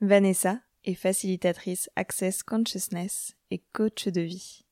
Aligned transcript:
Vanessa 0.00 0.60
est 0.84 0.94
facilitatrice 0.94 1.90
Access 1.96 2.44
Consciousness 2.44 3.34
et 3.50 3.64
coach 3.72 4.06
de 4.06 4.20
vie. 4.20 4.64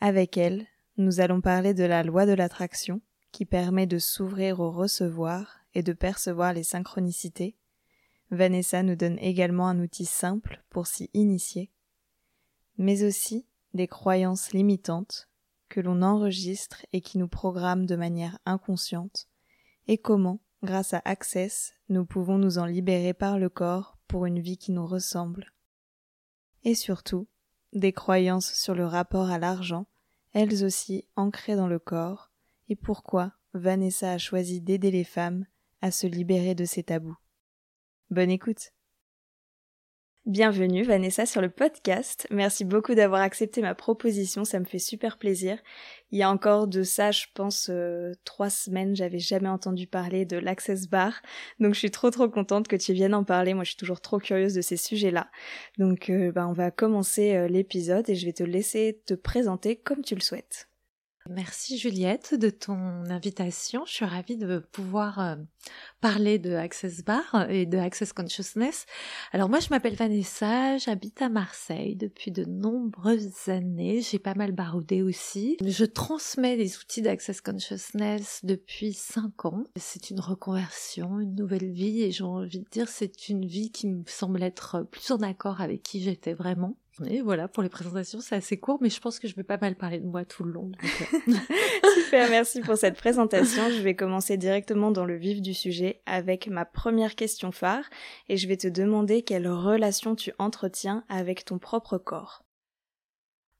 Avec 0.00 0.36
elle, 0.36 0.66
nous 0.96 1.20
allons 1.20 1.40
parler 1.40 1.74
de 1.74 1.84
la 1.84 2.02
loi 2.02 2.26
de 2.26 2.32
l'attraction 2.32 3.00
qui 3.30 3.44
permet 3.44 3.86
de 3.86 4.00
s'ouvrir 4.00 4.58
au 4.58 4.72
recevoir 4.72 5.60
et 5.74 5.84
de 5.84 5.92
percevoir 5.92 6.54
les 6.54 6.64
synchronicités. 6.64 7.56
Vanessa 8.32 8.82
nous 8.82 8.96
donne 8.96 9.16
également 9.20 9.68
un 9.68 9.78
outil 9.78 10.06
simple 10.06 10.64
pour 10.70 10.88
s'y 10.88 11.08
initier, 11.14 11.70
mais 12.78 13.04
aussi 13.04 13.46
des 13.74 13.86
croyances 13.86 14.52
limitantes 14.52 15.28
que 15.68 15.80
l'on 15.80 16.02
enregistre 16.02 16.84
et 16.92 17.00
qui 17.00 17.18
nous 17.18 17.28
programment 17.28 17.86
de 17.86 17.94
manière 17.94 18.40
inconsciente, 18.44 19.28
et 19.86 19.98
comment, 19.98 20.40
grâce 20.64 20.94
à 20.94 21.02
Access, 21.04 21.74
nous 21.88 22.04
pouvons 22.04 22.38
nous 22.38 22.58
en 22.58 22.66
libérer 22.66 23.14
par 23.14 23.38
le 23.38 23.48
corps 23.48 23.98
pour 24.12 24.26
une 24.26 24.40
vie 24.40 24.58
qui 24.58 24.72
nous 24.72 24.86
ressemble. 24.86 25.54
Et 26.64 26.74
surtout, 26.74 27.28
des 27.72 27.94
croyances 27.94 28.52
sur 28.52 28.74
le 28.74 28.84
rapport 28.84 29.30
à 29.30 29.38
l'argent, 29.38 29.86
elles 30.34 30.66
aussi 30.66 31.08
ancrées 31.16 31.56
dans 31.56 31.66
le 31.66 31.78
corps, 31.78 32.30
et 32.68 32.76
pourquoi 32.76 33.32
Vanessa 33.54 34.12
a 34.12 34.18
choisi 34.18 34.60
d'aider 34.60 34.90
les 34.90 35.04
femmes 35.04 35.46
à 35.80 35.90
se 35.90 36.06
libérer 36.06 36.54
de 36.54 36.66
ces 36.66 36.82
tabous. 36.82 37.16
Bonne 38.10 38.30
écoute. 38.30 38.74
Bienvenue 40.26 40.84
Vanessa 40.84 41.26
sur 41.26 41.40
le 41.40 41.50
podcast. 41.50 42.28
Merci 42.30 42.64
beaucoup 42.64 42.94
d'avoir 42.94 43.22
accepté 43.22 43.60
ma 43.60 43.74
proposition, 43.74 44.44
ça 44.44 44.60
me 44.60 44.64
fait 44.64 44.78
super 44.78 45.18
plaisir. 45.18 45.58
Il 46.12 46.18
y 46.20 46.22
a 46.22 46.30
encore 46.30 46.68
de 46.68 46.84
ça, 46.84 47.10
je 47.10 47.26
pense, 47.34 47.68
euh, 47.68 48.12
trois 48.24 48.48
semaines, 48.48 48.94
j'avais 48.94 49.18
jamais 49.18 49.48
entendu 49.48 49.88
parler 49.88 50.24
de 50.24 50.36
l'Access 50.36 50.86
Bar. 50.86 51.20
Donc 51.58 51.74
je 51.74 51.80
suis 51.80 51.90
trop 51.90 52.10
trop 52.10 52.28
contente 52.28 52.68
que 52.68 52.76
tu 52.76 52.92
viennes 52.92 53.14
en 53.14 53.24
parler. 53.24 53.52
Moi 53.52 53.64
je 53.64 53.70
suis 53.70 53.78
toujours 53.78 54.00
trop 54.00 54.20
curieuse 54.20 54.54
de 54.54 54.60
ces 54.60 54.76
sujets-là. 54.76 55.28
Donc 55.78 56.08
euh, 56.08 56.30
bah, 56.30 56.46
on 56.46 56.52
va 56.52 56.70
commencer 56.70 57.34
euh, 57.34 57.48
l'épisode 57.48 58.08
et 58.08 58.14
je 58.14 58.24
vais 58.24 58.32
te 58.32 58.44
laisser 58.44 59.02
te 59.04 59.14
présenter 59.14 59.74
comme 59.74 60.02
tu 60.02 60.14
le 60.14 60.20
souhaites. 60.20 60.68
Merci 61.30 61.78
Juliette 61.78 62.34
de 62.34 62.50
ton 62.50 62.76
invitation. 63.08 63.84
Je 63.86 63.92
suis 63.92 64.04
ravie 64.04 64.36
de 64.36 64.58
pouvoir 64.58 65.20
euh, 65.20 65.36
parler 66.00 66.40
de 66.40 66.52
Access 66.54 67.04
Bar 67.04 67.48
et 67.48 67.64
de 67.64 67.78
Access 67.78 68.12
Consciousness. 68.12 68.86
Alors 69.30 69.48
moi 69.48 69.60
je 69.60 69.68
m'appelle 69.70 69.94
Vanessa, 69.94 70.78
j'habite 70.78 71.22
à 71.22 71.28
Marseille 71.28 71.94
depuis 71.94 72.32
de 72.32 72.44
nombreuses 72.44 73.48
années. 73.48 74.00
J'ai 74.00 74.18
pas 74.18 74.34
mal 74.34 74.50
baroudé 74.50 75.02
aussi. 75.02 75.58
Je 75.64 75.84
transmets 75.84 76.56
les 76.56 76.76
outils 76.78 77.02
d'Access 77.02 77.40
Consciousness 77.40 78.40
depuis 78.42 78.92
cinq 78.92 79.44
ans. 79.44 79.62
C'est 79.76 80.10
une 80.10 80.20
reconversion, 80.20 81.20
une 81.20 81.36
nouvelle 81.36 81.70
vie 81.70 82.02
et 82.02 82.10
j'ai 82.10 82.24
envie 82.24 82.60
de 82.60 82.68
dire 82.68 82.88
c'est 82.88 83.28
une 83.28 83.46
vie 83.46 83.70
qui 83.70 83.86
me 83.86 84.02
semble 84.08 84.42
être 84.42 84.82
plus 84.90 85.12
en 85.12 85.18
accord 85.18 85.60
avec 85.60 85.84
qui 85.84 86.02
j'étais 86.02 86.34
vraiment. 86.34 86.76
Et 87.08 87.22
voilà, 87.22 87.48
pour 87.48 87.62
les 87.62 87.70
présentations, 87.70 88.20
c'est 88.20 88.36
assez 88.36 88.58
court, 88.58 88.78
mais 88.80 88.90
je 88.90 89.00
pense 89.00 89.18
que 89.18 89.26
je 89.26 89.34
vais 89.34 89.42
pas 89.42 89.56
mal 89.56 89.76
parler 89.76 89.98
de 89.98 90.06
moi 90.06 90.24
tout 90.24 90.44
le 90.44 90.52
long. 90.52 90.70
Euh. 90.84 91.32
Super, 92.04 92.28
merci 92.28 92.60
pour 92.60 92.76
cette 92.76 92.96
présentation. 92.96 93.70
Je 93.70 93.80
vais 93.80 93.96
commencer 93.96 94.36
directement 94.36 94.90
dans 94.90 95.06
le 95.06 95.16
vif 95.16 95.40
du 95.40 95.54
sujet 95.54 96.02
avec 96.04 96.48
ma 96.48 96.64
première 96.64 97.14
question 97.14 97.50
phare 97.50 97.84
et 98.28 98.36
je 98.36 98.46
vais 98.46 98.58
te 98.58 98.68
demander 98.68 99.22
quelle 99.22 99.48
relation 99.48 100.14
tu 100.14 100.32
entretiens 100.38 101.04
avec 101.08 101.46
ton 101.46 101.58
propre 101.58 101.96
corps. 101.96 102.44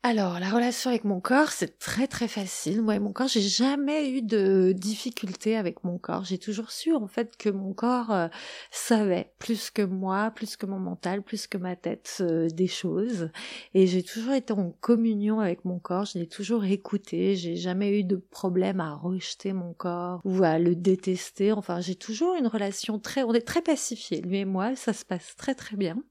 Alors, 0.05 0.41
la 0.41 0.51
relation 0.51 0.91
avec 0.91 1.05
mon 1.05 1.21
corps, 1.21 1.51
c'est 1.51 1.79
très 1.79 2.09
très 2.09 2.27
facile. 2.27 2.83
Moi 2.83 2.97
et 2.97 2.99
mon 2.99 3.13
corps, 3.13 3.29
j'ai 3.29 3.41
jamais 3.41 4.11
eu 4.11 4.21
de 4.21 4.73
difficulté 4.77 5.57
avec 5.57 5.85
mon 5.85 5.97
corps. 5.97 6.25
J'ai 6.25 6.39
toujours 6.39 6.73
su 6.73 6.93
en 6.93 7.07
fait 7.07 7.37
que 7.37 7.49
mon 7.49 7.73
corps 7.73 8.11
euh, 8.11 8.27
savait 8.73 9.33
plus 9.39 9.71
que 9.71 9.83
moi, 9.83 10.33
plus 10.35 10.57
que 10.57 10.67
mon 10.67 10.81
mental, 10.81 11.23
plus 11.23 11.47
que 11.47 11.57
ma 11.57 11.77
tête 11.77 12.19
euh, 12.21 12.49
des 12.49 12.67
choses. 12.67 13.31
Et 13.75 13.87
j'ai 13.87 14.03
toujours 14.03 14.33
été 14.33 14.53
en 14.53 14.73
communion 14.81 15.39
avec 15.39 15.65
mon 15.65 15.79
corps. 15.79 16.07
Je 16.07 16.19
l'ai 16.19 16.27
toujours 16.27 16.65
écouté. 16.65 17.37
J'ai 17.37 17.55
jamais 17.55 18.01
eu 18.01 18.03
de 18.03 18.17
problème 18.17 18.81
à 18.81 18.95
rejeter 18.95 19.53
mon 19.53 19.73
corps 19.73 20.21
ou 20.25 20.43
à 20.43 20.59
le 20.59 20.75
détester. 20.75 21.53
Enfin, 21.53 21.81
j'ai 21.81 21.95
toujours 21.95 22.35
une 22.35 22.49
relation 22.49 22.99
très, 22.99 23.23
on 23.23 23.35
est 23.35 23.47
très 23.47 23.63
pacifiés. 23.63 24.21
Lui 24.21 24.39
et 24.39 24.45
moi, 24.47 24.75
ça 24.75 24.93
se 24.93 25.05
passe 25.05 25.37
très 25.37 25.55
très 25.55 25.77
bien. 25.77 26.03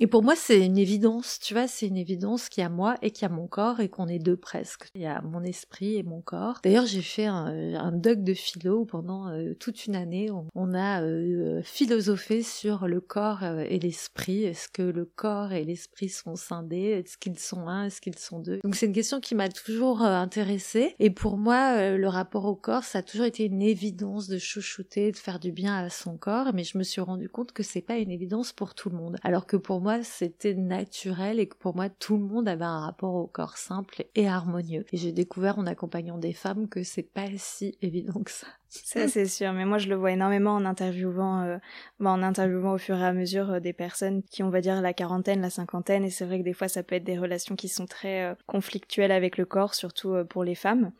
Et 0.00 0.08
pour 0.08 0.24
moi, 0.24 0.34
c'est 0.34 0.64
une 0.64 0.76
évidence, 0.76 1.38
tu 1.40 1.54
vois, 1.54 1.68
c'est 1.68 1.86
une 1.86 1.96
évidence 1.96 2.48
qu'il 2.48 2.62
y 2.62 2.64
a 2.64 2.68
moi 2.68 2.96
et 3.00 3.12
qu'il 3.12 3.22
y 3.22 3.30
a 3.30 3.34
mon 3.34 3.46
corps 3.46 3.78
et 3.78 3.88
qu'on 3.88 4.08
est 4.08 4.18
deux 4.18 4.36
presque. 4.36 4.88
Il 4.96 5.02
y 5.02 5.06
a 5.06 5.22
mon 5.22 5.44
esprit 5.44 5.96
et 5.96 6.02
mon 6.02 6.20
corps. 6.20 6.58
D'ailleurs, 6.64 6.86
j'ai 6.86 7.02
fait 7.02 7.26
un, 7.26 7.92
doc 7.92 8.24
de 8.24 8.34
philo 8.34 8.80
où 8.80 8.84
pendant 8.86 9.28
euh, 9.28 9.54
toute 9.54 9.86
une 9.86 9.94
année. 9.94 10.30
On, 10.54 10.74
a 10.74 11.02
euh, 11.02 11.62
philosophé 11.62 12.42
sur 12.42 12.88
le 12.88 13.00
corps 13.00 13.44
euh, 13.44 13.64
et 13.68 13.78
l'esprit. 13.78 14.42
Est-ce 14.42 14.68
que 14.68 14.82
le 14.82 15.04
corps 15.04 15.52
et 15.52 15.64
l'esprit 15.64 16.08
sont 16.08 16.34
scindés? 16.34 17.04
Est-ce 17.04 17.16
qu'ils 17.16 17.38
sont 17.38 17.68
un? 17.68 17.84
Est-ce 17.84 18.00
qu'ils 18.00 18.18
sont 18.18 18.40
deux? 18.40 18.58
Donc 18.64 18.74
c'est 18.74 18.86
une 18.86 18.92
question 18.92 19.20
qui 19.20 19.36
m'a 19.36 19.48
toujours 19.48 20.02
intéressée. 20.02 20.96
Et 20.98 21.10
pour 21.10 21.36
moi, 21.36 21.96
le 21.96 22.08
rapport 22.08 22.46
au 22.46 22.56
corps, 22.56 22.82
ça 22.82 22.98
a 22.98 23.02
toujours 23.02 23.26
été 23.26 23.44
une 23.44 23.62
évidence 23.62 24.26
de 24.26 24.38
chouchouter, 24.38 25.12
de 25.12 25.16
faire 25.16 25.38
du 25.38 25.52
bien 25.52 25.76
à 25.76 25.88
son 25.88 26.16
corps. 26.16 26.50
Mais 26.52 26.64
je 26.64 26.78
me 26.78 26.82
suis 26.82 27.00
rendu 27.00 27.28
compte 27.28 27.52
que 27.52 27.62
c'est 27.62 27.80
pas 27.80 27.98
une 27.98 28.10
évidence 28.10 28.52
pour 28.52 28.74
tout 28.74 28.90
le 28.90 28.96
monde. 28.96 29.18
Alors 29.22 29.46
que 29.46 29.56
pour 29.56 29.83
moi, 29.84 30.02
c'était 30.02 30.54
naturel 30.54 31.38
et 31.38 31.46
que 31.46 31.56
pour 31.56 31.76
moi, 31.76 31.90
tout 31.90 32.16
le 32.16 32.24
monde 32.24 32.48
avait 32.48 32.64
un 32.64 32.80
rapport 32.80 33.14
au 33.16 33.26
corps 33.26 33.58
simple 33.58 34.06
et 34.14 34.26
harmonieux. 34.26 34.86
Et 34.92 34.96
j'ai 34.96 35.12
découvert 35.12 35.58
en 35.58 35.66
accompagnant 35.66 36.16
des 36.16 36.32
femmes 36.32 36.70
que 36.70 36.82
c'est 36.82 37.02
pas 37.02 37.26
si 37.36 37.76
évident 37.82 38.22
que 38.22 38.30
ça. 38.30 38.46
Ça 38.70 39.06
c'est 39.08 39.26
sûr, 39.26 39.52
mais 39.52 39.64
moi 39.66 39.78
je 39.78 39.88
le 39.88 39.94
vois 39.94 40.10
énormément 40.10 40.52
en 40.52 40.64
interviewant, 40.64 41.42
euh, 41.42 41.58
bah, 42.00 42.10
en 42.10 42.22
interviewant 42.24 42.72
au 42.72 42.78
fur 42.78 42.96
et 42.96 43.04
à 43.04 43.12
mesure 43.12 43.52
euh, 43.52 43.60
des 43.60 43.72
personnes 43.72 44.22
qui 44.24 44.42
on 44.42 44.50
va 44.50 44.60
dire 44.60 44.80
la 44.80 44.92
quarantaine, 44.92 45.40
la 45.40 45.50
cinquantaine, 45.50 46.02
et 46.04 46.10
c'est 46.10 46.24
vrai 46.24 46.40
que 46.40 46.44
des 46.44 46.54
fois 46.54 46.66
ça 46.66 46.82
peut 46.82 46.96
être 46.96 47.04
des 47.04 47.16
relations 47.16 47.54
qui 47.54 47.68
sont 47.68 47.86
très 47.86 48.24
euh, 48.24 48.34
conflictuelles 48.46 49.12
avec 49.12 49.36
le 49.36 49.44
corps, 49.44 49.74
surtout 49.74 50.16
pour 50.28 50.42
les 50.42 50.56
femmes. 50.56 50.90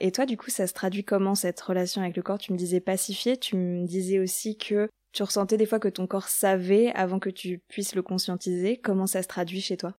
Et 0.00 0.12
toi 0.12 0.26
du 0.26 0.36
coup 0.36 0.50
ça 0.50 0.66
se 0.66 0.72
traduit 0.72 1.04
comment 1.04 1.34
cette 1.34 1.60
relation 1.60 2.02
avec 2.02 2.16
le 2.16 2.22
corps? 2.22 2.38
Tu 2.38 2.52
me 2.52 2.58
disais 2.58 2.80
pacifié, 2.80 3.36
tu 3.36 3.56
me 3.56 3.86
disais 3.86 4.18
aussi 4.18 4.56
que 4.56 4.88
tu 5.12 5.22
ressentais 5.22 5.56
des 5.56 5.66
fois 5.66 5.78
que 5.78 5.88
ton 5.88 6.06
corps 6.06 6.28
savait 6.28 6.92
avant 6.94 7.20
que 7.20 7.30
tu 7.30 7.60
puisses 7.68 7.94
le 7.94 8.02
conscientiser. 8.02 8.78
Comment 8.78 9.06
ça 9.06 9.22
se 9.22 9.28
traduit 9.28 9.60
chez 9.60 9.76
toi? 9.76 9.94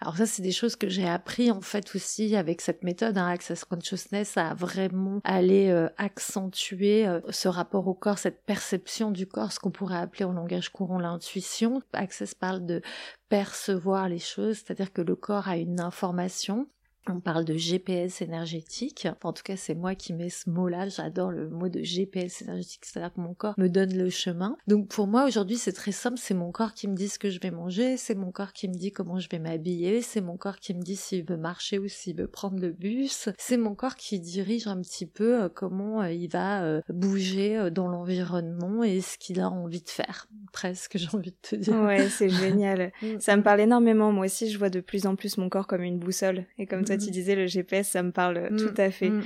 Alors 0.00 0.16
ça, 0.16 0.26
c'est 0.26 0.42
des 0.42 0.52
choses 0.52 0.76
que 0.76 0.88
j'ai 0.88 1.08
appris 1.08 1.50
en 1.50 1.60
fait 1.60 1.94
aussi 1.94 2.36
avec 2.36 2.60
cette 2.60 2.82
méthode, 2.82 3.16
hein, 3.16 3.28
Access 3.28 3.64
Consciousness, 3.64 4.36
à 4.36 4.52
vraiment 4.52 5.20
aller 5.24 5.70
euh, 5.70 5.88
accentuer 5.96 7.06
euh, 7.06 7.20
ce 7.30 7.48
rapport 7.48 7.86
au 7.88 7.94
corps, 7.94 8.18
cette 8.18 8.44
perception 8.44 9.10
du 9.10 9.26
corps, 9.26 9.52
ce 9.52 9.60
qu'on 9.60 9.70
pourrait 9.70 9.96
appeler 9.96 10.24
en 10.24 10.32
langage 10.32 10.68
courant 10.68 10.98
l'intuition. 10.98 11.80
Access 11.92 12.34
parle 12.34 12.66
de 12.66 12.82
percevoir 13.28 14.08
les 14.08 14.18
choses, 14.18 14.58
c'est-à-dire 14.58 14.92
que 14.92 15.00
le 15.00 15.16
corps 15.16 15.48
a 15.48 15.56
une 15.56 15.80
information 15.80 16.68
on 17.08 17.20
parle 17.20 17.44
de 17.44 17.54
GPS 17.54 18.22
énergétique. 18.22 19.06
en 19.22 19.32
tout 19.32 19.42
cas, 19.42 19.56
c'est 19.56 19.74
moi 19.74 19.94
qui 19.94 20.12
mets 20.12 20.30
ce 20.30 20.48
mot-là. 20.50 20.88
J'adore 20.88 21.30
le 21.30 21.48
mot 21.48 21.68
de 21.68 21.82
GPS 21.82 22.42
énergétique. 22.42 22.84
C'est-à-dire 22.84 23.12
que 23.12 23.20
mon 23.20 23.34
corps 23.34 23.54
me 23.58 23.68
donne 23.68 23.96
le 23.96 24.10
chemin. 24.10 24.56
Donc, 24.66 24.88
pour 24.88 25.06
moi, 25.06 25.24
aujourd'hui, 25.26 25.56
c'est 25.56 25.72
très 25.72 25.92
simple. 25.92 26.18
C'est 26.18 26.34
mon 26.34 26.52
corps 26.52 26.74
qui 26.74 26.88
me 26.88 26.94
dit 26.94 27.08
ce 27.08 27.18
que 27.18 27.30
je 27.30 27.40
vais 27.40 27.50
manger. 27.50 27.96
C'est 27.96 28.14
mon 28.14 28.32
corps 28.32 28.52
qui 28.52 28.68
me 28.68 28.74
dit 28.74 28.92
comment 28.92 29.18
je 29.18 29.28
vais 29.28 29.38
m'habiller. 29.38 30.02
C'est 30.02 30.20
mon 30.20 30.36
corps 30.36 30.58
qui 30.58 30.74
me 30.74 30.82
dit 30.82 30.96
s'il 30.96 31.24
veut 31.24 31.36
marcher 31.36 31.78
ou 31.78 31.88
s'il 31.88 32.16
veut 32.16 32.28
prendre 32.28 32.58
le 32.58 32.70
bus. 32.70 33.28
C'est 33.38 33.56
mon 33.56 33.74
corps 33.74 33.96
qui 33.96 34.20
dirige 34.20 34.66
un 34.66 34.80
petit 34.80 35.06
peu 35.06 35.42
euh, 35.42 35.48
comment 35.48 36.02
euh, 36.02 36.12
il 36.12 36.28
va 36.28 36.62
euh, 36.62 36.80
bouger 36.88 37.70
dans 37.70 37.88
l'environnement 37.88 38.82
et 38.82 39.00
ce 39.00 39.18
qu'il 39.18 39.40
a 39.40 39.48
envie 39.48 39.82
de 39.82 39.88
faire. 39.88 40.26
Presque, 40.52 40.96
j'ai 40.98 41.08
envie 41.14 41.32
de 41.32 41.36
te 41.42 41.56
dire. 41.56 41.74
Ouais, 41.74 42.08
c'est 42.08 42.30
génial. 42.30 42.92
Mm. 43.02 43.20
Ça 43.20 43.36
me 43.36 43.42
parle 43.42 43.60
énormément. 43.60 44.12
Moi 44.12 44.26
aussi, 44.26 44.50
je 44.50 44.58
vois 44.58 44.70
de 44.70 44.80
plus 44.80 45.06
en 45.06 45.16
plus 45.16 45.36
mon 45.36 45.48
corps 45.48 45.66
comme 45.66 45.82
une 45.82 45.98
boussole. 45.98 46.46
Et 46.58 46.66
comme 46.66 46.84
tu 46.96 47.08
mm. 47.08 47.12
disais 47.12 47.34
le 47.34 47.46
GPS, 47.46 47.88
ça 47.88 48.02
me 48.02 48.12
parle 48.12 48.48
mm, 48.50 48.56
tout 48.56 48.74
à 48.76 48.90
fait. 48.90 49.10
Mm, 49.10 49.22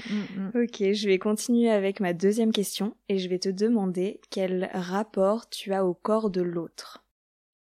ok, 0.55 0.93
je 0.93 1.09
vais 1.09 1.19
continuer 1.19 1.71
avec 1.71 2.01
ma 2.01 2.13
deuxième 2.13 2.53
question 2.53 2.97
et 3.09 3.19
je 3.19 3.29
vais 3.29 3.39
te 3.39 3.49
demander 3.49 4.21
quel 4.31 4.71
rapport 4.73 5.49
tu 5.49 5.73
as 5.73 5.85
au 5.85 5.95
corps 5.95 6.31
de 6.31 6.43
l'autre. 6.43 7.05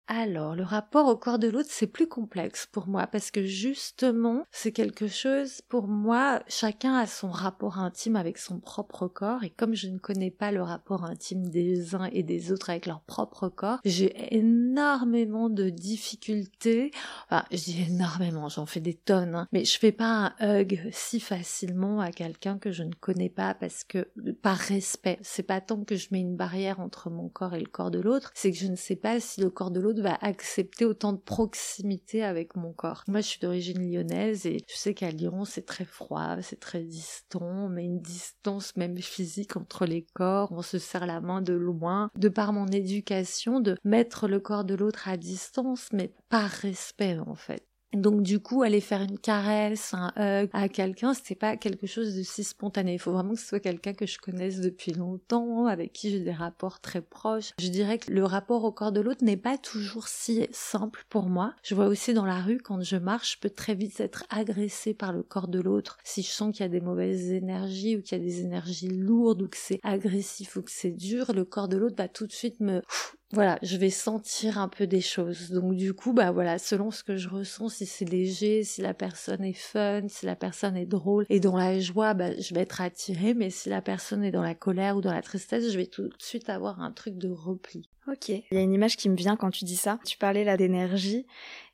Alors, 0.09 0.55
le 0.55 0.63
rapport 0.63 1.09
au 1.09 1.17
corps 1.17 1.41
de 1.41 1.49
l'autre, 1.49 1.69
c'est 1.73 1.89
plus 1.89 2.07
complexe 2.07 2.69
pour 2.71 2.87
moi 2.87 3.09
parce 3.09 3.33
que 3.33 3.45
justement, 3.45 4.45
c'est 4.53 4.71
quelque 4.71 5.09
chose, 5.09 5.63
pour 5.69 5.89
moi, 5.89 6.43
chacun 6.47 6.95
a 6.95 7.07
son 7.07 7.29
rapport 7.29 7.81
intime 7.81 8.15
avec 8.15 8.39
son 8.39 8.61
propre 8.61 9.09
corps 9.09 9.43
et 9.43 9.51
comme 9.51 9.75
je 9.75 9.89
ne 9.89 9.99
connais 9.99 10.31
pas 10.31 10.53
le 10.53 10.63
rapport 10.63 11.05
intime 11.05 11.49
des 11.49 11.97
uns 11.97 12.09
et 12.13 12.23
des 12.23 12.53
autres 12.53 12.71
avec 12.71 12.87
leur 12.87 13.01
propre 13.01 13.49
corps, 13.49 13.81
j'ai 13.85 14.37
énormément 14.37 15.51
de 15.51 15.71
difficultés. 15.71 16.93
Enfin, 17.29 17.45
je 17.51 17.65
dis 17.65 17.85
énormément, 17.89 18.49
j'en 18.49 18.67
fais 18.67 18.81
des 18.81 18.95
tonnes, 18.95 19.35
hein, 19.35 19.49
mais 19.51 19.65
je 19.65 19.77
fais 19.77 19.93
pas 19.93 20.35
un 20.39 20.61
hug 20.61 20.89
si 20.93 21.19
facilement 21.19 22.01
à 22.01 22.13
quelqu'un 22.13 22.59
que 22.59 22.71
je 22.71 22.85
ne 22.85 22.95
connais 23.01 23.29
pas 23.29 23.55
parce 23.55 23.83
que, 23.83 24.09
par 24.41 24.57
respect, 24.57 25.19
c'est 25.23 25.43
pas 25.43 25.61
tant 25.61 25.83
que 25.83 25.97
je 25.97 26.09
mets 26.13 26.21
une 26.21 26.37
barrière 26.37 26.79
entre 26.79 27.11
mon 27.11 27.29
corps 27.29 27.55
et 27.55 27.61
le 27.61 27.67
corps 27.67 27.91
de 27.91 27.99
l'autre, 27.99 28.31
c'est 28.35 28.53
que 28.53 28.59
je 28.59 28.69
ne 28.69 28.77
sais 28.77 28.95
pas 28.95 29.19
si 29.19 29.41
le 29.41 29.51
corps 29.51 29.73
de 29.73 29.81
l'autre 29.81 29.96
va 30.01 30.17
accepter 30.21 30.85
autant 30.85 31.13
de 31.13 31.19
proximité 31.19 32.23
avec 32.23 32.57
mon 32.57 32.73
corps. 32.73 33.03
Moi, 33.09 33.21
je 33.21 33.27
suis 33.27 33.41
d'origine 33.41 33.91
lyonnaise 33.91 34.47
et 34.47 34.59
je 34.69 34.77
sais 34.77 34.95
qu'à 34.95 35.11
Lyon, 35.11 35.45
c'est 35.45 35.67
très 35.67 35.85
froid, 35.85 36.37
c'est 36.43 36.61
très 36.61 36.83
distant, 36.83 37.69
mais 37.69 37.85
une 37.85 38.01
distance 38.01 38.77
même 38.77 38.99
physique 38.99 39.57
entre 39.57 39.87
les 39.87 40.07
corps, 40.15 40.53
on 40.53 40.63
se 40.63 40.79
serre 40.79 41.07
la 41.07 41.21
main 41.21 41.43
de 41.43 41.55
loin, 41.55 42.11
de 42.17 42.29
par 42.29 42.53
mon 42.53 42.67
éducation, 42.67 43.61
de 43.61 43.77
mettre 43.85 44.29
le 44.29 44.41
corps 44.41 44.65
de 44.65 44.75
l'autre 44.75 45.09
à 45.09 45.17
distance, 45.17 45.89
mais 45.93 46.13
par 46.29 46.49
respect 46.49 47.19
en 47.19 47.35
fait. 47.35 47.67
Donc 47.93 48.23
du 48.23 48.41
coup, 48.41 48.63
aller 48.63 48.81
faire 48.81 49.03
une 49.03 49.19
caresse, 49.19 49.95
un 49.95 50.13
hug 50.17 50.51
à 50.53 50.69
quelqu'un, 50.69 51.15
c'était 51.15 51.35
pas 51.35 51.57
quelque 51.57 51.87
chose 51.87 52.17
de 52.17 52.23
si 52.23 52.45
spontané. 52.45 52.95
Il 52.95 52.99
faut 52.99 53.13
vraiment 53.13 53.35
que 53.35 53.41
ce 53.41 53.47
soit 53.47 53.61
quelqu'un 53.61 53.95
que 53.95 54.07
je 54.07 54.19
connaisse 54.19 54.61
depuis 54.61 54.93
longtemps, 54.93 55.67
avec 55.67 55.93
qui 55.93 56.11
j'ai 56.11 56.21
des 56.21 56.33
rapports 56.33 56.81
très 56.81 57.01
proches. 57.01 57.53
Je 57.59 57.69
dirais 57.69 57.99
que 57.99 58.11
le 58.11 58.25
rapport 58.25 58.65
au 58.65 58.73
corps 58.73 58.93
de 58.93 59.01
l'autre 59.01 59.25
n'est 59.25 59.37
pas 59.37 59.57
toujours 59.57 60.09
si 60.09 60.47
simple 60.51 61.05
pour 61.09 61.29
moi. 61.29 61.55
Je 61.63 61.75
vois 61.75 61.87
aussi 61.87 62.13
dans 62.13 62.27
la 62.27 62.41
rue, 62.41 62.59
quand 62.59 62.83
je 62.83 62.97
marche, 62.97 63.35
je 63.35 63.41
peux 63.41 63.51
très 63.51 63.75
vite 63.75 63.99
être 64.01 64.25
agressée 64.31 64.93
par 64.93 65.13
le 65.13 65.23
corps 65.23 65.49
de 65.49 65.61
l'autre. 65.61 65.97
Si 66.05 66.23
je 66.23 66.31
sens 66.31 66.53
qu'il 66.53 66.65
y 66.65 66.67
a 66.67 66.71
des 66.71 66.81
mauvaises 66.81 67.31
énergies 67.31 67.97
ou 67.97 68.03
qu'il 68.03 68.19
y 68.19 68.21
a 68.21 68.25
des 68.25 68.41
énergies 68.41 68.89
lourdes 68.89 69.43
ou 69.43 69.49
que 69.49 69.57
c'est 69.57 69.81
agressif 69.83 70.57
ou 70.57 70.63
que 70.63 70.71
c'est 70.71 70.91
dur, 70.91 71.33
le 71.33 71.45
corps 71.45 71.69
de 71.69 71.77
l'autre 71.77 71.97
va 71.97 72.09
tout 72.09 72.27
de 72.27 72.33
suite 72.33 72.61
me 72.61 72.83
voilà, 73.33 73.59
je 73.63 73.77
vais 73.77 73.91
sentir 73.91 74.59
un 74.59 74.69
peu 74.69 74.87
des 74.87 75.01
choses. 75.01 75.51
Donc 75.51 75.75
du 75.75 75.95
coup, 75.95 76.13
bah 76.13 76.31
voilà, 76.31 76.59
selon 76.59 76.91
ce 76.91 77.03
que 77.03 77.17
je 77.17 77.29
ressens, 77.29 77.71
si 77.71 77.87
c'est 77.87 78.05
léger, 78.05 78.63
si 78.63 78.83
la 78.83 78.95
personne 78.95 79.43
est 79.45 79.53
fun, 79.53 80.03
si 80.09 80.27
la 80.27 80.37
personne 80.37 80.77
est 80.77 80.87
drôle 80.87 81.27
et 81.29 81.41
dans 81.41 81.57
la 81.57 81.81
joie, 81.81 82.15
bah 82.15 82.39
je 82.39 82.55
vais 82.55 82.61
être 82.61 82.81
attirée, 82.81 83.35
mais 83.35 83.51
si 83.51 83.69
la 83.69 83.83
personne 83.83 84.23
est 84.23 84.31
dans 84.31 84.43
la 84.43 84.55
colère 84.55 84.97
ou 84.97 85.01
dans 85.01 85.13
la 85.13 85.23
tristesse, 85.23 85.71
je 85.71 85.77
vais 85.77 85.87
tout 85.87 86.03
de 86.03 86.15
suite 86.19 86.49
avoir 86.49 86.81
un 86.81 86.93
truc 86.93 87.19
de 87.19 87.29
repli. 87.29 87.89
Ok. 88.09 88.29
Il 88.29 88.45
y 88.53 88.57
a 88.57 88.61
une 88.61 88.73
image 88.73 88.97
qui 88.97 89.09
me 89.09 89.17
vient 89.17 89.35
quand 89.35 89.51
tu 89.51 89.65
dis 89.65 89.77
ça. 89.77 89.99
Tu 90.05 90.17
parlais 90.17 90.45
là 90.45 90.57
d'énergie 90.57 91.27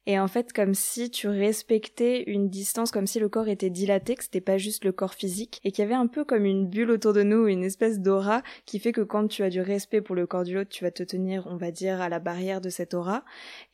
et 0.07 0.19
en 0.19 0.29
fait 0.29 0.53
comme 0.53 0.75
si 0.75 1.11
tu 1.11 1.29
respectais 1.29 2.25
une 2.27 2.49
distance, 2.49 2.91
comme 2.91 3.07
si 3.07 3.21
le 3.21 3.29
corps 3.29 3.49
était 3.49 3.71
dilaté, 3.71 4.15
que 4.15 4.25
c'était 4.25 4.41
pas 4.41 4.59
juste 4.59 4.85
le 4.85 4.93
corps 4.93 5.15
physique, 5.15 5.61
et 5.65 5.71
qu'il 5.71 5.83
y 5.83 5.87
avait 5.87 5.95
un 5.95 6.07
peu 6.07 6.25
comme 6.25 6.45
une 6.45 6.69
bulle 6.69 6.91
autour 6.91 7.13
de 7.13 7.23
nous, 7.23 7.47
une 7.47 7.65
espèce 7.65 8.01
d'aura 8.01 8.43
qui 8.67 8.79
fait 8.79 8.93
que 8.93 9.01
quand 9.01 9.29
tu 9.29 9.43
as 9.43 9.51
du 9.51 9.61
respect 9.61 10.01
pour 10.01 10.15
le 10.15 10.27
corps 10.27 10.45
du 10.45 10.55
l'autre, 10.55 10.71
tu 10.71 10.85
vas 10.85 10.91
te 10.91 11.03
tenir, 11.03 11.47
on 11.51 11.57
va 11.57 11.71
dire, 11.71 12.01
à 12.01 12.09
la 12.09 12.19
barrière 12.19 12.61
de 12.61 12.71
cette 12.71 12.95
aura. 12.95 13.25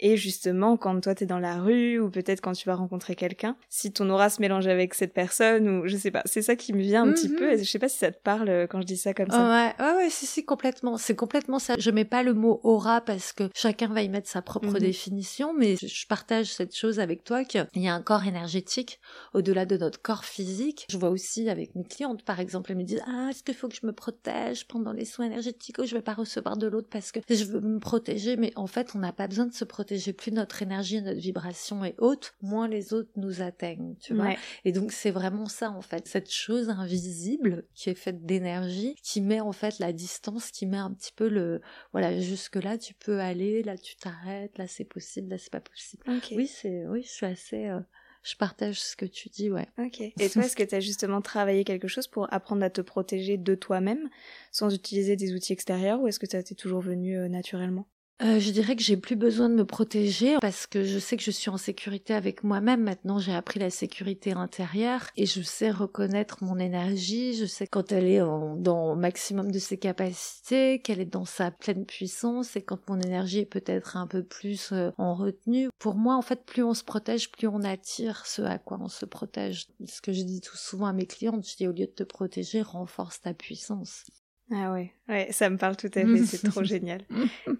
Et 0.00 0.16
justement, 0.16 0.76
quand 0.76 1.00
toi 1.00 1.14
t'es 1.14 1.26
dans 1.26 1.38
la 1.38 1.60
rue, 1.60 1.98
ou 1.98 2.10
peut-être 2.10 2.40
quand 2.40 2.52
tu 2.52 2.68
vas 2.68 2.74
rencontrer 2.74 3.14
quelqu'un, 3.14 3.56
si 3.68 3.92
ton 3.92 4.08
aura 4.10 4.30
se 4.30 4.40
mélange 4.40 4.66
avec 4.66 4.94
cette 4.94 5.14
personne, 5.14 5.68
ou 5.68 5.86
je 5.86 5.96
sais 5.96 6.10
pas, 6.10 6.22
c'est 6.24 6.42
ça 6.42 6.56
qui 6.56 6.72
me 6.72 6.80
vient 6.80 7.08
un 7.08 7.12
petit 7.12 7.28
peu, 7.28 7.52
et 7.52 7.58
je 7.58 7.64
sais 7.64 7.78
pas 7.78 7.88
si 7.88 7.98
ça 7.98 8.10
te 8.10 8.20
parle 8.22 8.48
euh, 8.48 8.66
quand 8.66 8.80
je 8.80 8.86
dis 8.86 8.96
ça 8.96 9.14
comme 9.14 9.30
ça. 9.30 9.74
Ouais, 9.78 9.84
ouais, 9.84 9.96
ouais, 9.96 10.10
si, 10.10 10.26
si, 10.26 10.44
complètement. 10.44 10.96
C'est 10.98 11.16
complètement 11.16 11.58
ça. 11.58 11.74
Je 11.78 11.90
mets 11.90 12.04
pas 12.04 12.22
le 12.22 12.34
mot 12.34 12.60
aura 12.62 13.00
parce 13.00 13.32
que 13.32 13.44
chacun 13.54 13.88
va 13.88 14.02
y 14.02 14.08
mettre 14.08 14.28
sa 14.28 14.42
propre 14.42 14.72
mhm. 14.72 14.78
définition, 14.78 15.54
mais 15.54 15.76
je, 15.76 15.86
je 15.86 16.06
partage 16.18 16.52
cette 16.52 16.74
chose 16.74 16.98
avec 16.98 17.22
toi 17.22 17.44
qu'il 17.44 17.64
y 17.76 17.86
a 17.86 17.94
un 17.94 18.02
corps 18.02 18.26
énergétique 18.26 18.98
au-delà 19.34 19.66
de 19.66 19.76
notre 19.76 20.02
corps 20.02 20.24
physique. 20.24 20.84
Je 20.90 20.96
vois 20.96 21.10
aussi 21.10 21.48
avec 21.48 21.76
mes 21.76 21.84
clientes, 21.84 22.24
par 22.24 22.40
exemple, 22.40 22.72
elles 22.72 22.78
me 22.78 22.82
disent 22.82 23.02
ah 23.06 23.28
est-ce 23.30 23.44
qu'il 23.44 23.54
faut 23.54 23.68
que 23.68 23.76
je 23.76 23.86
me 23.86 23.92
protège 23.92 24.66
pendant 24.66 24.92
les 24.92 25.04
soins 25.04 25.26
énergétiques? 25.26 25.78
Ou 25.78 25.84
je 25.84 25.94
vais 25.94 26.02
pas 26.02 26.14
recevoir 26.14 26.56
de 26.56 26.66
l'autre 26.66 26.88
parce 26.90 27.12
que 27.12 27.20
je 27.28 27.44
veux 27.44 27.60
me 27.60 27.78
protéger. 27.78 28.36
Mais 28.36 28.52
en 28.56 28.66
fait, 28.66 28.96
on 28.96 28.98
n'a 28.98 29.12
pas 29.12 29.28
besoin 29.28 29.46
de 29.46 29.52
se 29.52 29.64
protéger. 29.64 30.12
Plus 30.12 30.32
notre 30.32 30.60
énergie, 30.60 31.00
notre 31.00 31.20
vibration 31.20 31.84
est 31.84 31.94
haute, 31.98 32.34
moins 32.42 32.66
les 32.66 32.92
autres 32.92 33.10
nous 33.14 33.40
atteignent. 33.40 33.94
Tu 34.00 34.14
vois? 34.14 34.34
Et 34.64 34.72
donc 34.72 34.90
c'est 34.90 35.12
vraiment 35.12 35.46
ça 35.46 35.70
en 35.70 35.82
fait, 35.82 36.08
cette 36.08 36.32
chose 36.32 36.68
invisible 36.68 37.64
qui 37.74 37.90
est 37.90 37.94
faite 37.94 38.26
d'énergie, 38.26 38.96
qui 39.04 39.20
met 39.20 39.40
en 39.40 39.52
fait 39.52 39.78
la 39.78 39.92
distance, 39.92 40.50
qui 40.50 40.66
met 40.66 40.78
un 40.78 40.92
petit 40.92 41.12
peu 41.14 41.28
le 41.28 41.60
voilà 41.92 42.18
jusque 42.20 42.56
là 42.56 42.76
tu 42.76 42.94
peux 42.94 43.20
aller, 43.20 43.62
là 43.62 43.76
tu 43.78 43.94
t'arrêtes, 43.96 44.58
là 44.58 44.66
c'est 44.66 44.84
possible, 44.84 45.28
là 45.28 45.38
c'est 45.38 45.52
pas 45.52 45.60
possible 45.60 46.02
oui, 46.34 46.46
c'est, 46.46 46.86
oui, 46.86 47.02
je 47.02 47.08
suis 47.08 47.26
assez, 47.26 47.66
euh, 47.66 47.80
je 48.22 48.36
partage 48.36 48.80
ce 48.80 48.96
que 48.96 49.06
tu 49.06 49.28
dis, 49.28 49.50
ouais. 49.50 49.68
Ok. 49.78 50.00
Et 50.18 50.30
toi, 50.30 50.44
est-ce 50.44 50.56
que 50.56 50.62
tu 50.62 50.74
as 50.74 50.80
justement 50.80 51.20
travaillé 51.22 51.64
quelque 51.64 51.88
chose 51.88 52.08
pour 52.08 52.32
apprendre 52.32 52.64
à 52.64 52.70
te 52.70 52.80
protéger 52.80 53.36
de 53.36 53.54
toi-même 53.54 54.08
sans 54.50 54.74
utiliser 54.74 55.16
des 55.16 55.34
outils 55.34 55.52
extérieurs 55.52 56.00
ou 56.00 56.08
est-ce 56.08 56.18
que 56.18 56.28
ça 56.28 56.42
t'est 56.42 56.54
toujours 56.54 56.80
venu 56.80 57.16
euh, 57.16 57.28
naturellement? 57.28 57.86
Euh, 58.20 58.40
je 58.40 58.50
dirais 58.50 58.74
que 58.74 58.82
j'ai 58.82 58.96
plus 58.96 59.14
besoin 59.14 59.48
de 59.48 59.54
me 59.54 59.64
protéger 59.64 60.38
parce 60.40 60.66
que 60.66 60.82
je 60.82 60.98
sais 60.98 61.16
que 61.16 61.22
je 61.22 61.30
suis 61.30 61.50
en 61.50 61.56
sécurité 61.56 62.14
avec 62.14 62.42
moi-même. 62.42 62.82
Maintenant, 62.82 63.20
j'ai 63.20 63.32
appris 63.32 63.60
la 63.60 63.70
sécurité 63.70 64.32
intérieure 64.32 65.06
et 65.16 65.24
je 65.24 65.40
sais 65.40 65.70
reconnaître 65.70 66.42
mon 66.42 66.58
énergie. 66.58 67.34
Je 67.34 67.44
sais 67.44 67.68
quand 67.68 67.92
elle 67.92 68.06
est 68.06 68.18
dans 68.18 68.94
le 68.94 69.00
maximum 69.00 69.52
de 69.52 69.58
ses 69.60 69.78
capacités, 69.78 70.80
qu'elle 70.80 71.00
est 71.00 71.04
dans 71.04 71.24
sa 71.24 71.52
pleine 71.52 71.86
puissance 71.86 72.56
et 72.56 72.62
quand 72.62 72.88
mon 72.88 73.00
énergie 73.00 73.38
est 73.40 73.46
peut-être 73.46 73.96
un 73.96 74.08
peu 74.08 74.24
plus 74.24 74.72
euh, 74.72 74.90
en 74.98 75.14
retenue. 75.14 75.68
Pour 75.78 75.94
moi, 75.94 76.16
en 76.16 76.22
fait, 76.22 76.44
plus 76.44 76.64
on 76.64 76.74
se 76.74 76.82
protège, 76.82 77.30
plus 77.30 77.46
on 77.46 77.62
attire 77.62 78.26
ce 78.26 78.42
à 78.42 78.58
quoi 78.58 78.78
on 78.80 78.88
se 78.88 79.06
protège. 79.06 79.68
Ce 79.86 80.00
que 80.00 80.12
je 80.12 80.22
dis 80.22 80.40
tout 80.40 80.56
souvent 80.56 80.86
à 80.86 80.92
mes 80.92 81.06
clientes, 81.06 81.48
je 81.48 81.56
dis 81.56 81.68
au 81.68 81.72
lieu 81.72 81.86
de 81.86 81.92
te 81.92 82.02
protéger, 82.02 82.62
renforce 82.62 83.20
ta 83.20 83.32
puissance. 83.32 84.04
Ah 84.50 84.72
ouais, 84.72 84.94
ouais, 85.10 85.28
ça 85.30 85.50
me 85.50 85.58
parle 85.58 85.76
tout 85.76 85.90
à 85.94 86.06
fait, 86.06 86.24
c'est 86.24 86.42
trop 86.42 86.62
génial. 86.64 87.02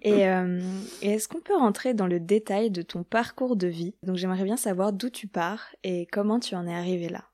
Et, 0.01 0.27
euh, 0.27 0.59
et 1.01 1.11
est-ce 1.11 1.27
qu'on 1.27 1.41
peut 1.41 1.55
rentrer 1.55 1.93
dans 1.93 2.07
le 2.07 2.19
détail 2.19 2.71
de 2.71 2.81
ton 2.81 3.03
parcours 3.03 3.55
de 3.55 3.67
vie? 3.67 3.93
Donc 4.03 4.15
j'aimerais 4.17 4.43
bien 4.43 4.57
savoir 4.57 4.91
d'où 4.91 5.09
tu 5.11 5.27
pars 5.27 5.75
et 5.83 6.07
comment 6.11 6.39
tu 6.39 6.55
en 6.55 6.65
es 6.67 6.73
arrivé 6.73 7.09
là. 7.09 7.28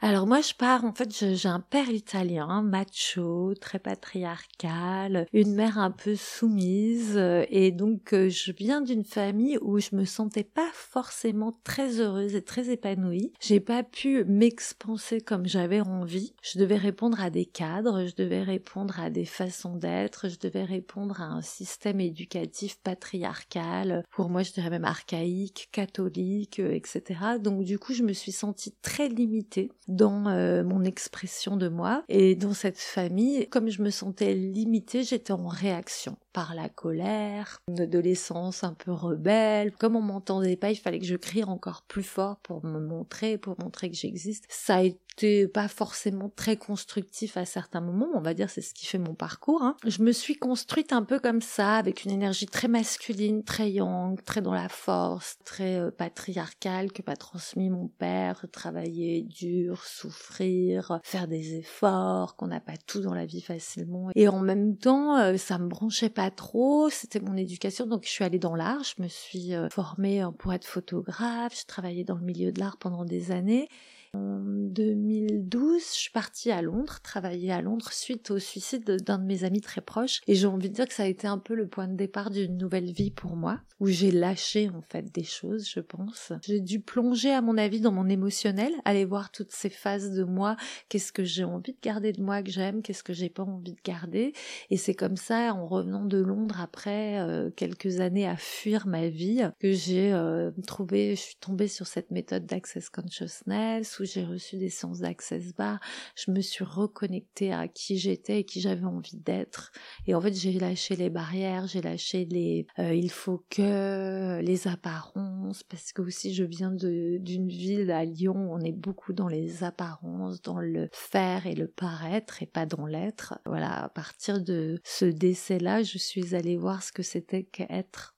Alors 0.00 0.28
moi 0.28 0.40
je 0.42 0.54
pars, 0.54 0.84
en 0.84 0.92
fait 0.92 1.12
j'ai 1.12 1.48
un 1.48 1.58
père 1.58 1.90
italien, 1.90 2.62
macho, 2.62 3.54
très 3.60 3.80
patriarcal, 3.80 5.26
une 5.32 5.56
mère 5.56 5.76
un 5.76 5.90
peu 5.90 6.14
soumise 6.14 7.16
euh, 7.16 7.44
et 7.48 7.72
donc 7.72 8.14
euh, 8.14 8.28
je 8.28 8.52
viens 8.52 8.80
d'une 8.80 9.02
famille 9.02 9.58
où 9.60 9.80
je 9.80 9.96
me 9.96 10.04
sentais 10.04 10.44
pas 10.44 10.70
forcément 10.72 11.58
très 11.64 11.98
heureuse 11.98 12.36
et 12.36 12.42
très 12.42 12.70
épanouie. 12.70 13.32
J'ai 13.40 13.58
pas 13.58 13.82
pu 13.82 14.24
m'expanser 14.24 15.20
comme 15.20 15.46
j'avais 15.46 15.80
envie. 15.80 16.32
Je 16.42 16.60
devais 16.60 16.76
répondre 16.76 17.20
à 17.20 17.30
des 17.30 17.46
cadres, 17.46 18.06
je 18.06 18.14
devais 18.14 18.44
répondre 18.44 19.00
à 19.00 19.10
des 19.10 19.24
façons 19.24 19.74
d'être, 19.74 20.28
je 20.28 20.38
devais 20.38 20.62
répondre 20.62 21.20
à 21.20 21.24
un 21.24 21.42
système 21.42 21.98
éducatif 21.98 22.78
patriarcal, 22.84 24.04
pour 24.12 24.30
moi 24.30 24.44
je 24.44 24.52
dirais 24.52 24.70
même 24.70 24.84
archaïque, 24.84 25.70
catholique, 25.72 26.60
euh, 26.60 26.70
etc. 26.70 27.02
Donc 27.42 27.64
du 27.64 27.80
coup 27.80 27.94
je 27.94 28.04
me 28.04 28.12
suis 28.12 28.30
sentie 28.30 28.76
très 28.80 29.08
limitée 29.08 29.72
dans 29.88 30.26
euh, 30.26 30.62
mon 30.62 30.84
expression 30.84 31.56
de 31.56 31.68
moi. 31.68 32.04
Et 32.08 32.36
dans 32.36 32.52
cette 32.52 32.78
famille, 32.78 33.48
comme 33.48 33.68
je 33.68 33.82
me 33.82 33.90
sentais 33.90 34.34
limitée, 34.34 35.02
j'étais 35.02 35.32
en 35.32 35.48
réaction 35.48 36.16
par 36.32 36.54
la 36.54 36.68
colère, 36.68 37.58
une 37.68 37.80
adolescence 37.80 38.64
un 38.64 38.74
peu 38.74 38.92
rebelle. 38.92 39.72
Comme 39.72 39.96
on 39.96 40.02
m'entendait 40.02 40.56
pas, 40.56 40.70
il 40.70 40.76
fallait 40.76 40.98
que 40.98 41.06
je 41.06 41.16
crie 41.16 41.44
encore 41.44 41.82
plus 41.82 42.02
fort 42.02 42.36
pour 42.42 42.64
me 42.64 42.80
montrer, 42.80 43.38
pour 43.38 43.58
montrer 43.60 43.90
que 43.90 43.96
j'existe. 43.96 44.44
Ça 44.48 44.76
a 44.76 44.82
été 44.82 45.48
pas 45.52 45.68
forcément 45.68 46.30
très 46.34 46.56
constructif 46.56 47.36
à 47.36 47.44
certains 47.44 47.80
moments, 47.80 48.08
on 48.14 48.20
va 48.20 48.34
dire 48.34 48.50
c'est 48.50 48.60
ce 48.60 48.72
qui 48.72 48.86
fait 48.86 48.98
mon 48.98 49.14
parcours. 49.14 49.62
Hein. 49.62 49.76
Je 49.84 50.02
me 50.02 50.12
suis 50.12 50.36
construite 50.36 50.92
un 50.92 51.02
peu 51.02 51.18
comme 51.18 51.40
ça, 51.40 51.76
avec 51.76 52.04
une 52.04 52.12
énergie 52.12 52.46
très 52.46 52.68
masculine, 52.68 53.42
très 53.42 53.70
young, 53.70 54.22
très 54.24 54.40
dans 54.40 54.54
la 54.54 54.68
force, 54.68 55.38
très 55.44 55.76
euh, 55.76 55.90
patriarcale 55.90 56.92
que 56.92 57.02
m'a 57.06 57.16
transmis 57.16 57.70
mon 57.70 57.88
père, 57.88 58.46
travailler 58.52 59.22
dur, 59.22 59.84
souffrir, 59.84 61.00
faire 61.02 61.26
des 61.26 61.56
efforts, 61.56 62.36
qu'on 62.36 62.48
n'a 62.48 62.60
pas 62.60 62.76
tout 62.86 63.00
dans 63.00 63.14
la 63.14 63.26
vie 63.26 63.42
facilement. 63.42 64.10
Et 64.14 64.28
en 64.28 64.40
même 64.40 64.76
temps, 64.76 65.16
euh, 65.18 65.36
ça 65.36 65.58
me 65.58 65.68
branchait 65.68 66.10
pas 66.10 66.27
trop, 66.30 66.90
c'était 66.90 67.20
mon 67.20 67.36
éducation, 67.36 67.86
donc 67.86 68.04
je 68.04 68.10
suis 68.10 68.24
allée 68.24 68.38
dans 68.38 68.54
l'art, 68.54 68.82
je 68.84 69.02
me 69.02 69.08
suis 69.08 69.54
euh, 69.54 69.68
formée 69.70 70.24
pour 70.38 70.52
être 70.52 70.66
photographe, 70.66 71.58
je 71.58 71.66
travaillais 71.66 72.04
dans 72.04 72.16
le 72.16 72.24
milieu 72.24 72.52
de 72.52 72.60
l'art 72.60 72.76
pendant 72.76 73.04
des 73.04 73.30
années. 73.30 73.68
En 74.14 74.40
2012, 74.40 75.82
je 75.82 75.92
suis 75.92 76.10
partie 76.10 76.50
à 76.50 76.62
Londres, 76.62 77.00
travailler 77.02 77.52
à 77.52 77.60
Londres 77.60 77.92
suite 77.92 78.30
au 78.30 78.38
suicide 78.38 78.84
d'un 79.02 79.18
de 79.18 79.24
mes 79.24 79.44
amis 79.44 79.60
très 79.60 79.80
proches. 79.80 80.20
Et 80.26 80.34
j'ai 80.34 80.46
envie 80.46 80.70
de 80.70 80.74
dire 80.74 80.86
que 80.86 80.94
ça 80.94 81.02
a 81.02 81.06
été 81.06 81.26
un 81.26 81.38
peu 81.38 81.54
le 81.54 81.68
point 81.68 81.88
de 81.88 81.94
départ 81.94 82.30
d'une 82.30 82.56
nouvelle 82.56 82.90
vie 82.90 83.10
pour 83.10 83.36
moi, 83.36 83.60
où 83.80 83.86
j'ai 83.86 84.10
lâché 84.10 84.70
en 84.70 84.80
fait 84.80 85.12
des 85.12 85.24
choses, 85.24 85.68
je 85.68 85.80
pense. 85.80 86.32
J'ai 86.42 86.60
dû 86.60 86.80
plonger 86.80 87.30
à 87.32 87.42
mon 87.42 87.58
avis 87.58 87.80
dans 87.80 87.92
mon 87.92 88.08
émotionnel, 88.08 88.72
aller 88.84 89.04
voir 89.04 89.30
toutes 89.30 89.52
ces 89.52 89.70
phases 89.70 90.12
de 90.12 90.24
moi, 90.24 90.56
qu'est-ce 90.88 91.12
que 91.12 91.24
j'ai 91.24 91.44
envie 91.44 91.72
de 91.72 91.78
garder 91.82 92.12
de 92.12 92.22
moi 92.22 92.42
que 92.42 92.50
j'aime, 92.50 92.82
qu'est-ce 92.82 93.02
que 93.02 93.12
j'ai 93.12 93.28
pas 93.28 93.42
envie 93.42 93.74
de 93.74 93.82
garder? 93.84 94.32
Et 94.70 94.76
c'est 94.78 94.94
comme 94.94 95.16
ça, 95.16 95.52
en 95.54 95.66
revenant 95.66 96.04
de 96.04 96.18
Londres 96.18 96.60
après 96.60 97.20
euh, 97.20 97.50
quelques 97.50 98.00
années 98.00 98.26
à 98.26 98.36
fuir 98.36 98.86
ma 98.86 99.08
vie, 99.08 99.42
que 99.60 99.72
j'ai 99.72 100.12
euh, 100.12 100.50
trouvé, 100.66 101.14
je 101.14 101.20
suis 101.20 101.36
tombée 101.36 101.68
sur 101.68 101.86
cette 101.86 102.10
méthode 102.10 102.46
d'Access 102.46 102.88
Consciousness, 102.88 103.97
où 104.00 104.04
j'ai 104.04 104.24
reçu 104.24 104.56
des 104.56 104.70
séances 104.70 105.00
d'Access 105.00 105.54
Bar, 105.54 105.80
je 106.14 106.30
me 106.30 106.40
suis 106.40 106.64
reconnectée 106.64 107.52
à 107.52 107.68
qui 107.68 107.98
j'étais 107.98 108.40
et 108.40 108.44
qui 108.44 108.60
j'avais 108.60 108.84
envie 108.84 109.16
d'être. 109.16 109.72
Et 110.06 110.14
en 110.14 110.20
fait, 110.20 110.34
j'ai 110.34 110.52
lâché 110.52 110.96
les 110.96 111.10
barrières, 111.10 111.66
j'ai 111.66 111.82
lâché 111.82 112.24
les 112.24 112.66
euh, 112.78 112.94
il 112.94 113.10
faut 113.10 113.44
que, 113.50 114.40
les 114.40 114.68
apparences, 114.68 115.62
parce 115.64 115.92
que 115.92 116.02
aussi 116.02 116.34
je 116.34 116.44
viens 116.44 116.70
d'une 116.70 117.48
ville 117.48 117.90
à 117.90 118.04
Lyon, 118.04 118.52
on 118.52 118.60
est 118.60 118.72
beaucoup 118.72 119.12
dans 119.12 119.28
les 119.28 119.64
apparences, 119.64 120.42
dans 120.42 120.58
le 120.58 120.88
faire 120.92 121.46
et 121.46 121.54
le 121.54 121.68
paraître 121.68 122.42
et 122.42 122.46
pas 122.46 122.66
dans 122.66 122.86
l'être. 122.86 123.38
Voilà, 123.46 123.84
à 123.84 123.88
partir 123.88 124.42
de 124.42 124.80
ce 124.84 125.04
décès-là, 125.04 125.82
je 125.82 125.98
suis 125.98 126.34
allée 126.34 126.56
voir 126.56 126.82
ce 126.82 126.92
que 126.92 127.02
c'était 127.02 127.44
qu'être. 127.44 128.16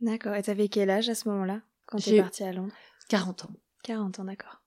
D'accord. 0.00 0.34
Et 0.34 0.42
t'avais 0.42 0.68
quel 0.68 0.90
âge 0.90 1.08
à 1.08 1.14
ce 1.14 1.28
moment-là, 1.28 1.62
quand 1.86 1.98
t'es 1.98 2.20
partie 2.20 2.44
à 2.44 2.52
Londres? 2.52 2.74
40 3.08 3.44
ans. 3.46 3.50
40 3.84 4.20
ans, 4.20 4.24
d'accord. 4.24 4.62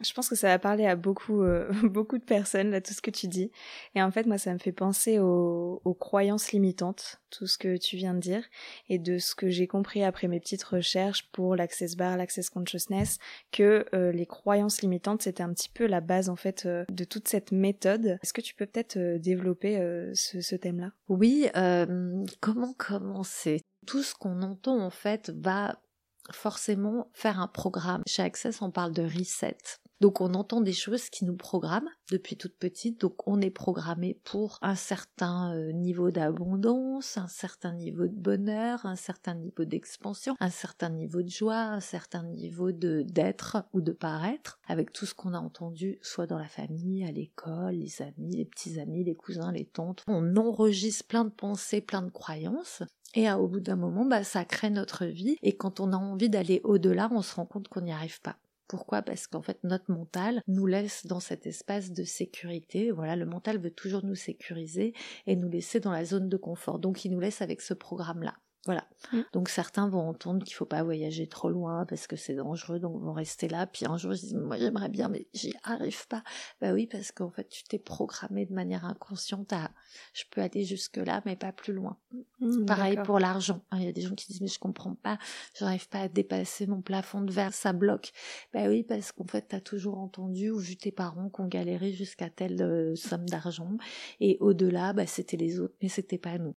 Je 0.00 0.12
pense 0.12 0.28
que 0.28 0.34
ça 0.34 0.48
va 0.48 0.58
parler 0.58 0.86
à 0.86 0.96
beaucoup, 0.96 1.42
euh, 1.42 1.70
beaucoup 1.84 2.18
de 2.18 2.24
personnes, 2.24 2.70
là, 2.70 2.80
tout 2.80 2.92
ce 2.92 3.00
que 3.00 3.10
tu 3.10 3.28
dis. 3.28 3.52
Et 3.94 4.02
en 4.02 4.10
fait, 4.10 4.26
moi, 4.26 4.38
ça 4.38 4.52
me 4.52 4.58
fait 4.58 4.72
penser 4.72 5.18
aux, 5.18 5.80
croyances 6.00 6.52
limitantes, 6.52 7.20
tout 7.30 7.46
ce 7.46 7.56
que 7.56 7.76
tu 7.76 7.96
viens 7.96 8.14
de 8.14 8.20
dire, 8.20 8.42
et 8.88 8.98
de 8.98 9.18
ce 9.18 9.34
que 9.34 9.48
j'ai 9.48 9.66
compris 9.66 10.02
après 10.02 10.28
mes 10.28 10.40
petites 10.40 10.64
recherches 10.64 11.30
pour 11.30 11.56
l'Access 11.56 11.96
Bar, 11.96 12.16
l'Access 12.16 12.50
Consciousness, 12.50 13.18
que 13.52 13.86
euh, 13.94 14.10
les 14.12 14.26
croyances 14.26 14.82
limitantes, 14.82 15.22
c'était 15.22 15.42
un 15.42 15.52
petit 15.52 15.70
peu 15.70 15.86
la 15.86 16.00
base, 16.00 16.28
en 16.28 16.36
fait, 16.36 16.66
euh, 16.66 16.84
de 16.90 17.04
toute 17.04 17.28
cette 17.28 17.52
méthode. 17.52 18.18
Est-ce 18.22 18.32
que 18.32 18.40
tu 18.40 18.54
peux 18.54 18.66
peut-être 18.66 18.98
développer 19.18 19.76
ce, 20.14 20.40
ce 20.40 20.56
thème-là? 20.56 20.90
Oui, 21.08 21.46
comment 22.40 22.74
commencer? 22.74 23.60
Tout 23.86 24.02
ce 24.02 24.14
qu'on 24.14 24.42
entend, 24.42 24.80
en 24.80 24.90
fait, 24.90 25.30
va 25.36 25.78
forcément 26.32 27.10
faire 27.12 27.40
un 27.40 27.48
programme. 27.48 28.02
Chez 28.06 28.22
Access, 28.22 28.62
on 28.62 28.70
parle 28.70 28.92
de 28.92 29.02
reset. 29.02 29.56
Donc 30.00 30.20
on 30.20 30.34
entend 30.34 30.60
des 30.60 30.72
choses 30.72 31.08
qui 31.08 31.24
nous 31.24 31.36
programment 31.36 31.88
depuis 32.10 32.36
toute 32.36 32.56
petite. 32.56 33.00
Donc 33.00 33.26
on 33.26 33.40
est 33.40 33.50
programmé 33.50 34.18
pour 34.24 34.58
un 34.60 34.74
certain 34.74 35.54
euh, 35.54 35.72
niveau 35.72 36.10
d'abondance, 36.10 37.16
un 37.16 37.28
certain 37.28 37.72
niveau 37.72 38.06
de 38.06 38.14
bonheur, 38.14 38.84
un 38.84 38.96
certain 38.96 39.34
niveau 39.34 39.64
d'expansion, 39.64 40.34
un 40.40 40.50
certain 40.50 40.90
niveau 40.90 41.22
de 41.22 41.30
joie, 41.30 41.56
un 41.56 41.80
certain 41.80 42.22
niveau 42.24 42.72
de 42.72 43.02
d'être 43.02 43.64
ou 43.72 43.80
de 43.80 43.92
paraître, 43.92 44.58
avec 44.66 44.92
tout 44.92 45.06
ce 45.06 45.14
qu'on 45.14 45.32
a 45.32 45.38
entendu, 45.38 45.98
soit 46.02 46.26
dans 46.26 46.38
la 46.38 46.48
famille, 46.48 47.04
à 47.04 47.12
l'école, 47.12 47.74
les 47.74 48.02
amis, 48.02 48.36
les 48.36 48.44
petits 48.44 48.80
amis, 48.80 49.04
les 49.04 49.14
cousins, 49.14 49.52
les 49.52 49.64
tantes. 49.64 50.02
On 50.06 50.36
enregistre 50.36 51.06
plein 51.06 51.24
de 51.24 51.30
pensées, 51.30 51.80
plein 51.80 52.02
de 52.02 52.10
croyances. 52.10 52.82
Et 53.14 53.30
au 53.30 53.48
bout 53.48 53.60
d'un 53.60 53.76
moment, 53.76 54.04
bah, 54.04 54.24
ça 54.24 54.44
crée 54.44 54.70
notre 54.70 55.06
vie. 55.06 55.36
Et 55.42 55.56
quand 55.56 55.80
on 55.80 55.92
a 55.92 55.96
envie 55.96 56.28
d'aller 56.28 56.60
au-delà, 56.64 57.08
on 57.12 57.22
se 57.22 57.34
rend 57.34 57.46
compte 57.46 57.68
qu'on 57.68 57.80
n'y 57.82 57.92
arrive 57.92 58.20
pas. 58.20 58.36
Pourquoi? 58.66 59.02
Parce 59.02 59.26
qu'en 59.26 59.42
fait, 59.42 59.58
notre 59.62 59.90
mental 59.90 60.42
nous 60.48 60.66
laisse 60.66 61.06
dans 61.06 61.20
cet 61.20 61.46
espace 61.46 61.92
de 61.92 62.02
sécurité. 62.04 62.90
Voilà, 62.90 63.14
le 63.14 63.26
mental 63.26 63.58
veut 63.58 63.70
toujours 63.70 64.04
nous 64.04 64.14
sécuriser 64.14 64.94
et 65.26 65.36
nous 65.36 65.48
laisser 65.48 65.80
dans 65.80 65.92
la 65.92 66.04
zone 66.04 66.28
de 66.28 66.36
confort. 66.36 66.78
Donc, 66.78 67.04
il 67.04 67.12
nous 67.12 67.20
laisse 67.20 67.40
avec 67.42 67.60
ce 67.60 67.74
programme-là. 67.74 68.34
Voilà. 68.66 68.86
Mm. 69.12 69.20
Donc 69.32 69.48
certains 69.48 69.88
vont 69.88 70.08
entendre 70.08 70.44
qu'il 70.44 70.54
faut 70.54 70.64
pas 70.64 70.82
voyager 70.82 71.26
trop 71.26 71.50
loin 71.50 71.84
parce 71.86 72.06
que 72.06 72.16
c'est 72.16 72.34
dangereux, 72.34 72.78
donc 72.78 73.00
vont 73.00 73.12
rester 73.12 73.48
là. 73.48 73.66
Puis 73.66 73.84
un 73.86 73.96
jour 73.98 74.14
ils 74.14 74.20
disent 74.20 74.34
moi 74.34 74.56
j'aimerais 74.56 74.88
bien, 74.88 75.08
mais 75.08 75.26
j'y 75.34 75.54
arrive 75.62 76.06
pas. 76.08 76.22
Bah 76.60 76.72
oui 76.72 76.86
parce 76.86 77.12
qu'en 77.12 77.30
fait 77.30 77.48
tu 77.48 77.64
t'es 77.64 77.78
programmé 77.78 78.46
de 78.46 78.54
manière 78.54 78.84
inconsciente 78.84 79.52
à 79.52 79.70
je 80.14 80.24
peux 80.30 80.40
aller 80.40 80.64
jusque 80.64 80.96
là 80.96 81.22
mais 81.26 81.36
pas 81.36 81.52
plus 81.52 81.72
loin. 81.72 81.98
Mm, 82.40 82.64
Pareil 82.64 82.98
pour 83.04 83.18
l'argent. 83.18 83.64
Hein, 83.70 83.78
il 83.80 83.84
y 83.84 83.88
a 83.88 83.92
des 83.92 84.02
gens 84.02 84.14
qui 84.14 84.26
disent 84.28 84.40
mais 84.40 84.48
je 84.48 84.58
comprends 84.58 84.94
pas, 84.94 85.18
j'arrive 85.58 85.88
pas 85.88 86.00
à 86.00 86.08
dépasser 86.08 86.66
mon 86.66 86.80
plafond 86.80 87.20
de 87.20 87.32
verre, 87.32 87.52
ça 87.52 87.72
bloque. 87.72 88.12
Bah 88.52 88.68
oui 88.68 88.82
parce 88.82 89.12
qu'en 89.12 89.26
fait 89.26 89.46
t'as 89.48 89.60
toujours 89.60 89.98
entendu 89.98 90.50
ou 90.50 90.58
vu 90.58 90.76
tes 90.76 90.92
parents 90.92 91.28
qu'on 91.28 91.46
galérait 91.46 91.92
jusqu'à 91.92 92.30
telle 92.30 92.62
euh, 92.62 92.94
somme 92.96 93.28
d'argent 93.28 93.76
et 94.20 94.38
au-delà 94.40 94.92
bah 94.92 95.06
c'était 95.06 95.36
les 95.36 95.60
autres 95.60 95.74
mais 95.82 95.88
c'était 95.88 96.18
pas 96.18 96.38
nous. 96.38 96.54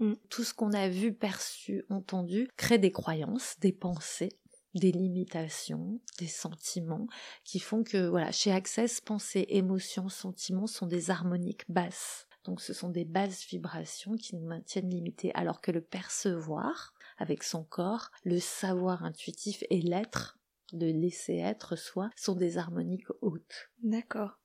Mm. 0.00 0.14
Tout 0.28 0.44
ce 0.44 0.54
qu'on 0.54 0.72
a 0.72 0.88
vu, 0.88 1.12
perçu, 1.12 1.84
entendu 1.90 2.48
crée 2.56 2.78
des 2.78 2.90
croyances, 2.90 3.56
des 3.60 3.72
pensées, 3.72 4.30
des 4.74 4.92
limitations, 4.92 6.00
des 6.18 6.26
sentiments 6.26 7.06
qui 7.44 7.60
font 7.60 7.82
que, 7.82 8.08
voilà, 8.08 8.32
chez 8.32 8.52
Access, 8.52 9.00
pensées, 9.00 9.46
émotions, 9.50 10.08
sentiments 10.08 10.66
sont 10.66 10.86
des 10.86 11.10
harmoniques 11.10 11.70
basses. 11.70 12.26
Donc 12.44 12.60
ce 12.60 12.72
sont 12.72 12.88
des 12.88 13.04
basses 13.04 13.44
vibrations 13.46 14.16
qui 14.16 14.36
nous 14.36 14.46
maintiennent 14.46 14.88
limités, 14.88 15.32
alors 15.34 15.60
que 15.60 15.70
le 15.70 15.82
percevoir 15.82 16.94
avec 17.18 17.42
son 17.42 17.64
corps, 17.64 18.10
le 18.24 18.40
savoir 18.40 19.04
intuitif 19.04 19.62
et 19.68 19.82
l'être, 19.82 20.38
de 20.72 20.86
laisser 20.86 21.36
être 21.36 21.76
soi, 21.76 22.08
sont 22.16 22.34
des 22.34 22.56
harmoniques 22.56 23.10
hautes. 23.20 23.70
D'accord. 23.82 24.39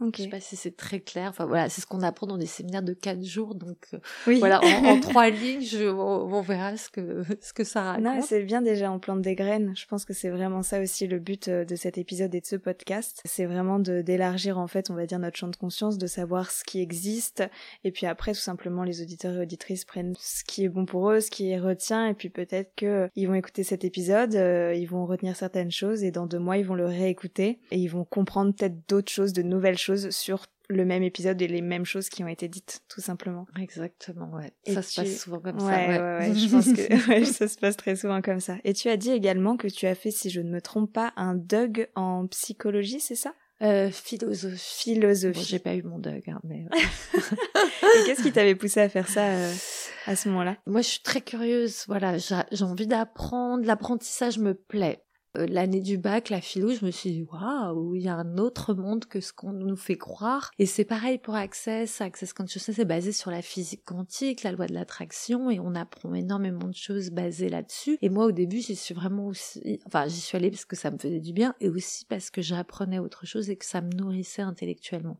Okay. 0.00 0.22
Je 0.22 0.22
sais 0.24 0.30
pas 0.30 0.40
si 0.40 0.56
c'est 0.56 0.76
très 0.76 1.00
clair. 1.00 1.28
Enfin 1.28 1.44
voilà, 1.44 1.68
c'est 1.68 1.82
ce 1.82 1.86
qu'on 1.86 2.00
apprend 2.00 2.26
dans 2.26 2.38
des 2.38 2.46
séminaires 2.46 2.82
de 2.82 2.94
quatre 2.94 3.22
jours. 3.22 3.54
Donc 3.54 3.76
euh, 3.92 3.98
voilà, 4.38 4.60
en, 4.64 4.98
trois 5.00 5.28
lignes, 5.28 5.60
je, 5.60 5.84
on, 5.84 6.40
verra 6.40 6.76
ce 6.78 6.88
que 6.88 7.22
ce 7.42 7.52
que 7.52 7.64
ça 7.64 7.82
raconte. 7.82 8.04
Non, 8.04 8.20
c'est 8.22 8.42
bien 8.42 8.62
déjà, 8.62 8.90
on 8.90 8.98
plante 8.98 9.20
des 9.20 9.34
graines. 9.34 9.74
Je 9.76 9.84
pense 9.86 10.06
que 10.06 10.14
c'est 10.14 10.30
vraiment 10.30 10.62
ça 10.62 10.80
aussi 10.80 11.06
le 11.06 11.18
but 11.18 11.48
euh, 11.48 11.66
de 11.66 11.76
cet 11.76 11.98
épisode 11.98 12.34
et 12.34 12.40
de 12.40 12.46
ce 12.46 12.56
podcast. 12.56 13.20
C'est 13.26 13.44
vraiment 13.44 13.78
de 13.78 14.00
d'élargir 14.00 14.58
en 14.58 14.66
fait, 14.66 14.90
on 14.90 14.94
va 14.94 15.04
dire 15.04 15.18
notre 15.18 15.36
champ 15.36 15.48
de 15.48 15.56
conscience, 15.56 15.98
de 15.98 16.06
savoir 16.06 16.50
ce 16.50 16.64
qui 16.64 16.80
existe, 16.80 17.44
et 17.84 17.92
puis 17.92 18.06
après 18.06 18.32
tout 18.32 18.40
simplement 18.40 18.84
les 18.84 19.02
auditeurs 19.02 19.34
et 19.34 19.40
auditrices 19.40 19.84
prennent 19.84 20.14
ce 20.18 20.44
qui 20.44 20.64
est 20.64 20.70
bon 20.70 20.86
pour 20.86 21.10
eux, 21.10 21.20
ce 21.20 21.30
qui 21.30 21.56
retient, 21.58 22.06
et 22.06 22.14
puis 22.14 22.30
peut-être 22.30 22.72
que 22.74 23.10
ils 23.16 23.26
vont 23.26 23.34
écouter 23.34 23.64
cet 23.64 23.84
épisode, 23.84 24.34
euh, 24.34 24.74
ils 24.74 24.86
vont 24.86 25.04
retenir 25.04 25.36
certaines 25.36 25.70
choses, 25.70 26.02
et 26.04 26.10
dans 26.10 26.26
deux 26.26 26.38
mois 26.38 26.56
ils 26.56 26.64
vont 26.64 26.74
le 26.74 26.86
réécouter 26.86 27.58
et 27.70 27.78
ils 27.78 27.88
vont 27.88 28.04
comprendre 28.04 28.54
peut-être 28.54 28.88
d'autres 28.88 29.12
choses, 29.12 29.34
de 29.34 29.42
nouvelles 29.42 29.78
choses 29.78 29.89
sur 29.96 30.46
le 30.70 30.84
même 30.84 31.02
épisode 31.02 31.42
et 31.42 31.48
les 31.48 31.62
mêmes 31.62 31.84
choses 31.84 32.08
qui 32.08 32.22
ont 32.22 32.28
été 32.28 32.48
dites, 32.48 32.82
tout 32.88 33.00
simplement. 33.00 33.46
Exactement, 33.60 34.30
ouais. 34.32 34.52
ça 34.72 34.82
se 34.82 35.00
passe 35.00 35.18
souvent 35.18 35.40
comme 35.40 35.58
ça. 35.58 35.66
Ouais, 35.66 35.88
ouais, 35.88 36.18
ouais. 36.18 36.34
je 36.34 36.48
pense 36.48 36.72
que 36.72 37.24
ça 37.32 37.48
se 37.48 37.58
passe 37.58 37.76
très 37.76 37.96
souvent 37.96 38.22
comme 38.22 38.40
ça. 38.40 38.56
Et 38.64 38.72
tu 38.72 38.88
as 38.88 38.96
dit 38.96 39.10
également 39.10 39.56
que 39.56 39.66
tu 39.66 39.86
as 39.86 39.94
fait, 39.94 40.10
si 40.10 40.30
je 40.30 40.40
ne 40.40 40.50
me 40.50 40.60
trompe 40.60 40.92
pas, 40.92 41.12
un 41.16 41.34
DUG 41.34 41.88
en 41.96 42.26
psychologie, 42.28 43.00
c'est 43.00 43.16
ça? 43.16 43.34
Euh, 43.62 43.90
philosophie. 43.90 44.94
Philosophie. 44.94 45.44
j'ai 45.44 45.58
pas 45.58 45.74
eu 45.74 45.82
mon 45.82 45.98
DUG, 45.98 46.30
hein, 46.30 46.40
mais. 46.44 46.64
et 47.14 48.06
qu'est-ce 48.06 48.22
qui 48.22 48.32
t'avait 48.32 48.54
poussé 48.54 48.80
à 48.80 48.88
faire 48.88 49.08
ça 49.08 49.26
euh, 49.26 49.52
à 50.06 50.16
ce 50.16 50.28
moment-là? 50.30 50.56
Moi, 50.66 50.80
je 50.80 50.88
suis 50.88 51.02
très 51.02 51.20
curieuse. 51.20 51.84
Voilà, 51.86 52.16
j'ai 52.16 52.64
envie 52.64 52.86
d'apprendre. 52.86 53.66
L'apprentissage 53.66 54.38
me 54.38 54.54
plaît. 54.54 55.02
Euh, 55.36 55.46
l'année 55.46 55.80
du 55.80 55.96
bac, 55.96 56.28
la 56.28 56.40
philo, 56.40 56.72
je 56.72 56.84
me 56.84 56.90
suis 56.90 57.10
dit 57.10 57.22
waouh, 57.22 57.94
il 57.94 58.02
y 58.02 58.08
a 58.08 58.16
un 58.16 58.36
autre 58.36 58.74
monde 58.74 59.04
que 59.04 59.20
ce 59.20 59.32
qu'on 59.32 59.52
nous 59.52 59.76
fait 59.76 59.96
croire. 59.96 60.50
Et 60.58 60.66
c'est 60.66 60.84
pareil 60.84 61.18
pour 61.18 61.36
Access. 61.36 62.00
Access 62.00 62.32
Consciousness 62.32 62.78
est 62.78 62.84
basé 62.84 63.12
sur 63.12 63.30
la 63.30 63.40
physique 63.40 63.84
quantique, 63.84 64.42
la 64.42 64.52
loi 64.52 64.66
de 64.66 64.74
l'attraction, 64.74 65.50
et 65.50 65.60
on 65.60 65.74
apprend 65.74 66.14
énormément 66.14 66.66
de 66.66 66.74
choses 66.74 67.10
basées 67.10 67.48
là-dessus. 67.48 67.96
Et 68.02 68.08
moi, 68.08 68.26
au 68.26 68.32
début, 68.32 68.60
j'y 68.60 68.74
suis 68.74 68.94
vraiment 68.94 69.28
aussi, 69.28 69.80
enfin, 69.86 70.08
j'y 70.08 70.20
suis 70.20 70.36
allée 70.36 70.50
parce 70.50 70.64
que 70.64 70.76
ça 70.76 70.90
me 70.90 70.98
faisait 70.98 71.20
du 71.20 71.32
bien, 71.32 71.54
et 71.60 71.68
aussi 71.68 72.04
parce 72.06 72.30
que 72.30 72.42
j'apprenais 72.42 72.98
autre 72.98 73.24
chose 73.24 73.50
et 73.50 73.56
que 73.56 73.66
ça 73.66 73.80
me 73.80 73.90
nourrissait 73.90 74.42
intellectuellement. 74.42 75.18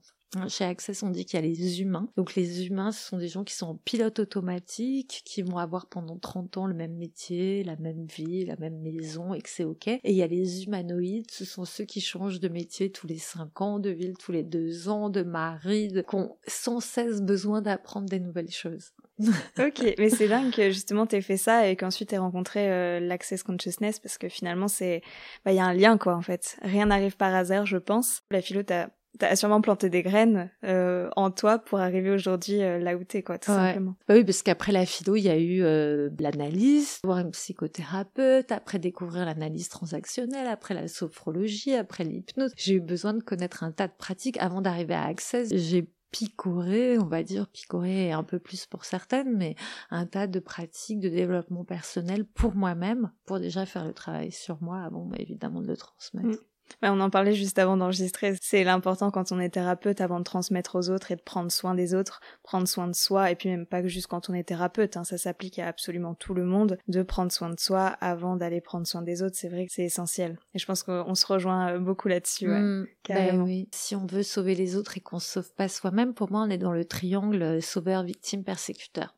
Chez 0.48 0.64
Access, 0.64 1.02
on 1.02 1.10
dit 1.10 1.24
qu'il 1.24 1.40
y 1.40 1.42
a 1.42 1.46
les 1.46 1.80
humains. 1.80 2.08
Donc 2.16 2.34
les 2.34 2.66
humains, 2.66 2.92
ce 2.92 3.08
sont 3.08 3.18
des 3.18 3.28
gens 3.28 3.42
qui 3.42 3.54
sont 3.54 3.66
en 3.66 3.74
pilote 3.74 4.20
automatique, 4.20 5.22
qui 5.24 5.42
vont 5.42 5.58
avoir 5.58 5.86
pendant 5.86 6.16
30 6.16 6.56
ans 6.56 6.66
le 6.66 6.74
même 6.74 6.94
métier, 6.94 7.64
la 7.64 7.76
même 7.76 8.06
vie, 8.06 8.44
la 8.44 8.56
même 8.56 8.80
maison, 8.80 9.34
et 9.34 9.40
que 9.40 9.48
c'est 9.48 9.64
ok. 9.64 9.88
Et 9.88 10.00
il 10.04 10.14
y 10.14 10.22
a 10.22 10.26
les 10.26 10.64
humanoïdes, 10.64 11.30
ce 11.30 11.44
sont 11.44 11.64
ceux 11.64 11.84
qui 11.84 12.00
changent 12.00 12.40
de 12.40 12.48
métier 12.48 12.92
tous 12.92 13.06
les 13.06 13.18
5 13.18 13.60
ans, 13.60 13.78
de 13.78 13.90
ville 13.90 14.16
tous 14.16 14.32
les 14.32 14.44
2 14.44 14.88
ans, 14.88 15.10
de 15.10 15.22
mari, 15.22 15.92
qui 16.08 16.14
ont 16.14 16.36
sans 16.46 16.80
cesse 16.80 17.20
besoin 17.20 17.60
d'apprendre 17.60 18.08
des 18.08 18.20
nouvelles 18.20 18.50
choses. 18.50 18.92
ok, 19.58 19.94
mais 19.98 20.08
c'est 20.08 20.28
dingue 20.28 20.50
que 20.50 20.70
justement 20.70 21.06
t'aies 21.06 21.20
fait 21.20 21.36
ça 21.36 21.68
et 21.68 21.76
qu'ensuite 21.76 22.08
t'aies 22.08 22.18
rencontré 22.18 22.70
euh, 22.70 23.00
l'Access 23.00 23.42
Consciousness 23.42 24.00
parce 24.00 24.16
que 24.16 24.30
finalement 24.30 24.66
c'est, 24.66 25.02
bah 25.44 25.52
il 25.52 25.56
y 25.56 25.60
a 25.60 25.64
un 25.66 25.74
lien 25.74 25.98
quoi 25.98 26.14
en 26.14 26.22
fait. 26.22 26.56
Rien 26.62 26.86
n'arrive 26.86 27.18
par 27.18 27.34
hasard, 27.34 27.66
je 27.66 27.76
pense. 27.76 28.22
La 28.30 28.40
philo 28.40 28.62
t'a 28.62 28.88
T'as 29.18 29.36
sûrement 29.36 29.60
planté 29.60 29.90
des 29.90 30.02
graines 30.02 30.50
euh, 30.64 31.10
en 31.16 31.30
toi 31.30 31.58
pour 31.58 31.80
arriver 31.80 32.10
aujourd'hui 32.10 32.62
euh, 32.62 32.78
là 32.78 32.96
où 32.96 33.04
t'es, 33.04 33.22
quoi, 33.22 33.38
tout 33.38 33.52
simplement. 33.52 33.96
Bah 34.08 34.14
oui, 34.14 34.24
parce 34.24 34.42
qu'après 34.42 34.72
la 34.72 34.86
philo, 34.86 35.16
il 35.16 35.22
y 35.22 35.28
a 35.28 35.36
eu 35.36 35.62
euh, 35.62 36.10
l'analyse, 36.18 36.98
voir 37.04 37.18
une 37.18 37.32
psychothérapeute, 37.32 38.52
après 38.52 38.78
découvrir 38.78 39.24
l'analyse 39.26 39.68
transactionnelle, 39.68 40.46
après 40.46 40.74
la 40.74 40.88
sophrologie, 40.88 41.74
après 41.74 42.04
l'hypnose. 42.04 42.52
J'ai 42.56 42.74
eu 42.74 42.80
besoin 42.80 43.12
de 43.12 43.22
connaître 43.22 43.64
un 43.64 43.72
tas 43.72 43.88
de 43.88 43.92
pratiques 43.98 44.38
avant 44.38 44.60
d'arriver 44.60 44.94
à 44.94 45.04
Access. 45.04 45.52
J'ai 45.52 45.88
picoré, 46.10 46.98
on 46.98 47.06
va 47.06 47.22
dire 47.22 47.48
picoré 47.48 48.12
un 48.12 48.22
peu 48.22 48.38
plus 48.38 48.66
pour 48.66 48.84
certaines, 48.84 49.36
mais 49.36 49.54
un 49.90 50.06
tas 50.06 50.26
de 50.26 50.40
pratiques 50.40 51.00
de 51.00 51.08
développement 51.08 51.64
personnel 51.64 52.24
pour 52.24 52.54
moi-même, 52.54 53.12
pour 53.26 53.40
déjà 53.40 53.66
faire 53.66 53.84
le 53.84 53.92
travail 53.92 54.32
sur 54.32 54.62
moi 54.62 54.80
avant 54.82 55.06
bah, 55.06 55.16
évidemment 55.18 55.60
de 55.60 55.68
le 55.68 55.76
transmettre. 55.76 56.38
Mm 56.82 56.90
on 56.90 57.00
en 57.00 57.10
parlait 57.10 57.34
juste 57.34 57.58
avant 57.58 57.76
d'enregistrer. 57.76 58.34
C'est 58.42 58.64
l'important 58.64 59.10
quand 59.10 59.32
on 59.32 59.40
est 59.40 59.50
thérapeute 59.50 60.00
avant 60.00 60.18
de 60.18 60.24
transmettre 60.24 60.76
aux 60.76 60.90
autres 60.90 61.12
et 61.12 61.16
de 61.16 61.22
prendre 61.22 61.50
soin 61.50 61.74
des 61.74 61.94
autres, 61.94 62.20
prendre 62.42 62.66
soin 62.66 62.88
de 62.88 62.94
soi, 62.94 63.30
et 63.30 63.36
puis 63.36 63.48
même 63.48 63.66
pas 63.66 63.80
que 63.80 63.88
juste 63.88 64.08
quand 64.08 64.28
on 64.28 64.34
est 64.34 64.44
thérapeute, 64.44 64.96
hein, 64.96 65.04
ça 65.04 65.16
s'applique 65.18 65.58
à 65.58 65.68
absolument 65.68 66.14
tout 66.14 66.34
le 66.34 66.44
monde, 66.44 66.78
de 66.88 67.02
prendre 67.02 67.32
soin 67.32 67.50
de 67.50 67.58
soi 67.58 67.86
avant 68.00 68.36
d'aller 68.36 68.60
prendre 68.60 68.86
soin 68.86 69.02
des 69.02 69.22
autres. 69.22 69.36
C'est 69.36 69.48
vrai 69.48 69.66
que 69.66 69.72
c'est 69.72 69.84
essentiel. 69.84 70.38
Et 70.54 70.58
je 70.58 70.66
pense 70.66 70.82
qu'on 70.82 71.14
se 71.14 71.26
rejoint 71.26 71.74
euh, 71.74 71.78
beaucoup 71.78 72.08
là-dessus. 72.08 72.50
Ouais, 72.50 72.60
mmh, 72.60 72.86
ben 73.08 73.40
oui. 73.40 73.68
Si 73.72 73.94
on 73.94 74.06
veut 74.06 74.22
sauver 74.22 74.54
les 74.54 74.76
autres 74.76 74.96
et 74.96 75.00
qu'on 75.00 75.18
se 75.18 75.30
sauve 75.30 75.52
pas 75.54 75.68
soi-même, 75.68 76.14
pour 76.14 76.30
moi, 76.30 76.42
on 76.42 76.50
est 76.50 76.58
dans 76.58 76.72
le 76.72 76.84
triangle 76.84 77.42
euh, 77.42 77.60
sauveur, 77.60 78.02
victime, 78.02 78.44
persécuteur. 78.44 79.14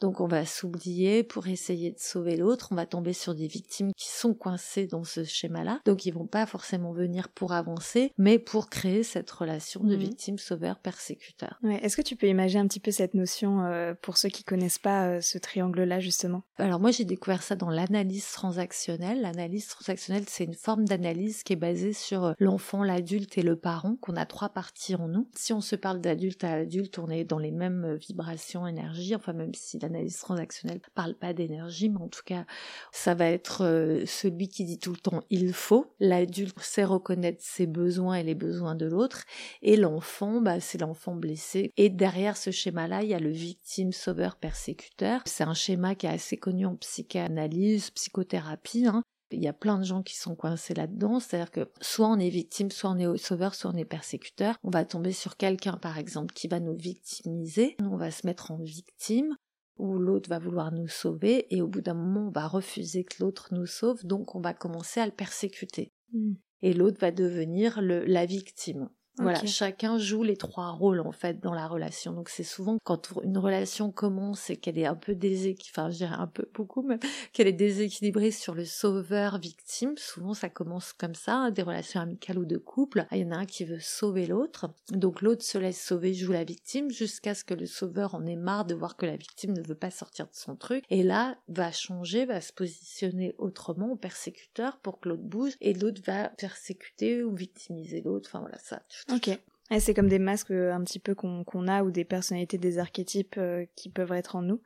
Donc 0.00 0.20
on 0.20 0.26
va 0.26 0.46
s'oublier 0.46 1.22
pour 1.22 1.48
essayer 1.48 1.90
de 1.90 1.98
sauver 1.98 2.36
l'autre. 2.36 2.68
On 2.70 2.74
va 2.76 2.86
tomber 2.86 3.12
sur 3.12 3.34
des 3.34 3.46
victimes 3.46 3.92
qui 3.96 4.08
sont 4.08 4.34
coincées 4.34 4.86
dans 4.86 5.04
ce 5.04 5.24
schéma-là. 5.24 5.80
Donc 5.84 6.06
ils 6.06 6.12
vont 6.12 6.26
pas 6.26 6.46
forcément 6.46 6.92
venir 6.92 7.28
pour 7.28 7.52
avancer, 7.52 8.12
mais 8.16 8.38
pour 8.38 8.68
créer 8.70 9.02
cette 9.02 9.30
relation 9.30 9.82
de 9.82 9.96
mmh. 9.96 9.98
victime 9.98 10.38
sauveur 10.38 10.78
persécuteur. 10.78 11.58
Ouais. 11.62 11.80
Est-ce 11.82 11.96
que 11.96 12.02
tu 12.02 12.16
peux 12.16 12.28
imaginer 12.28 12.60
un 12.60 12.66
petit 12.66 12.80
peu 12.80 12.90
cette 12.90 13.14
notion 13.14 13.64
euh, 13.64 13.94
pour 14.00 14.16
ceux 14.16 14.28
qui 14.28 14.44
connaissent 14.44 14.78
pas 14.78 15.08
euh, 15.08 15.20
ce 15.20 15.38
triangle-là 15.38 16.00
justement? 16.00 16.42
Alors 16.58 16.80
moi 16.80 16.90
j'ai 16.90 17.04
découvert 17.04 17.42
ça 17.42 17.56
dans 17.56 17.70
l'analyse 17.70 18.30
transactionnelle. 18.30 19.20
L'analyse 19.20 19.66
transactionnelle 19.68 20.24
c'est 20.28 20.44
une 20.44 20.54
forme 20.54 20.84
d'analyse 20.84 21.42
qui 21.42 21.54
est 21.54 21.56
basée 21.56 21.92
sur 21.92 22.24
euh, 22.24 22.32
l'enfant, 22.38 22.82
l'adulte 22.82 23.36
et 23.38 23.42
le 23.42 23.56
parent, 23.56 23.96
qu'on 24.00 24.16
a 24.16 24.26
trois 24.26 24.50
parties 24.50 24.94
en 24.94 25.08
nous. 25.08 25.28
Si 25.34 25.52
on 25.52 25.60
se 25.60 25.76
parle 25.76 26.00
d'adulte 26.00 26.44
à 26.44 26.52
adulte, 26.52 26.98
on 26.98 27.08
est 27.08 27.24
dans 27.24 27.38
les 27.38 27.52
mêmes 27.52 27.96
vibrations, 27.96 28.66
énergie, 28.66 29.14
enfin 29.14 29.32
même 29.32 29.54
si 29.54 29.78
l'analyse 29.88 30.18
transactionnelle 30.18 30.80
parle 30.94 31.14
pas 31.14 31.32
d'énergie, 31.32 31.88
mais 31.88 32.00
en 32.00 32.08
tout 32.08 32.22
cas, 32.24 32.44
ça 32.92 33.14
va 33.14 33.26
être 33.26 33.64
euh, 33.64 34.04
celui 34.06 34.48
qui 34.48 34.64
dit 34.64 34.78
tout 34.78 34.92
le 34.92 34.98
temps 34.98 35.22
il 35.30 35.52
faut. 35.52 35.94
L'adulte 36.00 36.58
sait 36.60 36.84
reconnaître 36.84 37.42
ses 37.42 37.66
besoins 37.66 38.16
et 38.16 38.22
les 38.22 38.34
besoins 38.34 38.74
de 38.74 38.86
l'autre, 38.86 39.24
et 39.62 39.76
l'enfant, 39.76 40.40
bah, 40.40 40.60
c'est 40.60 40.78
l'enfant 40.78 41.14
blessé. 41.14 41.72
Et 41.76 41.90
derrière 41.90 42.36
ce 42.36 42.50
schéma-là, 42.50 43.02
il 43.02 43.08
y 43.08 43.14
a 43.14 43.20
le 43.20 43.30
victime, 43.30 43.92
sauveur, 43.92 44.36
persécuteur. 44.36 45.22
C'est 45.26 45.44
un 45.44 45.54
schéma 45.54 45.94
qui 45.94 46.06
est 46.06 46.10
assez 46.10 46.36
connu 46.36 46.66
en 46.66 46.76
psychanalyse, 46.76 47.90
psychothérapie. 47.90 48.86
Hein. 48.86 49.02
Il 49.30 49.42
y 49.42 49.48
a 49.48 49.52
plein 49.52 49.78
de 49.78 49.84
gens 49.84 50.02
qui 50.02 50.16
sont 50.16 50.34
coincés 50.34 50.74
là-dedans, 50.74 51.20
c'est-à-dire 51.20 51.50
que 51.50 51.70
soit 51.80 52.08
on 52.08 52.18
est 52.18 52.30
victime, 52.30 52.70
soit 52.70 52.90
on 52.90 52.98
est 52.98 53.18
sauveur, 53.18 53.54
soit 53.54 53.70
on 53.70 53.76
est 53.76 53.84
persécuteur. 53.84 54.56
On 54.64 54.70
va 54.70 54.84
tomber 54.84 55.12
sur 55.12 55.36
quelqu'un, 55.36 55.76
par 55.76 55.98
exemple, 55.98 56.32
qui 56.32 56.48
va 56.48 56.60
nous 56.60 56.74
victimiser. 56.74 57.76
On 57.80 57.96
va 57.96 58.10
se 58.10 58.26
mettre 58.26 58.50
en 58.50 58.56
victime 58.56 59.36
où 59.78 59.98
l'autre 59.98 60.28
va 60.28 60.38
vouloir 60.38 60.72
nous 60.72 60.88
sauver 60.88 61.46
et 61.54 61.62
au 61.62 61.68
bout 61.68 61.80
d'un 61.80 61.94
moment 61.94 62.28
on 62.28 62.30
va 62.30 62.46
refuser 62.46 63.04
que 63.04 63.22
l'autre 63.22 63.48
nous 63.52 63.66
sauve, 63.66 64.04
donc 64.04 64.34
on 64.34 64.40
va 64.40 64.54
commencer 64.54 65.00
à 65.00 65.06
le 65.06 65.12
persécuter. 65.12 65.92
Hmm. 66.12 66.34
Et 66.62 66.74
l'autre 66.74 66.98
va 67.00 67.12
devenir 67.12 67.80
le, 67.80 68.04
la 68.04 68.26
victime. 68.26 68.88
Voilà, 69.18 69.44
chacun 69.46 69.98
joue 69.98 70.22
les 70.22 70.36
trois 70.36 70.70
rôles 70.70 71.00
en 71.00 71.12
fait 71.12 71.40
dans 71.40 71.54
la 71.54 71.66
relation. 71.66 72.12
Donc 72.12 72.28
c'est 72.28 72.44
souvent 72.44 72.78
quand 72.84 73.12
une 73.22 73.38
relation 73.38 73.90
commence 73.90 74.50
et 74.50 74.56
qu'elle 74.56 74.78
est 74.78 74.86
un 74.86 74.94
peu 74.94 75.14
déséquilibrée, 75.14 75.70
enfin 75.70 75.90
je 75.90 75.96
dirais 75.96 76.16
un 76.16 76.26
peu 76.26 76.48
beaucoup 76.54 76.82
même, 76.82 76.98
qu'elle 77.32 77.48
est 77.48 77.52
déséquilibrée 77.52 78.30
sur 78.30 78.54
le 78.54 78.64
sauveur-victime. 78.64 79.94
Souvent 79.96 80.34
ça 80.34 80.48
commence 80.48 80.92
comme 80.92 81.14
ça, 81.14 81.34
hein, 81.34 81.50
des 81.50 81.62
relations 81.62 82.00
amicales 82.00 82.38
ou 82.38 82.44
de 82.44 82.58
couple. 82.58 83.06
Ah, 83.10 83.16
il 83.16 83.22
y 83.22 83.24
en 83.24 83.32
a 83.32 83.36
un 83.36 83.46
qui 83.46 83.64
veut 83.64 83.80
sauver 83.80 84.26
l'autre, 84.26 84.70
donc 84.90 85.22
l'autre 85.22 85.42
se 85.42 85.58
laisse 85.58 85.82
sauver, 85.82 86.14
joue 86.14 86.32
la 86.32 86.44
victime 86.44 86.90
jusqu'à 86.90 87.34
ce 87.34 87.44
que 87.44 87.54
le 87.54 87.66
sauveur 87.66 88.14
en 88.14 88.26
ait 88.26 88.36
marre 88.36 88.64
de 88.64 88.74
voir 88.74 88.96
que 88.96 89.06
la 89.06 89.16
victime 89.16 89.52
ne 89.52 89.62
veut 89.62 89.74
pas 89.74 89.90
sortir 89.90 90.26
de 90.26 90.34
son 90.34 90.56
truc. 90.56 90.84
Et 90.90 91.02
là 91.02 91.36
va 91.48 91.72
changer, 91.72 92.24
va 92.24 92.40
se 92.40 92.52
positionner 92.52 93.34
autrement 93.38 93.92
au 93.92 93.96
persécuteur 93.96 94.78
pour 94.78 95.00
que 95.00 95.08
l'autre 95.08 95.22
bouge 95.22 95.52
et 95.60 95.74
l'autre 95.74 96.02
va 96.04 96.28
persécuter 96.30 97.22
ou 97.22 97.34
victimiser 97.34 98.00
l'autre. 98.00 98.30
Enfin 98.30 98.40
voilà 98.40 98.58
ça. 98.58 98.82
Ok. 99.12 99.30
c'est 99.78 99.94
comme 99.94 100.08
des 100.08 100.18
masques 100.18 100.50
euh, 100.50 100.72
un 100.72 100.82
petit 100.82 100.98
peu 100.98 101.14
qu'on 101.14 101.68
a 101.68 101.82
ou 101.82 101.90
des 101.90 102.04
personnalités, 102.04 102.58
des 102.58 102.78
archétypes 102.78 103.36
euh, 103.38 103.64
qui 103.76 103.88
peuvent 103.88 104.12
être 104.12 104.36
en 104.36 104.42
nous. 104.42 104.60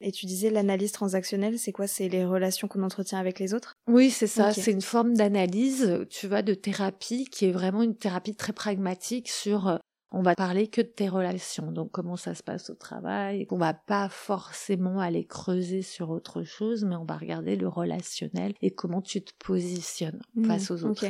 Et 0.00 0.12
tu 0.12 0.26
disais 0.26 0.50
l'analyse 0.50 0.92
transactionnelle, 0.92 1.58
c'est 1.58 1.72
quoi? 1.72 1.86
C'est 1.86 2.08
les 2.08 2.24
relations 2.24 2.68
qu'on 2.68 2.82
entretient 2.82 3.18
avec 3.18 3.38
les 3.38 3.54
autres? 3.54 3.74
Oui, 3.88 4.10
c'est 4.10 4.26
ça. 4.26 4.52
C'est 4.52 4.70
une 4.70 4.82
forme 4.82 5.14
d'analyse, 5.14 6.06
tu 6.10 6.28
vois, 6.28 6.42
de 6.42 6.54
thérapie 6.54 7.24
qui 7.24 7.46
est 7.46 7.52
vraiment 7.52 7.82
une 7.82 7.96
thérapie 7.96 8.36
très 8.36 8.52
pragmatique 8.52 9.28
sur 9.28 9.68
euh, 9.68 9.76
on 10.10 10.22
va 10.22 10.34
parler 10.34 10.68
que 10.68 10.80
de 10.80 10.86
tes 10.86 11.08
relations, 11.08 11.70
donc 11.70 11.90
comment 11.90 12.16
ça 12.16 12.34
se 12.34 12.42
passe 12.42 12.70
au 12.70 12.74
travail? 12.74 13.46
On 13.50 13.58
va 13.58 13.74
pas 13.74 14.08
forcément 14.08 15.00
aller 15.00 15.26
creuser 15.26 15.82
sur 15.82 16.08
autre 16.08 16.44
chose, 16.44 16.84
mais 16.84 16.96
on 16.96 17.04
va 17.04 17.18
regarder 17.18 17.56
le 17.56 17.68
relationnel 17.68 18.54
et 18.62 18.70
comment 18.70 19.02
tu 19.02 19.22
te 19.22 19.32
positionnes 19.38 20.22
mmh, 20.34 20.44
face 20.46 20.70
aux 20.70 20.84
autres. 20.84 21.04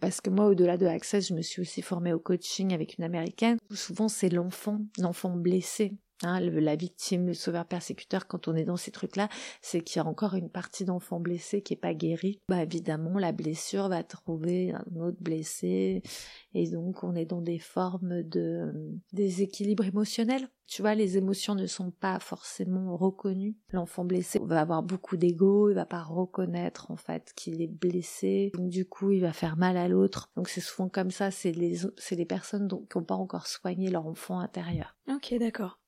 Parce 0.00 0.20
que 0.20 0.30
moi, 0.30 0.46
au-delà 0.46 0.76
de 0.76 0.86
Access, 0.86 1.28
je 1.28 1.34
me 1.34 1.42
suis 1.42 1.62
aussi 1.62 1.82
formée 1.82 2.12
au 2.12 2.18
coaching 2.18 2.74
avec 2.74 2.98
une 2.98 3.04
américaine. 3.04 3.58
Souvent, 3.72 4.08
c'est 4.08 4.28
l'enfant, 4.28 4.80
l'enfant 4.98 5.30
blessé 5.30 5.94
Hein, 6.22 6.40
la 6.40 6.76
victime, 6.76 7.26
le 7.26 7.34
sauveur 7.34 7.66
persécuteur, 7.66 8.26
quand 8.26 8.48
on 8.48 8.54
est 8.54 8.64
dans 8.64 8.78
ces 8.78 8.90
trucs-là, 8.90 9.28
c'est 9.60 9.82
qu'il 9.82 10.00
y 10.00 10.04
a 10.04 10.08
encore 10.08 10.34
une 10.34 10.48
partie 10.48 10.86
d'enfant 10.86 11.20
blessé 11.20 11.60
qui 11.60 11.74
est 11.74 11.76
pas 11.76 11.92
guérie. 11.92 12.40
Bah 12.48 12.62
évidemment, 12.62 13.18
la 13.18 13.32
blessure 13.32 13.88
va 13.88 14.02
trouver 14.02 14.72
un 14.72 15.00
autre 15.00 15.18
blessé, 15.20 16.02
et 16.54 16.70
donc 16.70 17.04
on 17.04 17.14
est 17.14 17.26
dans 17.26 17.42
des 17.42 17.58
formes 17.58 18.22
de 18.22 18.72
déséquilibre 19.12 19.84
émotionnel. 19.84 20.48
Tu 20.66 20.82
vois, 20.82 20.94
les 20.94 21.16
émotions 21.16 21.54
ne 21.54 21.66
sont 21.66 21.92
pas 21.92 22.18
forcément 22.18 22.96
reconnues. 22.96 23.56
L'enfant 23.70 24.04
blessé 24.04 24.40
va 24.42 24.62
avoir 24.62 24.82
beaucoup 24.82 25.16
d'ego, 25.16 25.70
il 25.70 25.74
va 25.74 25.86
pas 25.86 26.02
reconnaître 26.02 26.90
en 26.90 26.96
fait 26.96 27.32
qu'il 27.36 27.62
est 27.62 27.68
blessé. 27.68 28.50
Donc 28.54 28.70
du 28.70 28.84
coup, 28.84 29.12
il 29.12 29.20
va 29.20 29.32
faire 29.32 29.56
mal 29.56 29.76
à 29.76 29.86
l'autre. 29.86 30.30
Donc 30.34 30.48
c'est 30.48 30.60
souvent 30.60 30.88
comme 30.88 31.12
ça, 31.12 31.30
c'est 31.30 31.52
les, 31.52 31.78
c'est 31.98 32.16
les 32.16 32.24
personnes 32.24 32.68
qui 32.68 32.98
n'ont 32.98 33.04
pas 33.04 33.14
encore 33.14 33.46
soigné 33.46 33.90
leur 33.90 34.06
enfant 34.06 34.40
intérieur. 34.40 34.96
Ok, 35.08 35.34
d'accord. 35.38 35.78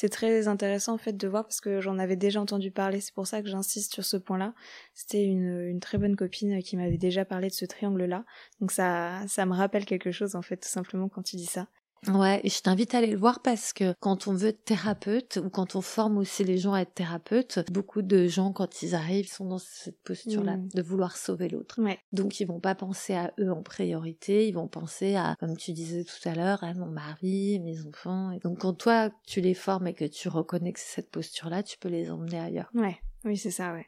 C'est 0.00 0.10
très 0.10 0.46
intéressant 0.46 0.94
en 0.94 0.96
fait 0.96 1.16
de 1.16 1.26
voir 1.26 1.42
parce 1.42 1.60
que 1.60 1.80
j'en 1.80 1.98
avais 1.98 2.14
déjà 2.14 2.40
entendu 2.40 2.70
parler, 2.70 3.00
c'est 3.00 3.12
pour 3.12 3.26
ça 3.26 3.42
que 3.42 3.48
j'insiste 3.48 3.92
sur 3.92 4.04
ce 4.04 4.16
point-là. 4.16 4.54
C'était 4.94 5.24
une, 5.24 5.80
très 5.80 5.98
bonne 5.98 6.14
copine 6.14 6.62
qui 6.62 6.76
m'avait 6.76 6.98
déjà 6.98 7.24
parlé 7.24 7.48
de 7.48 7.52
ce 7.52 7.64
triangle-là, 7.64 8.24
donc 8.60 8.70
ça, 8.70 9.26
ça 9.26 9.44
me 9.44 9.54
rappelle 9.54 9.84
quelque 9.84 10.12
chose 10.12 10.36
en 10.36 10.42
fait 10.42 10.58
tout 10.58 10.68
simplement 10.68 11.08
quand 11.08 11.22
tu 11.22 11.34
dis 11.34 11.46
ça. 11.46 11.66
Ouais, 12.06 12.40
et 12.44 12.48
je 12.48 12.60
t'invite 12.62 12.94
à 12.94 12.98
aller 12.98 13.08
le 13.08 13.18
voir 13.18 13.42
parce 13.42 13.72
que 13.72 13.94
quand 14.00 14.28
on 14.28 14.34
veut 14.34 14.48
être 14.48 14.64
thérapeute 14.64 15.40
ou 15.44 15.50
quand 15.50 15.74
on 15.76 15.80
forme 15.80 16.18
aussi 16.18 16.44
les 16.44 16.58
gens 16.58 16.72
à 16.72 16.80
être 16.80 16.94
thérapeutes, 16.94 17.60
beaucoup 17.70 18.02
de 18.02 18.26
gens 18.26 18.52
quand 18.52 18.82
ils 18.82 18.94
arrivent 18.94 19.30
sont 19.30 19.46
dans 19.46 19.58
cette 19.58 20.00
posture-là 20.02 20.56
mmh. 20.56 20.68
de 20.74 20.82
vouloir 20.82 21.16
sauver 21.16 21.48
l'autre. 21.48 21.80
Ouais. 21.82 21.98
Donc 22.12 22.40
ils 22.40 22.46
vont 22.46 22.60
pas 22.60 22.74
penser 22.74 23.14
à 23.14 23.32
eux 23.40 23.50
en 23.50 23.62
priorité, 23.62 24.46
ils 24.48 24.52
vont 24.52 24.68
penser 24.68 25.16
à, 25.16 25.36
comme 25.40 25.56
tu 25.56 25.72
disais 25.72 26.04
tout 26.04 26.28
à 26.28 26.34
l'heure, 26.34 26.62
à 26.62 26.72
mon 26.74 26.86
mari, 26.86 27.60
mes 27.60 27.84
enfants. 27.86 28.30
Et 28.30 28.38
donc 28.38 28.60
quand 28.60 28.74
toi 28.74 29.10
tu 29.26 29.40
les 29.40 29.54
formes 29.54 29.86
et 29.86 29.94
que 29.94 30.04
tu 30.04 30.28
reconnais 30.28 30.72
que 30.72 30.80
c'est 30.80 31.02
cette 31.02 31.10
posture-là, 31.10 31.62
tu 31.62 31.78
peux 31.78 31.88
les 31.88 32.10
emmener 32.10 32.38
ailleurs. 32.38 32.70
Ouais, 32.74 32.98
oui 33.24 33.36
c'est 33.36 33.50
ça, 33.50 33.72
ouais. 33.72 33.86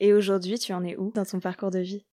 Et 0.00 0.12
aujourd'hui, 0.12 0.58
tu 0.58 0.72
en 0.72 0.84
es 0.84 0.96
où 0.96 1.10
dans 1.12 1.24
ton 1.24 1.40
parcours 1.40 1.70
de 1.70 1.80
vie? 1.80 2.06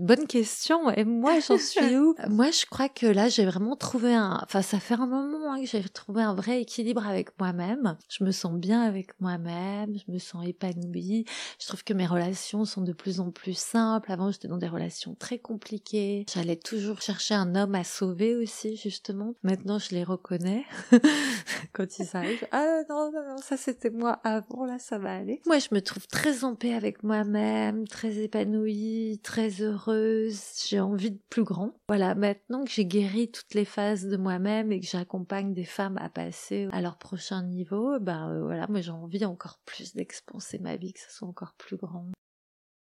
Bonne 0.00 0.26
question. 0.26 0.90
Et 0.90 1.04
moi, 1.04 1.40
j'en 1.40 1.58
suis 1.58 1.94
où? 1.98 2.14
Moi, 2.30 2.50
je 2.50 2.64
crois 2.64 2.88
que 2.88 3.04
là, 3.04 3.28
j'ai 3.28 3.44
vraiment 3.44 3.76
trouvé 3.76 4.14
un. 4.14 4.40
Enfin, 4.42 4.62
ça 4.62 4.80
fait 4.80 4.94
un 4.94 5.06
moment 5.06 5.52
hein, 5.52 5.60
que 5.60 5.66
j'ai 5.66 5.82
trouvé 5.82 6.22
un 6.22 6.34
vrai 6.34 6.62
équilibre 6.62 7.06
avec 7.06 7.38
moi-même. 7.38 7.98
Je 8.08 8.24
me 8.24 8.30
sens 8.30 8.54
bien 8.54 8.80
avec 8.80 9.10
moi-même. 9.20 9.94
Je 9.94 10.10
me 10.10 10.18
sens 10.18 10.46
épanouie. 10.46 11.26
Je 11.60 11.66
trouve 11.66 11.84
que 11.84 11.92
mes 11.92 12.06
relations 12.06 12.64
sont 12.64 12.80
de 12.80 12.94
plus 12.94 13.20
en 13.20 13.30
plus 13.30 13.56
simples. 13.56 14.10
Avant, 14.10 14.30
j'étais 14.30 14.48
dans 14.48 14.56
des 14.56 14.68
relations 14.68 15.14
très 15.18 15.38
compliquées. 15.38 16.24
J'allais 16.32 16.56
toujours 16.56 17.02
chercher 17.02 17.34
un 17.34 17.54
homme 17.54 17.74
à 17.74 17.84
sauver 17.84 18.36
aussi, 18.36 18.76
justement. 18.78 19.34
Maintenant, 19.42 19.78
je 19.78 19.90
les 19.90 20.02
reconnais 20.02 20.64
quand 21.74 21.98
ils 21.98 22.16
arrivent. 22.16 22.48
Ah 22.52 22.84
non, 22.88 23.12
non, 23.12 23.22
non, 23.28 23.36
ça 23.36 23.58
c'était 23.58 23.90
moi 23.90 24.12
avant. 24.24 24.64
Là, 24.64 24.78
ça 24.78 24.98
va 24.98 25.14
aller. 25.14 25.42
Moi, 25.44 25.58
je 25.58 25.68
me 25.72 25.82
trouve 25.82 26.06
très 26.06 26.44
en 26.44 26.54
paix 26.54 26.72
avec 26.72 27.02
moi-même, 27.02 27.86
très 27.86 28.16
épanouie, 28.16 29.20
très 29.22 29.60
heureuse 29.60 29.89
j'ai 29.92 30.80
envie 30.80 31.10
de 31.10 31.20
plus 31.28 31.44
grand. 31.44 31.72
Voilà, 31.88 32.14
maintenant 32.14 32.64
que 32.64 32.70
j'ai 32.70 32.84
guéri 32.86 33.30
toutes 33.30 33.54
les 33.54 33.64
phases 33.64 34.06
de 34.06 34.16
moi-même 34.16 34.72
et 34.72 34.80
que 34.80 34.86
j'accompagne 34.86 35.54
des 35.54 35.64
femmes 35.64 35.98
à 35.98 36.08
passer 36.08 36.68
à 36.72 36.80
leur 36.80 36.98
prochain 36.98 37.42
niveau, 37.42 37.98
ben 38.00 38.30
euh, 38.30 38.42
voilà, 38.44 38.66
moi 38.68 38.80
j'ai 38.80 38.90
envie 38.90 39.24
encore 39.24 39.60
plus 39.64 39.94
d'expanser 39.94 40.58
ma 40.58 40.76
vie, 40.76 40.92
que 40.92 41.00
ça 41.00 41.10
soit 41.10 41.28
encore 41.28 41.54
plus 41.54 41.76
grand. 41.76 42.06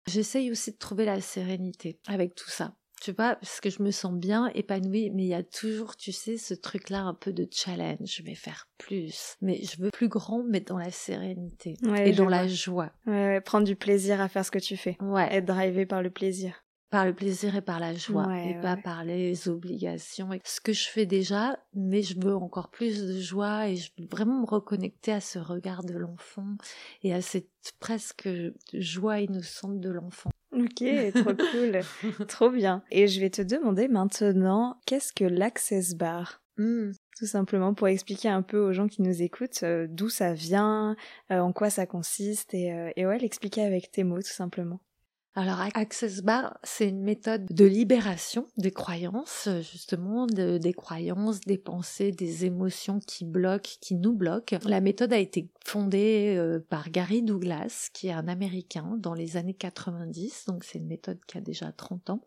J'essaye 0.07 0.51
aussi 0.51 0.71
de 0.71 0.77
trouver 0.77 1.05
la 1.05 1.19
sérénité 1.19 1.99
avec 2.07 2.33
tout 2.33 2.49
ça. 2.49 2.73
tu 3.01 3.11
vois, 3.11 3.35
parce 3.35 3.59
que 3.61 3.69
je 3.69 3.83
me 3.83 3.91
sens 3.91 4.13
bien 4.13 4.47
épanouie, 4.55 5.11
mais 5.11 5.23
il 5.23 5.29
y 5.29 5.33
a 5.33 5.43
toujours, 5.43 5.95
tu 5.95 6.11
sais, 6.11 6.37
ce 6.37 6.53
truc-là 6.53 7.01
un 7.01 7.13
peu 7.13 7.31
de 7.33 7.47
challenge. 7.51 7.99
Je 8.05 8.23
vais 8.23 8.35
faire 8.35 8.67
plus, 8.77 9.35
mais 9.41 9.61
je 9.63 9.81
veux 9.81 9.91
plus 9.91 10.07
grand, 10.07 10.43
mais 10.43 10.61
dans 10.61 10.77
la 10.77 10.91
sérénité 10.91 11.75
et 11.97 12.11
dans 12.13 12.29
la 12.29 12.47
joie. 12.47 12.91
Ouais, 13.05 13.41
prendre 13.41 13.65
du 13.65 13.75
plaisir 13.75 14.21
à 14.21 14.27
faire 14.29 14.45
ce 14.45 14.51
que 14.51 14.59
tu 14.59 14.77
fais. 14.77 14.97
Ouais. 15.01 15.27
Être 15.31 15.45
drivé 15.45 15.85
par 15.85 16.01
le 16.01 16.09
plaisir. 16.09 16.63
Par 16.89 17.05
le 17.05 17.13
plaisir 17.13 17.55
et 17.55 17.61
par 17.61 17.81
la 17.81 17.93
joie, 17.93 18.39
et 18.39 18.61
pas 18.61 18.77
par 18.77 19.03
les 19.03 19.49
obligations. 19.49 20.29
Ce 20.45 20.61
que 20.61 20.71
je 20.71 20.87
fais 20.87 21.05
déjà, 21.05 21.59
mais 21.73 22.01
je 22.01 22.17
veux 22.17 22.35
encore 22.35 22.69
plus 22.69 23.05
de 23.05 23.19
joie 23.19 23.67
et 23.67 23.75
je 23.75 23.91
veux 23.97 24.07
vraiment 24.09 24.39
me 24.39 24.45
reconnecter 24.45 25.11
à 25.11 25.19
ce 25.19 25.37
regard 25.37 25.83
de 25.83 25.97
l'enfant 25.97 26.55
et 27.03 27.13
à 27.13 27.21
cette 27.21 27.73
presque 27.81 28.29
joie 28.73 29.19
innocente 29.19 29.81
de 29.81 29.89
l'enfant. 29.89 30.29
Ok, 30.53 30.83
trop 31.13 31.35
cool, 31.35 31.79
trop 32.27 32.49
bien. 32.49 32.83
Et 32.89 33.07
je 33.07 33.19
vais 33.19 33.29
te 33.29 33.41
demander 33.41 33.89
maintenant, 33.89 34.79
qu'est-ce 34.85 35.11
que 35.11 35.25
l'Access 35.25 35.95
Bar? 35.95 36.41
Mmh. 36.57 36.91
Tout 37.17 37.25
simplement 37.25 37.73
pour 37.73 37.87
expliquer 37.87 38.29
un 38.29 38.41
peu 38.41 38.59
aux 38.59 38.73
gens 38.73 38.87
qui 38.87 39.01
nous 39.01 39.21
écoutent 39.21 39.63
euh, 39.63 39.87
d'où 39.89 40.09
ça 40.09 40.33
vient, 40.33 40.95
euh, 41.31 41.39
en 41.39 41.51
quoi 41.51 41.69
ça 41.69 41.85
consiste, 41.85 42.53
et, 42.53 42.73
euh, 42.73 42.89
et 42.95 43.05
ouais, 43.05 43.19
l'expliquer 43.19 43.61
avec 43.61 43.91
tes 43.91 44.03
mots 44.03 44.21
tout 44.21 44.33
simplement. 44.33 44.79
Alors, 45.37 45.59
Access 45.75 46.23
Bar, 46.23 46.57
c'est 46.63 46.89
une 46.89 47.03
méthode 47.03 47.45
de 47.51 47.65
libération 47.65 48.47
des 48.57 48.71
croyances, 48.71 49.47
justement, 49.71 50.25
des 50.25 50.73
croyances, 50.73 51.41
des 51.41 51.59
pensées, 51.59 52.11
des 52.11 52.45
émotions 52.45 52.99
qui 52.99 53.23
bloquent, 53.23 53.69
qui 53.79 53.93
nous 53.93 54.13
bloquent. 54.13 54.57
La 54.65 54.81
méthode 54.81 55.13
a 55.13 55.19
été 55.19 55.47
fondée 55.63 56.33
euh, 56.35 56.57
par 56.67 56.89
Gary 56.89 57.21
Douglas, 57.21 57.91
qui 57.93 58.07
est 58.07 58.13
un 58.13 58.27
Américain, 58.27 58.95
dans 58.97 59.13
les 59.13 59.37
années 59.37 59.53
90, 59.53 60.45
donc 60.47 60.63
c'est 60.63 60.79
une 60.79 60.87
méthode 60.87 61.19
qui 61.27 61.37
a 61.37 61.41
déjà 61.41 61.71
30 61.71 62.09
ans. 62.09 62.21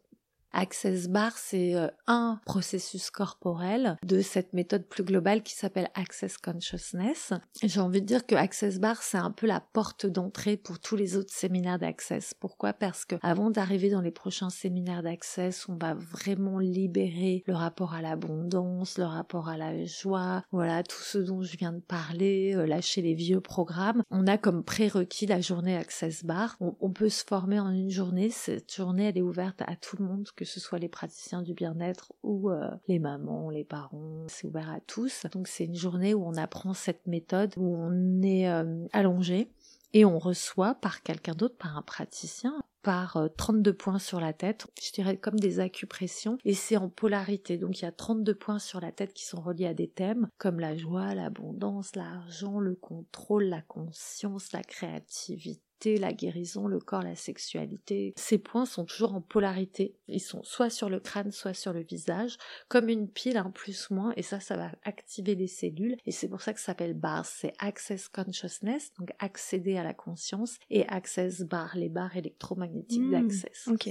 Access 0.53 1.09
Bar, 1.09 1.39
c'est 1.39 1.75
euh, 1.75 1.89
un 2.07 2.41
processus 2.45 3.11
corporel 3.11 3.97
de 4.03 4.21
cette 4.21 4.53
méthode 4.53 4.85
plus 4.85 5.05
globale 5.05 5.43
qui 5.43 5.55
s'appelle 5.55 5.89
Access 5.95 6.39
Consciousness. 6.39 7.33
J'ai 7.63 7.81
envie 7.81 8.01
de 8.01 8.07
dire 8.07 8.27
que 8.27 8.35
Access 8.35 8.79
Bar, 8.79 9.03
c'est 9.03 9.19
un 9.19 9.31
peu 9.31 9.47
la 9.47 9.61
porte 9.61 10.07
d'entrée 10.07 10.57
pour 10.57 10.81
tous 10.81 10.97
les 10.97 11.17
autres 11.17 11.33
séminaires 11.33 11.79
d'Access. 11.79 12.35
Pourquoi? 12.35 12.73
Parce 12.73 13.05
que 13.05 13.15
avant 13.23 13.51
d'arriver 13.51 13.91
dans 13.91 14.01
les 14.01 14.11
prochains 14.11 14.51
séminaires 14.51 15.03
d'Access, 15.03 15.69
on 15.69 15.77
va 15.77 15.95
vraiment 15.95 16.59
libérer 16.59 17.45
le 17.47 17.55
rapport 17.55 17.95
à 17.95 18.03
l'abondance, 18.03 18.99
le 18.99 19.05
rapport 19.05 19.49
à 19.49 19.57
la 19.57 19.85
joie, 19.85 20.43
voilà, 20.51 20.83
tout 20.83 21.03
ce 21.03 21.19
dont 21.19 21.43
je 21.43 21.57
viens 21.57 21.73
de 21.73 21.81
parler, 21.81 22.55
euh, 22.57 22.67
lâcher 22.67 23.03
les 23.03 23.15
vieux 23.15 23.41
programmes. 23.41 24.03
On 24.11 24.27
a 24.27 24.37
comme 24.37 24.65
prérequis 24.65 25.27
la 25.27 25.41
journée 25.41 25.77
Access 25.77 26.25
Bar. 26.25 26.57
On, 26.61 26.75
on 26.81 26.91
peut 26.91 27.09
se 27.09 27.25
former 27.25 27.61
en 27.61 27.71
une 27.71 27.91
journée. 27.91 28.31
Cette 28.31 28.75
journée, 28.75 29.09
elle 29.09 29.19
est 29.19 29.23
ouverte 29.23 29.63
à 29.67 29.77
tout 29.77 29.97
le 29.99 30.05
monde 30.05 30.29
que 30.41 30.47
ce 30.47 30.59
soit 30.59 30.79
les 30.79 30.89
praticiens 30.89 31.43
du 31.43 31.53
bien-être 31.53 32.15
ou 32.23 32.49
euh, 32.49 32.71
les 32.89 32.99
mamans, 32.99 33.51
les 33.51 33.63
parents, 33.63 34.25
c'est 34.29 34.47
ouvert 34.47 34.71
à 34.71 34.81
tous. 34.81 35.27
Donc 35.33 35.49
c'est 35.49 35.67
une 35.67 35.77
journée 35.77 36.15
où 36.15 36.25
on 36.25 36.35
apprend 36.35 36.73
cette 36.73 37.07
méthode, 37.07 37.53
où 37.59 37.77
on 37.77 38.23
est 38.23 38.49
euh, 38.49 38.87
allongé 38.95 39.51
et 39.93 40.07
on 40.07 40.19
reçoit 40.19 40.77
par 40.77 41.03
quelqu'un 41.03 41.35
d'autre, 41.35 41.59
par 41.59 41.77
un 41.77 41.83
praticien, 41.83 42.59
par 42.81 43.19
32 43.37 43.71
euh, 43.71 43.75
points 43.75 43.99
sur 43.99 44.19
la 44.19 44.33
tête, 44.33 44.67
je 44.83 44.91
dirais 44.93 45.19
comme 45.19 45.39
des 45.39 45.61
acupressions, 45.61 46.39
et 46.47 46.55
c'est 46.55 46.79
en 46.79 46.89
polarité. 46.89 47.59
Donc 47.59 47.79
il 47.81 47.85
y 47.85 47.89
a 47.89 47.93
32 47.93 48.35
points 48.35 48.59
sur 48.59 48.81
la 48.81 48.93
tête 48.93 49.13
qui 49.13 49.27
sont 49.27 49.43
reliés 49.43 49.67
à 49.67 49.75
des 49.75 49.89
thèmes 49.89 50.27
comme 50.39 50.59
la 50.59 50.75
joie, 50.75 51.15
l'abondance, 51.15 51.95
l'argent, 51.97 52.61
le 52.61 52.77
contrôle, 52.77 53.45
la 53.45 53.61
conscience, 53.61 54.53
la 54.53 54.63
créativité 54.63 55.61
la 55.85 56.13
guérison, 56.13 56.67
le 56.67 56.79
corps, 56.79 57.03
la 57.03 57.15
sexualité. 57.15 58.13
Ces 58.17 58.39
points 58.39 58.67
sont 58.67 58.85
toujours 58.85 59.15
en 59.15 59.21
polarité. 59.21 59.95
Ils 60.09 60.21
sont 60.21 60.43
soit 60.43 60.71
sur 60.71 60.89
le 60.89 61.01
crâne, 61.01 61.33
soit 61.33 61.55
sur 61.55 61.73
le 61.73 61.83
visage, 61.83 62.37
comme 62.69 62.89
une 62.89 63.09
pile, 63.09 63.37
un 63.37 63.51
plus 63.51 63.91
moins, 63.91 64.13
et 64.17 64.23
ça, 64.23 64.41
ça 64.41 64.57
va 64.57 64.73
activer 64.85 65.35
les 65.35 65.47
cellules. 65.47 65.97
Et 66.07 66.13
c'est 66.13 66.29
pour 66.29 66.43
ça 66.43 66.53
que 66.53 66.61
ça 66.61 66.67
s'appelle 66.67 66.95
BAR. 66.95 67.25
C'est 67.25 67.53
Access 67.59 68.09
Consciousness, 68.09 68.93
donc 68.99 69.11
accéder 69.19 69.77
à 69.77 69.83
la 69.83 69.95
conscience, 69.95 70.57
et 70.71 70.87
Access 70.89 71.43
Bar, 71.43 71.77
les 71.77 71.89
barres 71.89 72.17
électromagnétiques 72.17 73.03
hmm, 73.03 73.11
d'Access. 73.13 73.69
Ok. 73.69 73.89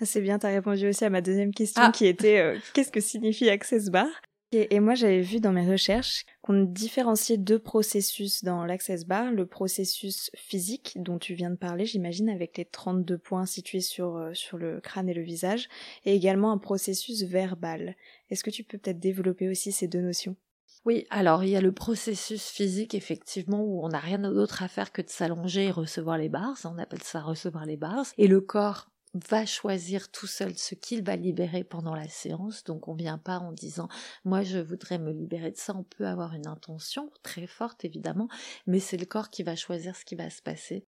Ah, 0.00 0.06
c'est 0.06 0.22
bien, 0.22 0.38
tu 0.38 0.46
as 0.46 0.50
répondu 0.50 0.88
aussi 0.88 1.04
à 1.04 1.10
ma 1.10 1.20
deuxième 1.20 1.52
question 1.52 1.82
ah. 1.84 1.92
qui 1.92 2.06
était 2.06 2.38
euh, 2.38 2.58
qu'est-ce 2.72 2.90
que 2.90 3.00
signifie 3.00 3.50
Access 3.50 3.90
Bar 3.90 4.08
et, 4.52 4.80
moi, 4.80 4.94
j'avais 4.94 5.20
vu 5.20 5.40
dans 5.40 5.52
mes 5.52 5.70
recherches 5.70 6.26
qu'on 6.42 6.64
différenciait 6.64 7.36
deux 7.36 7.58
processus 7.58 8.42
dans 8.42 8.64
l'Access 8.64 9.06
Bar. 9.06 9.30
Le 9.30 9.46
processus 9.46 10.30
physique, 10.34 10.94
dont 10.96 11.18
tu 11.18 11.34
viens 11.34 11.50
de 11.50 11.56
parler, 11.56 11.84
j'imagine, 11.84 12.28
avec 12.28 12.58
les 12.58 12.64
32 12.64 13.16
points 13.18 13.46
situés 13.46 13.80
sur, 13.80 14.16
euh, 14.16 14.34
sur 14.34 14.58
le 14.58 14.80
crâne 14.80 15.08
et 15.08 15.14
le 15.14 15.22
visage, 15.22 15.68
et 16.04 16.14
également 16.14 16.50
un 16.50 16.58
processus 16.58 17.22
verbal. 17.22 17.96
Est-ce 18.30 18.42
que 18.42 18.50
tu 18.50 18.64
peux 18.64 18.78
peut-être 18.78 18.98
développer 18.98 19.48
aussi 19.48 19.70
ces 19.70 19.86
deux 19.86 20.00
notions? 20.00 20.36
Oui, 20.84 21.06
alors 21.10 21.44
il 21.44 21.50
y 21.50 21.56
a 21.56 21.60
le 21.60 21.72
processus 21.72 22.48
physique 22.48 22.94
effectivement 22.94 23.62
où 23.62 23.84
on 23.84 23.88
n'a 23.88 23.98
rien 23.98 24.18
d'autre 24.18 24.62
à 24.62 24.68
faire 24.68 24.92
que 24.92 25.02
de 25.02 25.10
s'allonger 25.10 25.66
et 25.66 25.70
recevoir 25.70 26.16
les 26.16 26.30
barres, 26.30 26.56
on 26.64 26.78
appelle 26.78 27.02
ça 27.02 27.20
recevoir 27.20 27.66
les 27.66 27.76
barres, 27.76 28.06
et 28.16 28.26
le 28.26 28.40
corps 28.40 28.88
va 29.14 29.44
choisir 29.44 30.10
tout 30.10 30.26
seul 30.26 30.56
ce 30.56 30.74
qu'il 30.74 31.02
va 31.02 31.16
libérer 31.16 31.64
pendant 31.64 31.94
la 31.94 32.08
séance. 32.08 32.64
Donc 32.64 32.88
on 32.88 32.94
vient 32.94 33.18
pas 33.18 33.38
en 33.38 33.52
disant 33.52 33.88
moi 34.24 34.42
je 34.42 34.58
voudrais 34.58 34.98
me 34.98 35.12
libérer 35.12 35.50
de 35.50 35.56
ça. 35.56 35.74
On 35.76 35.82
peut 35.82 36.06
avoir 36.06 36.34
une 36.34 36.46
intention 36.46 37.10
très 37.22 37.46
forte 37.46 37.84
évidemment, 37.84 38.28
mais 38.66 38.80
c'est 38.80 38.96
le 38.96 39.06
corps 39.06 39.30
qui 39.30 39.42
va 39.42 39.56
choisir 39.56 39.96
ce 39.96 40.04
qui 40.04 40.14
va 40.14 40.30
se 40.30 40.42
passer. 40.42 40.84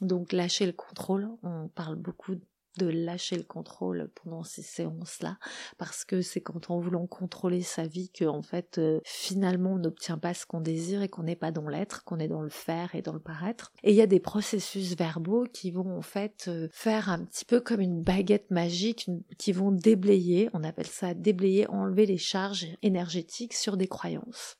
Donc 0.00 0.32
lâcher 0.32 0.66
le 0.66 0.72
contrôle, 0.72 1.28
on 1.42 1.68
parle 1.68 1.96
beaucoup 1.96 2.36
de 2.78 2.86
lâcher 2.86 3.36
le 3.36 3.42
contrôle 3.42 4.10
pendant 4.22 4.42
ces 4.44 4.62
séances-là, 4.62 5.38
parce 5.78 6.04
que 6.04 6.22
c'est 6.22 6.40
quand 6.40 6.70
on 6.70 6.78
voulant 6.78 7.06
contrôler 7.06 7.62
sa 7.62 7.86
vie 7.86 8.10
que 8.10 8.24
en 8.24 8.42
fait 8.42 8.78
euh, 8.78 9.00
finalement 9.04 9.72
on 9.72 9.78
n'obtient 9.78 10.18
pas 10.18 10.34
ce 10.34 10.46
qu'on 10.46 10.60
désire 10.60 11.02
et 11.02 11.08
qu'on 11.08 11.24
n'est 11.24 11.36
pas 11.36 11.50
dans 11.50 11.68
l'être, 11.68 12.04
qu'on 12.04 12.18
est 12.18 12.28
dans 12.28 12.42
le 12.42 12.48
faire 12.48 12.94
et 12.94 13.02
dans 13.02 13.12
le 13.12 13.20
paraître. 13.20 13.72
Et 13.82 13.90
il 13.90 13.96
y 13.96 14.02
a 14.02 14.06
des 14.06 14.20
processus 14.20 14.96
verbaux 14.96 15.46
qui 15.52 15.70
vont 15.70 15.96
en 15.96 16.02
fait 16.02 16.46
euh, 16.48 16.68
faire 16.72 17.10
un 17.10 17.24
petit 17.24 17.44
peu 17.44 17.60
comme 17.60 17.80
une 17.80 18.02
baguette 18.02 18.50
magique, 18.50 19.08
qui 19.38 19.52
vont 19.52 19.72
déblayer, 19.72 20.48
on 20.52 20.64
appelle 20.64 20.86
ça 20.86 21.14
déblayer, 21.14 21.68
enlever 21.68 22.06
les 22.06 22.18
charges 22.18 22.66
énergétiques 22.82 23.54
sur 23.54 23.76
des 23.76 23.88
croyances. 23.88 24.56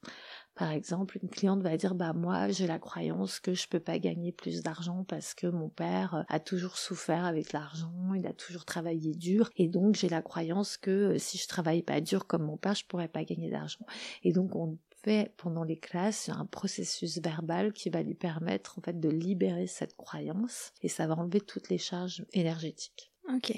Par 0.55 0.71
exemple, 0.71 1.19
une 1.23 1.31
cliente 1.31 1.62
va 1.62 1.77
dire 1.79 1.95
bah 1.95 2.12
moi 2.12 2.51
j'ai 2.51 2.67
la 2.67 2.79
croyance 2.79 3.41
que 3.41 3.55
je 3.55 3.67
peux 3.69 3.81
pas 3.81 3.99
gagner 3.99 4.33
plus 4.33 4.62
d'argent 4.62 5.05
parce 5.05 5.33
que 5.33 5.47
mon 5.47 5.71
père 5.71 6.15
euh, 6.15 6.23
a 6.29 6.41
toujours 6.41 6.77
souffert 6.77 7.25
avec 7.25 7.53
l'argent, 7.53 8.12
il 8.15 8.27
a 8.27 8.35
toujours 8.35 8.67
travaillé 8.67 9.15
dur 9.15 9.51
et 9.57 9.69
donc 9.69 9.95
j'ai 9.95 10.11
la 10.11 10.21
croyance 10.21 10.77
que 10.77 10.91
euh, 10.91 11.19
si 11.19 11.38
je 11.38 11.49
travaille 11.49 11.83
pas 11.83 12.03
dur 12.03 12.27
comme 12.27 12.45
mon 12.45 12.59
père, 12.59 12.75
je 12.75 12.85
pourrais 12.85 13.09
pas 13.09 13.25
gagner 13.25 13.51
d'argent. 13.51 13.87
Et 14.25 14.33
donc 14.33 14.55
on 14.55 14.79
fait 15.03 15.33
pendant 15.38 15.65
les 15.65 15.79
classes 15.79 16.29
un 16.29 16.45
processus 16.45 17.19
verbal 17.19 17.73
qui 17.73 17.88
va 17.88 18.03
lui 18.03 18.15
permettre 18.15 18.79
en 18.79 18.83
fait 18.83 19.01
de 19.01 19.09
libérer 19.09 19.67
cette 19.67 19.97
croyance 19.97 20.73
et 20.83 20.88
ça 20.88 21.07
va 21.07 21.15
enlever 21.17 21.41
toutes 21.41 21.71
les 21.71 21.79
charges 21.79 22.27
énergétiques. 22.35 23.11
Ok. 23.35 23.53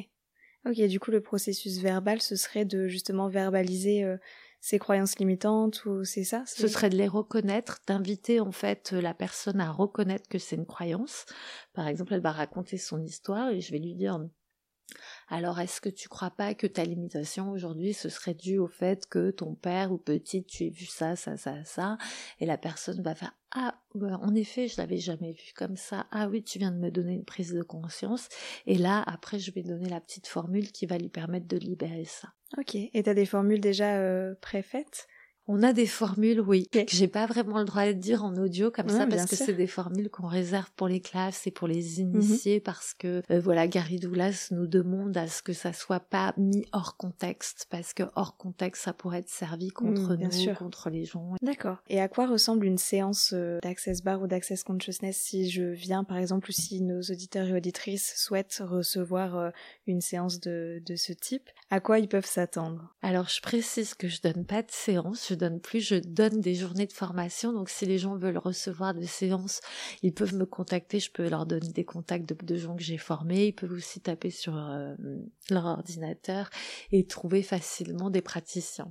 Ok, 0.66 0.80
du 0.80 1.00
coup 1.00 1.10
le 1.10 1.20
processus 1.20 1.80
verbal 1.80 2.22
ce 2.22 2.36
serait 2.36 2.64
de 2.64 2.86
justement 2.86 3.28
verbaliser 3.28 4.04
euh, 4.04 4.16
ses 4.64 4.78
croyances 4.78 5.18
limitantes 5.18 5.84
ou 5.84 6.04
c'est 6.04 6.24
ça 6.24 6.42
Ce 6.46 6.68
serait 6.68 6.88
de 6.88 6.96
les 6.96 7.06
reconnaître, 7.06 7.80
d'inviter 7.86 8.40
en 8.40 8.50
fait 8.50 8.92
la 8.92 9.12
personne 9.12 9.60
à 9.60 9.70
reconnaître 9.70 10.26
que 10.26 10.38
c'est 10.38 10.56
une 10.56 10.64
croyance. 10.64 11.26
Par 11.74 11.86
exemple, 11.86 12.14
elle 12.14 12.22
va 12.22 12.32
raconter 12.32 12.78
son 12.78 13.02
histoire 13.02 13.50
et 13.50 13.60
je 13.60 13.70
vais 13.72 13.78
lui 13.78 13.94
dire 13.94 14.18
alors, 15.28 15.60
est-ce 15.60 15.80
que 15.80 15.88
tu 15.88 16.08
crois 16.08 16.30
pas 16.30 16.54
que 16.54 16.66
ta 16.66 16.84
limitation 16.84 17.50
aujourd'hui, 17.50 17.94
ce 17.94 18.08
serait 18.08 18.34
dû 18.34 18.58
au 18.58 18.68
fait 18.68 19.06
que 19.06 19.30
ton 19.30 19.54
père 19.54 19.92
ou 19.92 19.98
petite, 19.98 20.46
tu 20.46 20.64
aies 20.64 20.70
vu 20.70 20.86
ça, 20.86 21.16
ça, 21.16 21.36
ça, 21.36 21.64
ça, 21.64 21.98
et 22.40 22.46
la 22.46 22.58
personne 22.58 23.02
va 23.02 23.14
faire 23.14 23.32
ah, 23.56 23.80
bah, 23.94 24.18
en 24.20 24.34
effet, 24.34 24.66
je 24.66 24.78
l'avais 24.78 24.98
jamais 24.98 25.30
vu 25.30 25.52
comme 25.54 25.76
ça. 25.76 26.08
Ah 26.10 26.26
oui, 26.28 26.42
tu 26.42 26.58
viens 26.58 26.72
de 26.72 26.76
me 26.76 26.90
donner 26.90 27.12
une 27.12 27.24
prise 27.24 27.52
de 27.52 27.62
conscience. 27.62 28.28
Et 28.66 28.76
là, 28.76 29.00
après, 29.06 29.38
je 29.38 29.52
vais 29.52 29.62
donner 29.62 29.88
la 29.88 30.00
petite 30.00 30.26
formule 30.26 30.72
qui 30.72 30.86
va 30.86 30.98
lui 30.98 31.08
permettre 31.08 31.46
de 31.46 31.56
libérer 31.56 32.04
ça. 32.04 32.32
Ok. 32.58 32.74
Et 32.74 33.02
t'as 33.04 33.14
des 33.14 33.26
formules 33.26 33.60
déjà 33.60 33.98
euh, 33.98 34.34
préfaites? 34.40 35.06
On 35.46 35.62
a 35.62 35.72
des 35.72 35.86
formules, 35.86 36.40
oui, 36.40 36.68
que 36.68 36.80
j'ai 36.88 37.08
pas 37.08 37.26
vraiment 37.26 37.58
le 37.58 37.64
droit 37.66 37.86
de 37.86 37.92
dire 37.92 38.24
en 38.24 38.34
audio 38.36 38.70
comme 38.70 38.88
ça 38.88 39.06
parce 39.06 39.26
que 39.26 39.36
c'est 39.36 39.52
des 39.52 39.66
formules 39.66 40.08
qu'on 40.08 40.26
réserve 40.26 40.70
pour 40.74 40.88
les 40.88 41.00
classes 41.00 41.46
et 41.46 41.50
pour 41.50 41.68
les 41.68 42.02
mhm. 42.02 42.14
initiés 42.14 42.60
parce 42.60 42.94
que 42.94 43.22
euh, 43.30 43.40
voilà, 43.40 43.68
Gary 43.68 43.98
Douglas 43.98 44.48
nous 44.52 44.66
demande 44.66 45.16
à 45.16 45.26
ce 45.26 45.42
que 45.42 45.52
ça 45.52 45.72
soit 45.72 46.00
pas 46.00 46.32
mis 46.38 46.64
hors 46.72 46.96
contexte 46.96 47.66
parce 47.68 47.92
que 47.92 48.04
hors 48.14 48.36
contexte 48.36 48.84
ça 48.84 48.94
pourrait 48.94 49.18
être 49.18 49.28
servi 49.28 49.68
contre 49.68 50.16
nous, 50.16 50.54
contre 50.54 50.88
les 50.88 51.04
gens. 51.04 51.34
D'accord. 51.42 51.78
Et 51.88 52.00
à 52.00 52.08
quoi 52.08 52.26
ressemble 52.26 52.64
une 52.64 52.78
séance 52.78 53.32
euh, 53.34 53.58
d'Access 53.62 54.02
Bar 54.02 54.22
ou 54.22 54.26
d'Access 54.26 54.64
Consciousness 54.64 55.16
si 55.16 55.50
je 55.50 55.64
viens 55.64 56.04
par 56.04 56.16
exemple 56.16 56.48
ou 56.48 56.52
si 56.52 56.80
nos 56.80 57.00
auditeurs 57.02 57.48
et 57.48 57.52
auditrices 57.52 58.14
souhaitent 58.16 58.62
recevoir 58.64 59.36
euh, 59.36 59.50
une 59.86 60.00
séance 60.00 60.40
de, 60.40 60.82
de 60.86 60.96
ce 60.96 61.12
type? 61.12 61.50
À 61.70 61.80
quoi 61.80 61.98
ils 61.98 62.08
peuvent 62.08 62.26
s'attendre? 62.26 62.94
Alors 63.02 63.28
je 63.28 63.42
précise 63.42 63.94
que 63.94 64.08
je 64.08 64.22
donne 64.22 64.46
pas 64.46 64.62
de 64.62 64.70
séance 64.70 65.33
donne 65.34 65.60
plus, 65.60 65.80
je 65.80 65.96
donne 65.96 66.40
des 66.40 66.54
journées 66.54 66.86
de 66.86 66.92
formation. 66.92 67.52
Donc 67.52 67.68
si 67.68 67.86
les 67.86 67.98
gens 67.98 68.16
veulent 68.16 68.38
recevoir 68.38 68.94
des 68.94 69.06
séances, 69.06 69.60
ils 70.02 70.12
peuvent 70.12 70.34
me 70.34 70.46
contacter, 70.46 71.00
je 71.00 71.10
peux 71.10 71.28
leur 71.28 71.46
donner 71.46 71.72
des 71.72 71.84
contacts 71.84 72.32
de, 72.32 72.56
gens 72.56 72.76
que 72.76 72.82
j'ai 72.82 72.98
formés. 72.98 73.48
Ils 73.48 73.52
peuvent 73.54 73.72
aussi 73.72 74.00
taper 74.00 74.30
sur 74.30 74.56
euh, 74.56 74.94
leur 75.50 75.66
ordinateur 75.66 76.50
et 76.92 77.06
trouver 77.06 77.42
facilement 77.42 78.10
des 78.10 78.22
praticiens. 78.22 78.88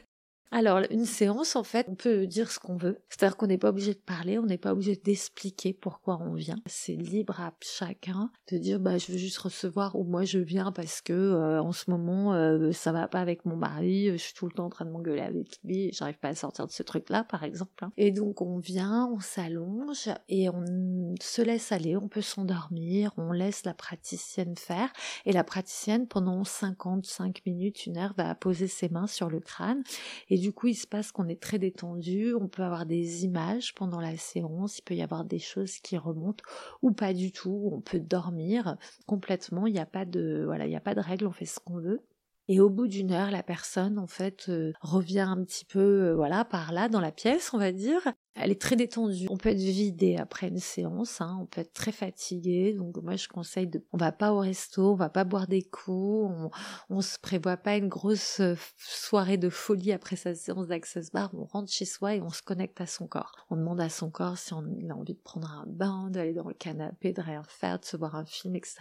Alors, 0.55 0.81
une 0.91 1.07
séance, 1.07 1.55
en 1.55 1.63
fait, 1.63 1.87
on 1.89 1.95
peut 1.95 2.27
dire 2.27 2.51
ce 2.51 2.59
qu'on 2.59 2.77
veut. 2.77 2.99
C'est-à-dire 3.09 3.37
qu'on 3.37 3.47
n'est 3.47 3.57
pas 3.57 3.69
obligé 3.69 3.95
de 3.95 3.99
parler, 3.99 4.37
on 4.37 4.45
n'est 4.45 4.59
pas 4.59 4.73
obligé 4.73 4.95
d'expliquer 4.95 5.73
pourquoi 5.73 6.19
on 6.21 6.35
vient. 6.35 6.59
C'est 6.67 6.93
libre 6.93 7.41
à 7.41 7.55
chacun 7.59 8.29
de 8.51 8.59
dire, 8.59 8.79
bah, 8.79 8.99
je 8.99 9.11
veux 9.11 9.17
juste 9.17 9.39
recevoir 9.39 9.95
ou 9.95 10.03
moi 10.03 10.25
je 10.25 10.37
viens 10.37 10.71
parce 10.71 11.01
que 11.01 11.11
euh, 11.11 11.59
en 11.59 11.71
ce 11.71 11.89
moment 11.89 12.33
euh, 12.33 12.71
ça 12.71 12.91
va 12.91 13.07
pas 13.07 13.19
avec 13.19 13.45
mon 13.45 13.55
mari, 13.55 14.11
je 14.11 14.17
suis 14.17 14.35
tout 14.35 14.45
le 14.45 14.51
temps 14.51 14.65
en 14.65 14.69
train 14.69 14.85
de 14.85 14.91
m'engueuler 14.91 15.21
avec 15.21 15.59
lui, 15.63 15.89
j'arrive 15.91 16.19
pas 16.19 16.27
à 16.27 16.35
sortir 16.35 16.67
de 16.67 16.71
ce 16.71 16.83
truc-là, 16.83 17.23
par 17.23 17.43
exemple. 17.43 17.83
Hein. 17.83 17.91
Et 17.97 18.11
donc 18.11 18.41
on 18.43 18.59
vient, 18.59 19.09
on 19.11 19.19
s'allonge 19.19 20.09
et 20.29 20.49
on 20.49 21.15
se 21.19 21.41
laisse 21.41 21.71
aller, 21.71 21.97
on 21.97 22.07
peut 22.07 22.21
s'endormir, 22.21 23.11
on 23.17 23.31
laisse 23.31 23.65
la 23.65 23.73
praticienne 23.73 24.55
faire 24.55 24.93
et 25.25 25.31
la 25.31 25.43
praticienne 25.43 26.07
pendant 26.07 26.43
55 26.43 27.41
minutes, 27.47 27.87
une 27.87 27.97
heure, 27.97 28.13
va 28.15 28.35
poser 28.35 28.67
ses 28.67 28.89
mains 28.89 29.07
sur 29.07 29.31
le 29.31 29.39
crâne 29.39 29.81
et 30.29 30.42
du 30.43 30.51
coup, 30.51 30.67
il 30.67 30.75
se 30.75 30.85
passe 30.85 31.13
qu'on 31.13 31.29
est 31.29 31.41
très 31.41 31.57
détendu, 31.57 32.35
on 32.35 32.49
peut 32.49 32.63
avoir 32.63 32.85
des 32.85 33.23
images 33.23 33.73
pendant 33.75 34.01
la 34.01 34.17
séance, 34.17 34.79
il 34.79 34.81
peut 34.81 34.93
y 34.93 35.01
avoir 35.01 35.23
des 35.23 35.39
choses 35.39 35.77
qui 35.77 35.97
remontent 35.97 36.43
ou 36.81 36.91
pas 36.91 37.13
du 37.13 37.31
tout, 37.31 37.69
on 37.71 37.79
peut 37.79 38.01
dormir 38.01 38.75
complètement, 39.05 39.67
il 39.67 39.73
n'y 39.73 39.79
a 39.79 39.85
pas 39.85 40.03
de 40.03 40.43
voilà, 40.45 40.65
règle, 40.97 41.27
on 41.27 41.31
fait 41.31 41.45
ce 41.45 41.61
qu'on 41.61 41.79
veut. 41.79 42.01
Et 42.49 42.59
au 42.59 42.69
bout 42.69 42.89
d'une 42.89 43.13
heure, 43.13 43.31
la 43.31 43.41
personne, 43.41 43.97
en 43.97 44.07
fait, 44.07 44.49
euh, 44.49 44.73
revient 44.81 45.21
un 45.21 45.41
petit 45.45 45.63
peu, 45.63 45.79
euh, 45.79 46.13
voilà, 46.13 46.43
par 46.43 46.73
là, 46.73 46.89
dans 46.89 46.99
la 46.99 47.13
pièce, 47.13 47.53
on 47.53 47.57
va 47.57 47.71
dire, 47.71 48.01
elle 48.35 48.51
est 48.51 48.61
très 48.61 48.75
détendue. 48.75 49.27
On 49.29 49.37
peut 49.37 49.49
être 49.49 49.57
vidé 49.57 50.17
après 50.17 50.47
une 50.47 50.59
séance, 50.59 51.21
hein. 51.21 51.37
on 51.41 51.45
peut 51.45 51.61
être 51.61 51.73
très 51.73 51.91
fatigué. 51.91 52.73
Donc 52.73 52.97
moi 52.97 53.15
je 53.15 53.27
conseille 53.27 53.67
de, 53.67 53.83
on 53.93 53.97
va 53.97 54.11
pas 54.11 54.33
au 54.33 54.39
resto, 54.39 54.91
on 54.91 54.95
va 54.95 55.09
pas 55.09 55.23
boire 55.23 55.47
des 55.47 55.63
coups, 55.63 56.31
on, 56.31 56.49
on 56.89 57.01
se 57.01 57.19
prévoit 57.19 57.57
pas 57.57 57.75
une 57.75 57.89
grosse 57.89 58.39
euh, 58.39 58.55
soirée 58.77 59.37
de 59.37 59.49
folie 59.49 59.91
après 59.91 60.15
sa 60.15 60.33
séance 60.33 60.67
d'access 60.67 61.11
bar. 61.11 61.29
On 61.33 61.45
rentre 61.45 61.71
chez 61.71 61.85
soi 61.85 62.15
et 62.15 62.21
on 62.21 62.29
se 62.29 62.41
connecte 62.41 62.81
à 62.81 62.87
son 62.87 63.07
corps. 63.07 63.33
On 63.49 63.55
demande 63.55 63.81
à 63.81 63.89
son 63.89 64.09
corps 64.09 64.37
si 64.37 64.53
on 64.53 64.63
a 64.89 64.93
envie 64.93 65.13
de 65.13 65.21
prendre 65.23 65.49
un 65.49 65.65
bain, 65.67 66.09
d'aller 66.09 66.33
dans 66.33 66.47
le 66.47 66.53
canapé, 66.53 67.13
de 67.13 67.21
rien 67.21 67.43
faire, 67.47 67.79
de 67.79 67.85
se 67.85 67.97
voir 67.97 68.15
un 68.15 68.25
film, 68.25 68.55
etc. 68.55 68.77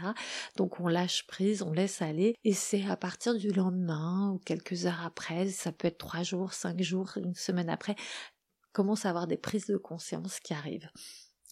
Donc 0.57 0.81
on 0.81 0.88
lâche 0.88 1.27
prise, 1.27 1.62
on 1.62 1.73
laisse 1.73 2.01
aller. 2.01 2.37
Et 2.45 2.55
c'est 2.55 2.87
à 2.87 2.97
partir 2.97 3.35
du 3.35 3.51
lendemain 3.51 4.31
ou 4.35 4.38
quelques 4.38 4.87
heures 4.87 5.05
après, 5.05 5.49
ça 5.49 5.73
peut 5.73 5.88
être 5.88 5.99
trois 5.99 6.23
jours, 6.23 6.53
cinq 6.53 6.81
jours, 6.83 7.12
une 7.17 7.35
semaine 7.35 7.69
après, 7.69 7.97
commence 8.73 9.05
à 9.05 9.11
avoir 9.11 9.27
des 9.27 9.37
prises 9.37 9.67
de 9.67 9.77
conscience 9.77 10.41
qui 10.41 10.55
arrivent. 10.55 10.91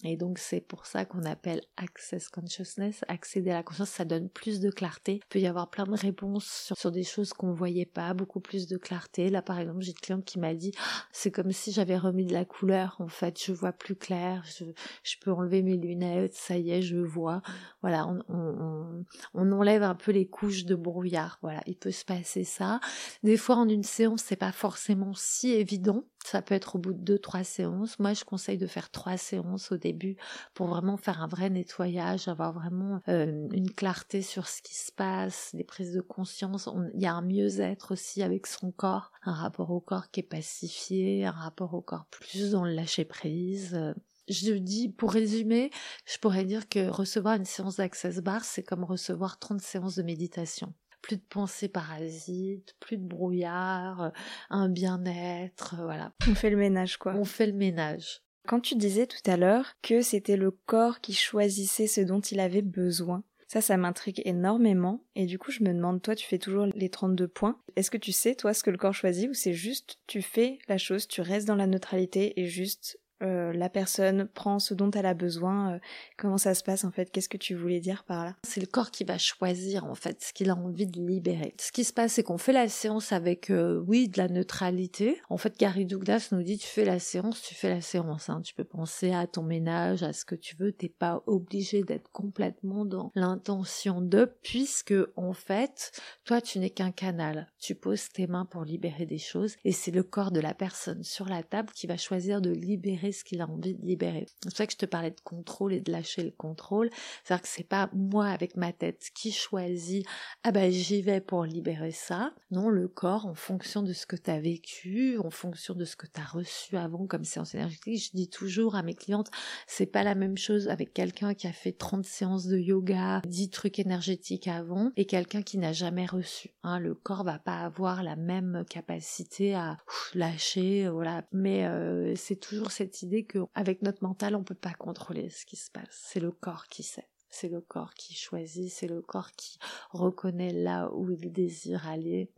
Et 0.03 0.17
donc 0.17 0.39
c'est 0.39 0.61
pour 0.61 0.87
ça 0.87 1.05
qu'on 1.05 1.25
appelle 1.25 1.61
Access 1.77 2.29
Consciousness, 2.29 3.05
accéder 3.09 3.51
à 3.51 3.55
la 3.55 3.63
conscience, 3.63 3.91
ça 3.91 4.07
donne 4.07 4.31
plus 4.31 4.61
de 4.61 4.71
clarté. 4.71 5.17
Il 5.23 5.29
peut 5.29 5.41
y 5.41 5.47
avoir 5.47 5.69
plein 5.69 5.85
de 5.85 5.95
réponses 5.95 6.73
sur, 6.75 6.91
des 6.91 7.03
choses 7.03 7.35
qu'on 7.35 7.53
voyait 7.53 7.87
pas, 7.87 8.15
beaucoup 8.15 8.41
plus 8.41 8.67
de 8.67 8.79
clarté. 8.79 9.29
Là 9.29 9.43
par 9.43 9.59
exemple, 9.59 9.83
j'ai 9.83 9.91
une 9.91 9.99
cliente 9.99 10.25
qui 10.25 10.39
m'a 10.39 10.55
dit, 10.55 10.73
ah, 10.79 11.05
c'est 11.13 11.31
comme 11.31 11.53
si 11.53 11.71
j'avais 11.71 11.99
remis 11.99 12.25
de 12.25 12.33
la 12.33 12.47
couleur, 12.47 12.97
en 13.01 13.09
fait, 13.09 13.43
je 13.45 13.53
vois 13.53 13.73
plus 13.73 13.95
clair, 13.95 14.43
je, 14.47 14.65
je 15.03 15.17
peux 15.21 15.33
enlever 15.33 15.63
mes 15.63 15.77
lunettes, 15.77 16.35
ça 16.35 16.57
y 16.57 16.71
est, 16.71 16.83
je 16.83 16.97
vois. 16.97 17.43
Voilà, 17.83 18.07
on, 18.07 18.23
on, 18.29 19.05
on 19.35 19.53
enlève 19.53 19.83
un 19.83 19.95
peu 19.95 20.13
les 20.13 20.27
couches 20.27 20.65
de 20.65 20.75
brouillard. 20.75 21.39
Voilà, 21.43 21.61
il 21.67 21.77
peut 21.77 21.91
se 21.91 22.07
passer 22.07 22.45
ça. 22.45 22.81
Des 23.23 23.37
fois 23.37 23.57
en 23.57 23.69
une 23.69 23.83
séance, 23.83 24.23
c'est 24.23 24.37
pas 24.37 24.53
forcément 24.53 25.13
si 25.15 25.51
évident. 25.51 26.05
Ça 26.25 26.43
peut 26.43 26.55
être 26.55 26.77
au 26.77 26.79
bout 26.79 26.93
de 26.93 26.99
deux, 26.99 27.19
trois 27.19 27.45
séances. 27.45 27.99
Moi, 27.99 28.13
je 28.13 28.25
conseille 28.25 28.59
de 28.59 28.67
faire 28.67 28.91
trois 28.91 29.17
séances 29.17 29.73
au 29.73 29.77
début 29.77 30.17
pour 30.55 30.67
vraiment 30.67 30.97
faire 30.97 31.23
un 31.23 31.27
vrai 31.27 31.51
nettoyage, 31.51 32.29
avoir 32.29 32.53
vraiment 32.53 33.01
euh, 33.09 33.49
une 33.53 33.71
clarté 33.71 34.23
sur 34.23 34.47
ce 34.47 34.63
qui 34.63 34.75
se 34.75 34.93
passe, 34.93 35.51
des 35.55 35.65
prises 35.65 35.93
de 35.93 36.01
conscience. 36.01 36.69
Il 36.95 37.01
y 37.01 37.07
a 37.07 37.15
un 37.15 37.23
mieux-être 37.23 37.93
aussi 37.93 38.23
avec 38.23 38.47
son 38.47 38.71
corps, 38.71 39.13
un 39.23 39.33
rapport 39.33 39.71
au 39.71 39.81
corps 39.81 40.11
qui 40.11 40.21
est 40.21 40.25
pacifié, 40.25 41.25
un 41.25 41.31
rapport 41.31 41.75
au 41.75 41.81
corps 41.81 42.07
plus 42.11 42.53
dans 42.53 42.65
le 42.65 42.73
lâcher 42.73 43.05
prise. 43.05 43.95
Je 44.29 44.53
dis, 44.53 44.89
pour 44.89 45.13
résumer, 45.13 45.71
je 46.07 46.19
pourrais 46.19 46.45
dire 46.45 46.69
que 46.69 46.89
recevoir 46.89 47.35
une 47.35 47.45
séance 47.45 47.77
d'Access 47.77 48.21
Bar, 48.21 48.45
c'est 48.45 48.63
comme 48.63 48.85
recevoir 48.85 49.39
30 49.39 49.61
séances 49.61 49.97
de 49.97 50.03
méditation 50.03 50.73
plus 51.03 51.17
de 51.17 51.23
pensées 51.29 51.69
parasites, 51.69 52.75
plus 52.81 52.97
de 52.97 53.07
brouillard, 53.07 54.03
euh, 54.03 54.11
un 54.51 54.69
bien-être, 54.69 55.77
euh, 55.79 55.85
voilà. 55.85 56.13
On 56.29 56.35
fait 56.35 56.51
le 56.51 56.57
ménage, 56.57 56.97
quoi. 56.97 57.15
On 57.15 57.25
fait 57.25 57.47
le 57.47 57.53
ménage. 57.53 58.23
Quand 58.47 58.61
tu 58.61 58.75
disais 58.75 59.07
tout 59.07 59.31
à 59.31 59.37
l'heure 59.37 59.75
que 59.83 60.03
c'était 60.03 60.37
le 60.37 60.51
corps 60.51 61.01
qui 61.01 61.13
choisissait 61.13 61.87
ce 61.87 62.01
dont 62.01 62.21
il 62.21 62.41
avait 62.41 62.63
besoin, 62.63 63.23
ça, 63.47 63.61
ça 63.61 63.77
m'intrigue 63.77 64.23
énormément. 64.25 65.05
Et 65.17 65.27
du 65.27 65.37
coup, 65.37 65.51
je 65.51 65.65
me 65.65 65.75
demande, 65.75 66.01
toi, 66.03 66.15
tu 66.15 66.25
fais 66.25 66.39
toujours 66.39 66.67
les 66.73 66.89
32 66.89 67.27
points. 67.27 67.61
Est-ce 67.75 67.91
que 67.91 67.99
tu 67.99 68.13
sais, 68.13 68.37
toi, 68.37 68.55
ce 68.55 68.63
que 68.63 68.71
le 68.71 68.79
corps 68.79 68.95
choisit 68.95 69.29
ou 69.29 69.35
c'est 69.35 69.53
juste, 69.53 69.99
tu 70.07 70.23
fais 70.23 70.59
la 70.69 70.79
chose, 70.79 71.09
tu 71.09 71.21
restes 71.21 71.49
dans 71.49 71.57
la 71.57 71.67
neutralité 71.67 72.41
et 72.41 72.47
juste 72.47 73.01
euh, 73.23 73.53
la 73.53 73.69
personne 73.69 74.27
prend 74.27 74.59
ce 74.59 74.75
dont 74.75 74.91
elle 74.91 75.07
a 75.07 75.15
besoin. 75.15 75.75
Euh, 75.75 75.79
comment 76.17 76.39
ça 76.39 76.55
se 76.55 76.63
passe 76.63 76.85
en 76.85 76.91
fait 76.91 77.11
Qu'est-ce 77.11 77.29
que 77.29 77.37
tu 77.37 77.55
voulais 77.55 77.81
dire 77.81 78.05
par 78.05 78.25
là? 78.25 78.37
C'est 78.43 78.61
le 78.61 78.67
corps 78.67 78.91
qui 78.91 79.05
va 79.05 79.19
choisir 79.19 79.85
en 79.85 79.95
fait 79.95 80.23
ce 80.23 80.33
qu'il 80.33 80.51
a 80.51 80.55
envie 80.55 80.87
de 80.87 81.01
libérer. 81.01 81.55
Ce 81.61 81.73
qui 81.73 81.85
se 81.85 81.93
passe, 81.93 82.15
c'est 82.15 82.23
qu'on 82.23 82.39
fait 82.39 82.53
la 82.53 82.69
séance 82.69 83.13
avec, 83.13 83.51
euh, 83.51 83.83
oui, 83.87 84.09
de 84.09 84.19
la 84.19 84.29
neutralité. 84.29 85.21
En 85.29 85.37
fait, 85.37 85.59
Gary 85.59 85.85
Douglas 85.85 86.29
nous 86.33 86.43
dit 86.43 86.59
tu 86.59 86.67
fais 86.67 86.85
la 86.85 86.99
séance, 86.99 87.43
tu 87.43 87.55
fais 87.55 87.69
la 87.69 87.81
séance. 87.81 88.29
Hein. 88.29 88.41
Tu 88.43 88.55
peux 88.55 88.65
penser 88.65 89.13
à 89.13 89.27
ton 89.27 89.43
ménage, 89.43 90.03
à 90.03 90.13
ce 90.13 90.25
que 90.25 90.35
tu 90.35 90.57
veux. 90.57 90.73
T'es 90.73 90.89
pas 90.89 91.23
obligé 91.27 91.83
d'être 91.83 92.11
complètement 92.13 92.85
dans 92.85 93.13
l'intention 93.15 94.01
de, 94.01 94.31
puisque 94.43 94.95
en 95.17 95.33
fait, 95.33 95.93
toi, 96.25 96.41
tu 96.41 96.59
n'es 96.59 96.71
qu'un 96.71 96.93
canal. 96.93 97.49
Tu 97.59 97.75
poses 97.75 98.09
tes 98.09 98.27
mains 98.27 98.47
pour 98.47 98.65
libérer 98.65 99.07
des 99.07 99.19
choses, 99.19 99.57
et 99.65 99.73
c'est 99.73 99.91
le 99.91 100.03
corps 100.03 100.31
de 100.31 100.41
la 100.41 100.55
personne 100.55 101.03
sur 101.03 101.29
la 101.29 101.43
table 101.43 101.71
qui 101.75 101.87
va 101.87 101.97
choisir 101.97 102.41
de 102.41 102.51
libérer 102.51 103.10
ce 103.13 103.25
qu'il 103.25 103.41
a 103.41 103.49
envie 103.49 103.75
de 103.75 103.87
libérer. 103.87 104.27
C'est 104.27 104.49
pour 104.49 104.57
ça 104.57 104.67
que 104.67 104.73
je 104.73 104.79
te 104.79 104.87
parlais 104.87 105.11
de 105.11 105.21
contrôle 105.23 105.73
et 105.73 105.81
de 105.81 105.93
lâcher 105.93 106.23
le 106.23 106.31
contrôle. 106.31 106.91
C'est-à-dire 107.25 107.43
que 107.43 107.49
c'est 107.49 107.69
pas 107.69 107.91
moi 107.93 108.27
avec 108.27 108.57
ma 108.57 108.73
tête 108.73 109.11
qui 109.15 109.33
choisit, 109.33 110.07
ah 110.43 110.53
ben 110.53 110.71
j'y 110.71 111.03
vais 111.03 111.21
pour 111.21 111.45
libérer 111.45 111.93
ça. 111.93 112.33
Non, 112.51 112.69
le 112.69 112.89
corps, 112.89 113.27
en 113.27 113.35
fonction 113.35 113.83
de 113.83 113.93
ce 113.93 114.07
que 114.07 114.17
tu 114.17 114.31
as 114.31 114.41
vécu, 114.41 115.19
en 115.19 115.31
fonction 115.31 115.75
de 115.75 115.85
ce 115.85 115.97
que 115.97 116.07
tu 116.07 116.21
as 116.21 116.25
reçu 116.25 116.77
avant 116.77 117.07
comme 117.07 117.25
séance 117.25 117.55
énergétique, 117.55 118.03
je 118.03 118.17
dis 118.17 118.29
toujours 118.29 118.75
à 118.75 118.83
mes 118.83 118.95
clientes, 118.95 119.31
c'est 119.67 119.87
pas 119.87 120.03
la 120.03 120.15
même 120.15 120.37
chose 120.37 120.69
avec 120.69 120.93
quelqu'un 120.93 121.35
qui 121.35 121.47
a 121.47 121.53
fait 121.53 121.73
30 121.73 122.05
séances 122.05 122.47
de 122.47 122.59
yoga, 122.59 123.23
10 123.27 123.51
trucs 123.51 123.79
énergétiques 123.79 124.49
avant, 124.49 124.93
et 124.97 125.07
quelqu'un 125.07 125.43
qui 125.43 125.59
n'a 125.59 125.73
jamais 125.73 126.07
reçu. 126.07 126.51
Hein, 126.63 126.79
le 126.79 126.95
corps 126.95 127.25
va 127.25 127.39
pas 127.39 127.61
avoir 127.61 128.03
la 128.03 128.17
même 128.17 128.65
capacité 128.69 129.55
à 129.55 129.79
lâcher, 130.15 130.89
voilà. 130.89 131.25
Mais 131.33 131.67
euh, 131.67 132.15
c'est 132.17 132.37
toujours 132.37 132.71
cette 132.71 133.00
idée 133.03 133.25
qu'avec 133.25 133.83
notre 133.83 134.03
mental, 134.03 134.35
on 134.35 134.45
peut 134.45 134.55
pas 134.55 134.75
contrôler 134.75 135.31
ce 135.31 135.45
qui 135.47 135.57
se 135.57 135.71
passe. 135.71 135.89
C'est 135.91 136.21
le 136.21 136.31
corps 136.31 136.67
qui 136.69 136.83
sait. 136.83 137.09
C'est 137.29 137.49
le 137.49 137.61
corps 137.61 137.95
qui 137.95 138.15
choisit, 138.15 138.71
c'est 138.71 138.89
le 138.89 139.03
corps 139.03 139.31
qui 139.33 139.59
reconnaît 139.91 140.53
là 140.53 140.91
où 140.93 141.11
il 141.11 141.33
désire 141.33 141.87
aller 141.87 142.29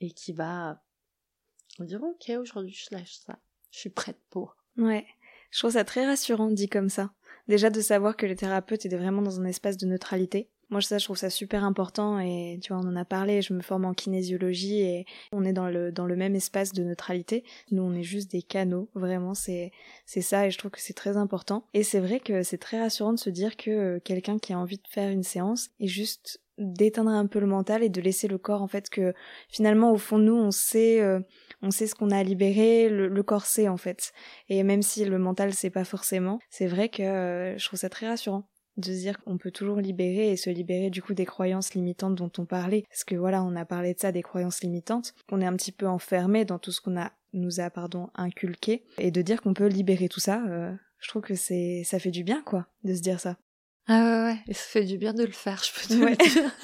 et 0.00 0.12
qui 0.12 0.32
va 0.32 0.82
dire 1.80 2.02
ok 2.02 2.30
aujourd'hui 2.38 2.74
je 2.74 2.94
lâche 2.94 3.18
ça, 3.26 3.38
je 3.70 3.80
suis 3.80 3.90
prête 3.90 4.20
pour. 4.30 4.56
Ouais, 4.76 5.06
je 5.50 5.58
trouve 5.58 5.72
ça 5.72 5.84
très 5.84 6.06
rassurant 6.06 6.50
dit 6.50 6.68
comme 6.68 6.88
ça. 6.88 7.12
Déjà 7.48 7.70
de 7.70 7.80
savoir 7.80 8.16
que 8.16 8.26
le 8.26 8.36
thérapeute 8.36 8.86
est 8.86 8.96
vraiment 8.96 9.22
dans 9.22 9.40
un 9.40 9.44
espace 9.44 9.76
de 9.76 9.86
neutralité 9.86 10.48
moi, 10.70 10.80
ça, 10.80 10.98
je 10.98 11.04
trouve 11.04 11.16
ça 11.16 11.30
super 11.30 11.64
important 11.64 12.18
et 12.20 12.58
tu 12.62 12.72
vois, 12.72 12.82
on 12.82 12.88
en 12.88 12.96
a 12.96 13.04
parlé, 13.04 13.42
je 13.42 13.52
me 13.52 13.60
forme 13.60 13.84
en 13.84 13.92
kinésiologie 13.92 14.80
et 14.80 15.04
on 15.32 15.44
est 15.44 15.52
dans 15.52 15.68
le, 15.68 15.90
dans 15.90 16.06
le 16.06 16.16
même 16.16 16.36
espace 16.36 16.72
de 16.72 16.84
neutralité. 16.84 17.44
Nous, 17.70 17.82
on 17.82 17.92
est 17.92 18.04
juste 18.04 18.30
des 18.30 18.42
canaux, 18.42 18.88
vraiment, 18.94 19.34
c'est, 19.34 19.72
c'est 20.06 20.20
ça 20.20 20.46
et 20.46 20.50
je 20.50 20.58
trouve 20.58 20.70
que 20.70 20.80
c'est 20.80 20.94
très 20.94 21.16
important. 21.16 21.64
Et 21.74 21.82
c'est 21.82 22.00
vrai 22.00 22.20
que 22.20 22.42
c'est 22.42 22.58
très 22.58 22.80
rassurant 22.80 23.12
de 23.12 23.18
se 23.18 23.30
dire 23.30 23.56
que 23.56 23.70
euh, 23.70 24.00
quelqu'un 24.02 24.38
qui 24.38 24.52
a 24.52 24.58
envie 24.58 24.78
de 24.78 24.88
faire 24.88 25.10
une 25.10 25.24
séance 25.24 25.70
est 25.80 25.88
juste 25.88 26.40
d'éteindre 26.60 27.10
un 27.10 27.26
peu 27.26 27.40
le 27.40 27.46
mental 27.46 27.82
et 27.82 27.88
de 27.88 28.00
laisser 28.00 28.28
le 28.28 28.38
corps 28.38 28.62
en 28.62 28.68
fait 28.68 28.90
que 28.90 29.14
finalement 29.48 29.92
au 29.92 29.96
fond 29.96 30.18
de 30.18 30.24
nous 30.24 30.36
on 30.36 30.50
sait 30.50 31.00
euh, 31.00 31.20
on 31.62 31.70
sait 31.70 31.86
ce 31.86 31.94
qu'on 31.94 32.10
a 32.10 32.18
à 32.18 32.22
libérer 32.22 32.90
le, 32.90 33.08
le, 33.08 33.22
corps 33.22 33.46
sait 33.46 33.68
en 33.68 33.78
fait 33.78 34.12
et 34.50 34.62
même 34.62 34.82
si 34.82 35.04
le 35.06 35.18
mental 35.18 35.54
sait 35.54 35.70
pas 35.70 35.84
forcément 35.84 36.38
c'est 36.50 36.66
vrai 36.66 36.90
que 36.90 37.02
euh, 37.02 37.58
je 37.58 37.64
trouve 37.64 37.78
ça 37.78 37.88
très 37.88 38.08
rassurant 38.08 38.44
de 38.76 38.86
se 38.86 38.98
dire 38.98 39.20
qu'on 39.20 39.38
peut 39.38 39.50
toujours 39.50 39.78
libérer 39.78 40.30
et 40.30 40.36
se 40.36 40.50
libérer 40.50 40.90
du 40.90 41.02
coup 41.02 41.14
des 41.14 41.26
croyances 41.26 41.74
limitantes 41.74 42.14
dont 42.14 42.30
on 42.38 42.44
parlait. 42.44 42.84
Parce 42.88 43.04
que 43.04 43.14
voilà, 43.14 43.42
on 43.42 43.56
a 43.56 43.64
parlé 43.64 43.94
de 43.94 44.00
ça, 44.00 44.12
des 44.12 44.22
croyances 44.22 44.62
limitantes. 44.62 45.14
On 45.30 45.40
est 45.40 45.46
un 45.46 45.56
petit 45.56 45.72
peu 45.72 45.86
enfermé 45.86 46.44
dans 46.44 46.58
tout 46.58 46.72
ce 46.72 46.80
qu'on 46.80 46.98
a 46.98 47.12
nous 47.32 47.60
a 47.60 47.70
pardon 47.70 48.10
inculqué 48.14 48.82
et 48.98 49.12
de 49.12 49.22
dire 49.22 49.40
qu'on 49.40 49.54
peut 49.54 49.68
libérer 49.68 50.08
tout 50.08 50.20
ça. 50.20 50.42
Euh, 50.48 50.72
je 50.98 51.08
trouve 51.08 51.22
que 51.22 51.36
c'est 51.36 51.82
ça 51.84 51.98
fait 51.98 52.10
du 52.10 52.24
bien 52.24 52.42
quoi 52.42 52.66
de 52.84 52.94
se 52.94 53.00
dire 53.00 53.20
ça. 53.20 53.36
Ah 53.86 54.04
ouais, 54.04 54.32
ouais, 54.48 54.54
ça 54.54 54.62
fait 54.62 54.84
du 54.84 54.98
bien 54.98 55.14
de 55.14 55.24
le 55.24 55.32
faire, 55.32 55.62
je 55.64 55.72
peux 55.72 55.88
te 55.88 56.28
dire. 56.28 56.50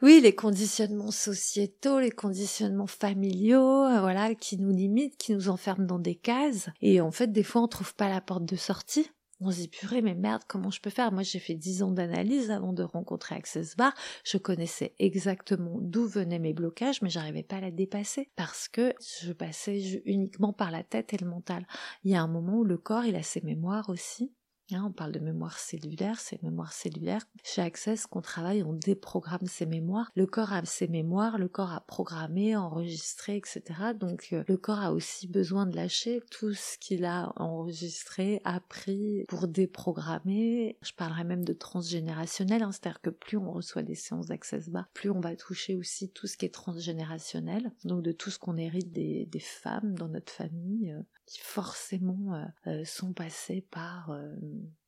Oui, 0.00 0.20
les 0.22 0.34
conditionnements 0.34 1.10
sociétaux, 1.10 1.98
les 1.98 2.12
conditionnements 2.12 2.86
familiaux, 2.86 3.84
euh, 3.84 4.00
voilà, 4.00 4.34
qui 4.36 4.56
nous 4.56 4.70
limitent, 4.70 5.16
qui 5.16 5.32
nous 5.32 5.48
enferment 5.48 5.86
dans 5.86 5.98
des 5.98 6.14
cases. 6.14 6.68
Et 6.80 7.00
en 7.00 7.10
fait, 7.10 7.32
des 7.32 7.42
fois, 7.42 7.62
on 7.62 7.68
trouve 7.68 7.94
pas 7.94 8.08
la 8.08 8.20
porte 8.20 8.44
de 8.44 8.54
sortie. 8.54 9.10
On 9.40 9.52
se 9.52 9.58
dit 9.58 9.68
purée 9.68 10.02
mais 10.02 10.16
merde 10.16 10.42
comment 10.48 10.70
je 10.70 10.80
peux 10.80 10.90
faire? 10.90 11.12
Moi 11.12 11.22
j'ai 11.22 11.38
fait 11.38 11.54
dix 11.54 11.82
ans 11.84 11.92
d'analyse 11.92 12.50
avant 12.50 12.72
de 12.72 12.82
rencontrer 12.82 13.36
Access 13.36 13.76
Bar. 13.76 13.94
Je 14.24 14.36
connaissais 14.36 14.94
exactement 14.98 15.78
d'où 15.80 16.06
venaient 16.08 16.40
mes 16.40 16.54
blocages 16.54 17.02
mais 17.02 17.08
j'arrivais 17.08 17.44
pas 17.44 17.56
à 17.56 17.60
la 17.60 17.70
dépasser 17.70 18.30
parce 18.34 18.68
que 18.68 18.92
je 19.22 19.32
passais 19.32 20.02
uniquement 20.06 20.52
par 20.52 20.72
la 20.72 20.82
tête 20.82 21.14
et 21.14 21.18
le 21.18 21.28
mental. 21.28 21.66
Il 22.02 22.10
y 22.10 22.16
a 22.16 22.22
un 22.22 22.26
moment 22.26 22.58
où 22.58 22.64
le 22.64 22.78
corps 22.78 23.04
il 23.04 23.14
a 23.14 23.22
ses 23.22 23.40
mémoires 23.42 23.90
aussi 23.90 24.32
Hein, 24.70 24.84
on 24.86 24.92
parle 24.92 25.12
de 25.12 25.18
mémoire 25.18 25.58
cellulaire, 25.58 26.20
c'est 26.20 26.42
mémoire 26.42 26.74
cellulaire. 26.74 27.22
Chez 27.42 27.62
Access, 27.62 28.06
qu'on 28.06 28.20
travaille, 28.20 28.62
on 28.62 28.74
déprogramme 28.74 29.46
ses 29.46 29.64
mémoires. 29.64 30.10
Le 30.14 30.26
corps 30.26 30.52
a 30.52 30.62
ses 30.66 30.88
mémoires, 30.88 31.38
le 31.38 31.48
corps 31.48 31.72
a 31.72 31.80
programmé, 31.80 32.54
enregistré, 32.54 33.36
etc. 33.36 33.62
Donc 33.98 34.28
euh, 34.32 34.44
le 34.46 34.56
corps 34.58 34.80
a 34.80 34.92
aussi 34.92 35.26
besoin 35.26 35.64
de 35.64 35.74
lâcher 35.74 36.20
tout 36.30 36.52
ce 36.52 36.76
qu'il 36.76 37.06
a 37.06 37.32
enregistré, 37.36 38.42
appris 38.44 39.24
pour 39.28 39.48
déprogrammer. 39.48 40.76
Je 40.82 40.92
parlerai 40.92 41.24
même 41.24 41.44
de 41.46 41.54
transgénérationnel, 41.54 42.62
hein, 42.62 42.72
c'est-à-dire 42.72 43.00
que 43.00 43.10
plus 43.10 43.38
on 43.38 43.50
reçoit 43.50 43.82
des 43.82 43.94
séances 43.94 44.26
d'Access 44.26 44.68
Bar, 44.68 44.88
plus 44.92 45.10
on 45.10 45.20
va 45.20 45.34
toucher 45.34 45.76
aussi 45.76 46.10
tout 46.10 46.26
ce 46.26 46.36
qui 46.36 46.44
est 46.44 46.52
transgénérationnel, 46.52 47.72
donc 47.84 48.02
de 48.02 48.12
tout 48.12 48.30
ce 48.30 48.38
qu'on 48.38 48.58
hérite 48.58 48.92
des, 48.92 49.24
des 49.24 49.40
femmes 49.40 49.94
dans 49.94 50.08
notre 50.08 50.32
famille, 50.32 50.92
euh, 50.92 51.02
qui 51.28 51.40
forcément 51.40 52.34
euh, 52.34 52.44
euh, 52.66 52.84
sont 52.84 53.12
passés 53.12 53.64
par 53.70 54.10
euh, 54.10 54.34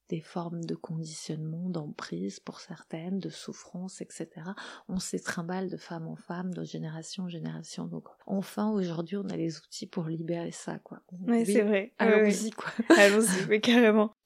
des 0.08 0.20
formes 0.20 0.64
de 0.64 0.74
conditionnement, 0.74 1.68
d'emprise 1.68 2.40
pour 2.40 2.60
certaines, 2.60 3.18
de 3.18 3.28
souffrance, 3.28 4.00
etc. 4.00 4.28
On 4.88 4.98
s'est 4.98 5.20
trimballe 5.20 5.68
de 5.68 5.76
femme 5.76 6.08
en 6.08 6.16
femme, 6.16 6.52
de 6.52 6.64
génération 6.64 7.24
en 7.24 7.28
génération. 7.28 7.86
Donc 7.86 8.08
enfin 8.26 8.70
aujourd'hui 8.70 9.18
on 9.18 9.28
a 9.28 9.36
les 9.36 9.58
outils 9.58 9.86
pour 9.86 10.06
libérer 10.06 10.50
ça, 10.50 10.78
quoi. 10.78 11.02
Oui, 11.12 11.44
c'est 11.44 11.62
vrai. 11.62 11.92
Allons-y, 11.98 12.50
quoi. 12.50 12.72
Allons-y, 12.96 13.46
mais 13.48 13.60
carrément. 13.60 14.16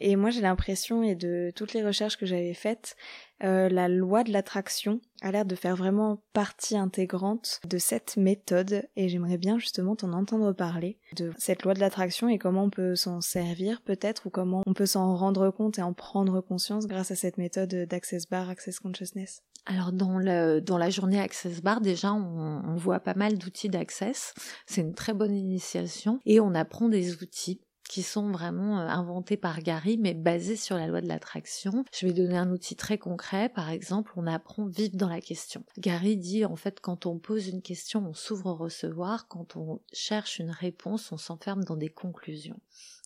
Et 0.00 0.16
moi, 0.16 0.30
j'ai 0.30 0.40
l'impression, 0.40 1.02
et 1.02 1.14
de 1.14 1.52
toutes 1.54 1.74
les 1.74 1.84
recherches 1.84 2.16
que 2.16 2.26
j'avais 2.26 2.54
faites, 2.54 2.96
euh, 3.44 3.68
la 3.68 3.88
loi 3.88 4.24
de 4.24 4.32
l'attraction 4.32 5.00
a 5.22 5.30
l'air 5.30 5.44
de 5.44 5.54
faire 5.54 5.76
vraiment 5.76 6.22
partie 6.32 6.76
intégrante 6.76 7.60
de 7.68 7.78
cette 7.78 8.16
méthode, 8.16 8.88
et 8.96 9.08
j'aimerais 9.08 9.38
bien 9.38 9.58
justement 9.58 9.94
t'en 9.96 10.12
entendre 10.12 10.52
parler 10.52 10.98
de 11.16 11.32
cette 11.38 11.62
loi 11.62 11.74
de 11.74 11.80
l'attraction 11.80 12.28
et 12.28 12.38
comment 12.38 12.64
on 12.64 12.70
peut 12.70 12.96
s'en 12.96 13.20
servir 13.20 13.80
peut-être, 13.82 14.26
ou 14.26 14.30
comment 14.30 14.62
on 14.66 14.74
peut 14.74 14.86
s'en 14.86 15.14
rendre 15.14 15.50
compte 15.50 15.78
et 15.78 15.82
en 15.82 15.92
prendre 15.92 16.40
conscience 16.40 16.86
grâce 16.86 17.10
à 17.12 17.16
cette 17.16 17.38
méthode 17.38 17.74
d'Access 17.88 18.28
Bar, 18.28 18.50
Access 18.50 18.80
Consciousness. 18.80 19.42
Alors 19.66 19.92
dans, 19.92 20.18
le, 20.18 20.60
dans 20.60 20.78
la 20.78 20.90
journée 20.90 21.20
Access 21.20 21.62
Bar, 21.62 21.80
déjà 21.80 22.12
on, 22.12 22.62
on 22.66 22.76
voit 22.76 23.00
pas 23.00 23.14
mal 23.14 23.38
d'outils 23.38 23.68
d'access. 23.68 24.34
C'est 24.66 24.80
une 24.80 24.94
très 24.94 25.12
bonne 25.12 25.36
initiation 25.36 26.18
et 26.24 26.40
on 26.40 26.54
apprend 26.54 26.88
des 26.88 27.22
outils 27.22 27.60
qui 27.90 28.04
sont 28.04 28.30
vraiment 28.30 28.78
euh, 28.78 28.86
inventés 28.86 29.36
par 29.36 29.58
Gary, 29.58 29.98
mais 29.98 30.14
basés 30.14 30.54
sur 30.54 30.76
la 30.76 30.86
loi 30.86 31.00
de 31.00 31.08
l'attraction. 31.08 31.84
Je 31.92 32.06
vais 32.06 32.12
donner 32.12 32.36
un 32.36 32.52
outil 32.52 32.76
très 32.76 32.98
concret. 32.98 33.48
Par 33.48 33.68
exemple, 33.68 34.12
on 34.14 34.28
apprend 34.28 34.66
vivre 34.66 34.96
dans 34.96 35.08
la 35.08 35.20
question. 35.20 35.64
Gary 35.76 36.16
dit, 36.16 36.44
en 36.44 36.54
fait, 36.54 36.78
quand 36.78 37.06
on 37.06 37.18
pose 37.18 37.48
une 37.48 37.62
question, 37.62 38.06
on 38.08 38.14
s'ouvre 38.14 38.50
au 38.50 38.54
recevoir. 38.54 39.26
Quand 39.26 39.56
on 39.56 39.80
cherche 39.92 40.38
une 40.38 40.52
réponse, 40.52 41.10
on 41.10 41.16
s'enferme 41.16 41.64
dans 41.64 41.74
des 41.74 41.88
conclusions. 41.88 42.60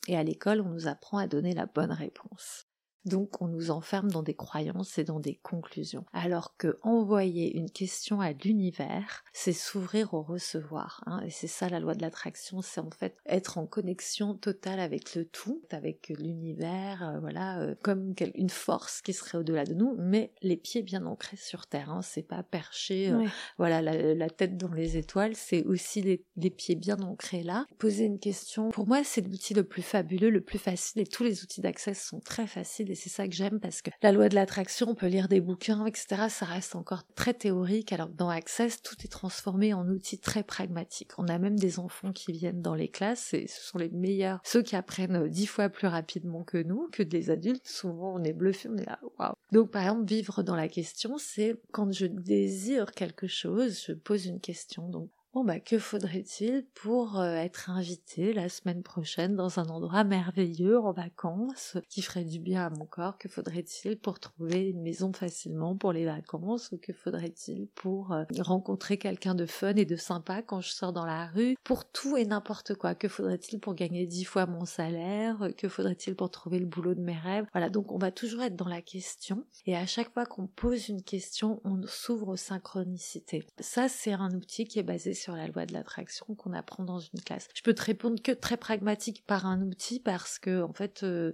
Et 0.07 0.19
à 0.19 0.23
l'école, 0.23 0.61
on 0.61 0.69
nous 0.69 0.87
apprend 0.87 1.17
à 1.17 1.27
donner 1.27 1.55
la 1.55 1.65
bonne 1.65 1.93
réponse. 1.93 2.67
Donc 3.05 3.43
on 3.43 3.49
nous 3.49 3.71
enferme 3.71 4.11
dans 4.11 4.23
des 4.23 4.35
croyances 4.35 4.99
et 4.99 5.05
dans 5.05 5.21
des 5.21 5.35
conclusions. 5.37 6.05
Alors 6.13 6.57
que 6.57 6.79
envoyer 6.83 7.57
une 7.57 7.71
question 7.71 8.21
à 8.21 8.33
l'univers, 8.33 9.25
c'est 9.33 9.53
s'ouvrir 9.53 10.15
au 10.15 10.23
recevoir. 10.23 11.03
Hein. 11.07 11.21
et 11.25 11.31
c'est 11.31 11.47
ça 11.47 11.69
la 11.69 11.81
loi 11.81 11.95
de 11.95 12.03
l'attraction, 12.03 12.63
c'est 12.63 12.81
en 12.81 12.91
fait 12.91 13.17
être 13.27 13.59
en 13.59 13.67
connexion 13.67 14.35
totale 14.35 14.81
avec 14.81 15.15
le 15.15 15.25
tout, 15.25 15.63
avec 15.71 16.13
l'univers, 16.19 17.03
euh, 17.03 17.21
voilà, 17.21 17.61
euh, 17.61 17.75
comme 17.83 18.15
une 18.35 18.51
force 18.51 19.03
qui 19.03 19.13
serait 19.13 19.39
au-delà 19.39 19.65
de 19.65 19.75
nous, 19.75 19.97
mais 19.99 20.33
les 20.43 20.57
pieds 20.57 20.83
bien 20.83 21.05
ancrés 21.07 21.37
sur 21.37 21.67
terre. 21.67 21.91
Hein, 21.91 22.03
c'est 22.03 22.23
pas 22.23 22.43
perché, 22.43 23.11
euh, 23.11 23.25
voilà, 23.59 23.83
la, 23.83 24.31
tête 24.31 24.57
dans 24.57 24.73
les 24.73 24.97
étoiles, 24.97 25.35
c'est 25.35 25.65
aussi 25.65 26.01
les, 26.01 26.25
les 26.37 26.51
pieds 26.51 26.75
bien 26.75 27.01
ancrés 27.01 27.43
là. 27.43 27.67
Poser 27.79 28.05
une 28.05 28.19
question, 28.19 28.71
pour 28.71 28.87
moi 28.87 29.05
c'est 29.05 29.21
l'outil 29.21 29.55
le 29.55 29.65
plus 29.65 29.83
fabuleux, 29.83 30.31
le 30.31 30.41
plus 30.41 30.59
facile, 30.59 31.03
et 31.03 31.07
tous 31.07 31.23
les 31.23 31.43
outils 31.43 31.61
d'accès 31.61 31.95
sont 31.95 32.21
très 32.21 32.47
faciles 32.47 32.91
et 32.95 32.97
c'est 32.97 33.11
ça 33.11 33.27
que 33.27 33.35
j'aime 33.35 33.59
parce 33.59 33.83
que 33.83 33.91
la 34.03 34.13
loi 34.13 34.29
de 34.29 34.37
l'attraction, 34.37 34.87
on 34.89 34.95
peut 34.95 35.09
lire 35.09 35.27
des 35.27 35.41
bouquins, 35.41 35.85
etc. 35.85 36.27
Ça 36.29 36.47
reste 36.47 36.77
encore 36.77 37.03
très 37.17 37.35
théorique, 37.35 37.93
alors 37.93 38.07
que 38.07 38.15
dans 38.15 38.29
Access, 38.29 38.83
tout 38.83 38.95
est 39.03 39.11
transformé 39.11 39.75
en 39.75 39.89
outils 39.89 40.21
très 40.21 40.45
pragmatiques. 40.45 41.11
On 41.19 41.27
a 41.27 41.39
même 41.39 41.59
des 41.59 41.81
enfants 41.81 42.13
qui 42.13 42.31
viennent 42.31 42.63
dans 42.63 42.77
les 42.77 42.87
classes 42.87 43.35
et 43.35 43.49
ce 43.49 43.61
sont 43.63 43.79
les 43.79 43.91
meilleurs, 43.91 44.39
ceux 44.45 44.63
qui 44.63 44.77
apprennent 44.77 45.27
dix 45.27 45.47
fois 45.47 45.69
plus 45.71 45.89
rapidement 45.89 46.45
que 46.45 46.59
nous, 46.63 46.89
que 46.93 47.03
des 47.03 47.31
adultes. 47.31 47.67
Souvent, 47.67 48.15
on 48.15 48.23
est 48.23 48.33
bluffé, 48.33 48.69
on 48.69 48.77
est 48.77 48.87
là, 48.87 49.01
waouh. 49.19 49.35
Donc, 49.51 49.73
par 49.73 49.83
exemple, 49.83 50.05
vivre 50.05 50.45
dans 50.45 50.55
la 50.55 50.69
question, 50.69 51.19
c'est 51.19 51.57
quand 51.73 51.93
je 51.93 52.07
désire 52.07 52.93
quelque 52.93 53.27
chose, 53.27 53.83
je 53.89 53.93
pose 53.93 54.27
une 54.27 54.39
question. 54.39 54.89
Bon 55.35 55.43
bah 55.43 55.59
que 55.59 55.81
faudrait-il 55.81 56.65
pour 56.75 57.19
euh, 57.19 57.35
être 57.35 57.69
invité 57.69 58.33
la 58.33 58.49
semaine 58.49 58.85
prochaine 58.85 59.35
dans 59.35 59.59
un 59.59 59.67
endroit 59.67 60.05
merveilleux 60.05 60.79
en 60.79 60.93
vacances 60.93 61.77
qui 61.89 62.03
ferait 62.03 62.25
du 62.25 62.39
bien 62.39 62.67
à 62.67 62.71
mon 62.71 62.87
corps? 62.87 63.19
Que 63.19 63.29
faudrait-il 63.29 63.99
pour 63.99 64.21
trouver 64.21 64.69
une 64.69 64.81
maison 64.81 65.13
facilement 65.13 65.75
pour 65.75 65.93
les 65.93 66.05
vacances? 66.05 66.71
Que 66.81 66.93
faudrait-il 66.93 67.67
pour 67.75 68.13
euh, 68.13 68.23
rencontrer 68.39 68.97
quelqu'un 68.97 69.35
de 69.35 69.45
fun 69.45 69.75
et 69.75 69.85
de 69.85 69.97
sympa 69.97 70.41
quand 70.41 70.61
je 70.61 70.71
sors 70.71 70.93
dans 70.93 71.05
la 71.05 71.27
rue? 71.27 71.57
Pour 71.65 71.85
tout 71.85 72.17
et 72.17 72.27
n'importe 72.27 72.77
quoi. 72.77 72.95
Que 72.95 73.09
faudrait-il 73.09 73.59
pour 73.59 73.75
gagner 73.75 74.07
dix 74.07 74.25
fois 74.25 74.47
mon 74.47 74.65
salaire? 74.65 75.49
Que 75.59 75.69
faudrait-il 75.69 76.15
pour 76.15 76.31
trouver 76.31 76.61
le 76.61 76.67
boulot 76.67 76.95
de 76.95 77.03
mes 77.03 77.19
rêves? 77.19 77.47
Voilà, 77.51 77.71
donc 77.71 77.91
on 77.91 77.99
va 77.99 78.13
toujours 78.13 78.45
être 78.45 78.55
dans 78.55 78.69
la 78.69 78.83
question. 78.83 79.45
Et 79.67 79.75
à 79.75 79.87
chaque 79.87 80.13
fois 80.15 80.27
qu'on 80.27 80.47
pose 80.47 80.89
une 80.89 81.03
question, 81.03 81.61
on 81.65 81.83
s'ouvre 81.89 82.29
aux 82.29 82.37
synchronicités. 82.37 83.45
Ça 83.59 83.89
c'est 83.89 84.13
un 84.13 84.33
outil 84.33 84.67
qui 84.67 84.79
est 84.79 84.85
basé 84.85 85.13
sur 85.25 85.35
la 85.35 85.47
loi 85.47 85.65
de 85.65 85.73
l'attraction 85.73 86.35
qu'on 86.35 86.53
apprend 86.53 86.85
dans 86.85 87.01
une 87.01 87.21
classe. 87.21 87.49
Je 87.55 87.63
peux 87.63 87.75
te 87.75 87.83
répondre 87.83 88.21
que 88.23 88.33
très 88.33 88.59
pragmatique 88.59 89.25
par 89.27 89.47
un 89.47 89.63
outil 89.63 89.99
parce 89.99 90.39
que 90.39 90.63
en 90.63 90.73
fait 90.73 91.03
euh, 91.03 91.33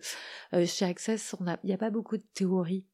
euh, 0.55 0.65
chez 0.65 0.85
Access 0.85 1.35
il 1.41 1.59
n'y 1.65 1.73
a 1.73 1.79
pas 1.79 1.91
beaucoup 1.91 2.17
de 2.17 2.27
théorie. 2.35 2.87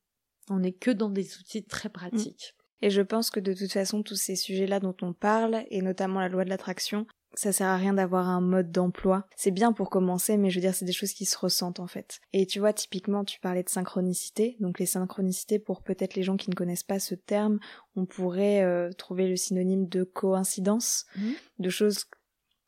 On 0.48 0.60
n'est 0.60 0.72
que 0.72 0.90
dans 0.90 1.10
des 1.10 1.36
outils 1.38 1.64
très 1.64 1.88
pratiques. 1.88 2.54
Et 2.82 2.90
je 2.90 3.02
pense 3.02 3.30
que 3.30 3.40
de 3.40 3.52
toute 3.52 3.72
façon, 3.72 4.02
tous 4.02 4.16
ces 4.16 4.36
sujets-là 4.36 4.80
dont 4.80 4.96
on 5.02 5.12
parle, 5.12 5.64
et 5.70 5.82
notamment 5.82 6.20
la 6.20 6.28
loi 6.28 6.44
de 6.44 6.50
l'attraction, 6.50 7.06
ça 7.36 7.52
sert 7.52 7.68
à 7.68 7.76
rien 7.76 7.94
d'avoir 7.94 8.28
un 8.28 8.40
mode 8.40 8.72
d'emploi. 8.72 9.26
C'est 9.36 9.50
bien 9.50 9.72
pour 9.72 9.90
commencer, 9.90 10.36
mais 10.36 10.50
je 10.50 10.56
veux 10.56 10.60
dire, 10.60 10.74
c'est 10.74 10.84
des 10.84 10.92
choses 10.92 11.12
qui 11.12 11.26
se 11.26 11.38
ressentent 11.38 11.80
en 11.80 11.86
fait. 11.86 12.20
Et 12.32 12.46
tu 12.46 12.58
vois, 12.58 12.72
typiquement, 12.72 13.24
tu 13.24 13.40
parlais 13.40 13.62
de 13.62 13.68
synchronicité. 13.68 14.56
Donc 14.60 14.78
les 14.78 14.86
synchronicités, 14.86 15.58
pour 15.58 15.82
peut-être 15.82 16.14
les 16.14 16.22
gens 16.22 16.36
qui 16.36 16.50
ne 16.50 16.54
connaissent 16.54 16.82
pas 16.82 16.98
ce 16.98 17.14
terme, 17.14 17.58
on 17.94 18.06
pourrait 18.06 18.62
euh, 18.62 18.90
trouver 18.92 19.28
le 19.28 19.36
synonyme 19.36 19.86
de 19.86 20.04
coïncidence, 20.04 21.06
mmh. 21.16 21.30
de 21.58 21.68
choses 21.68 22.06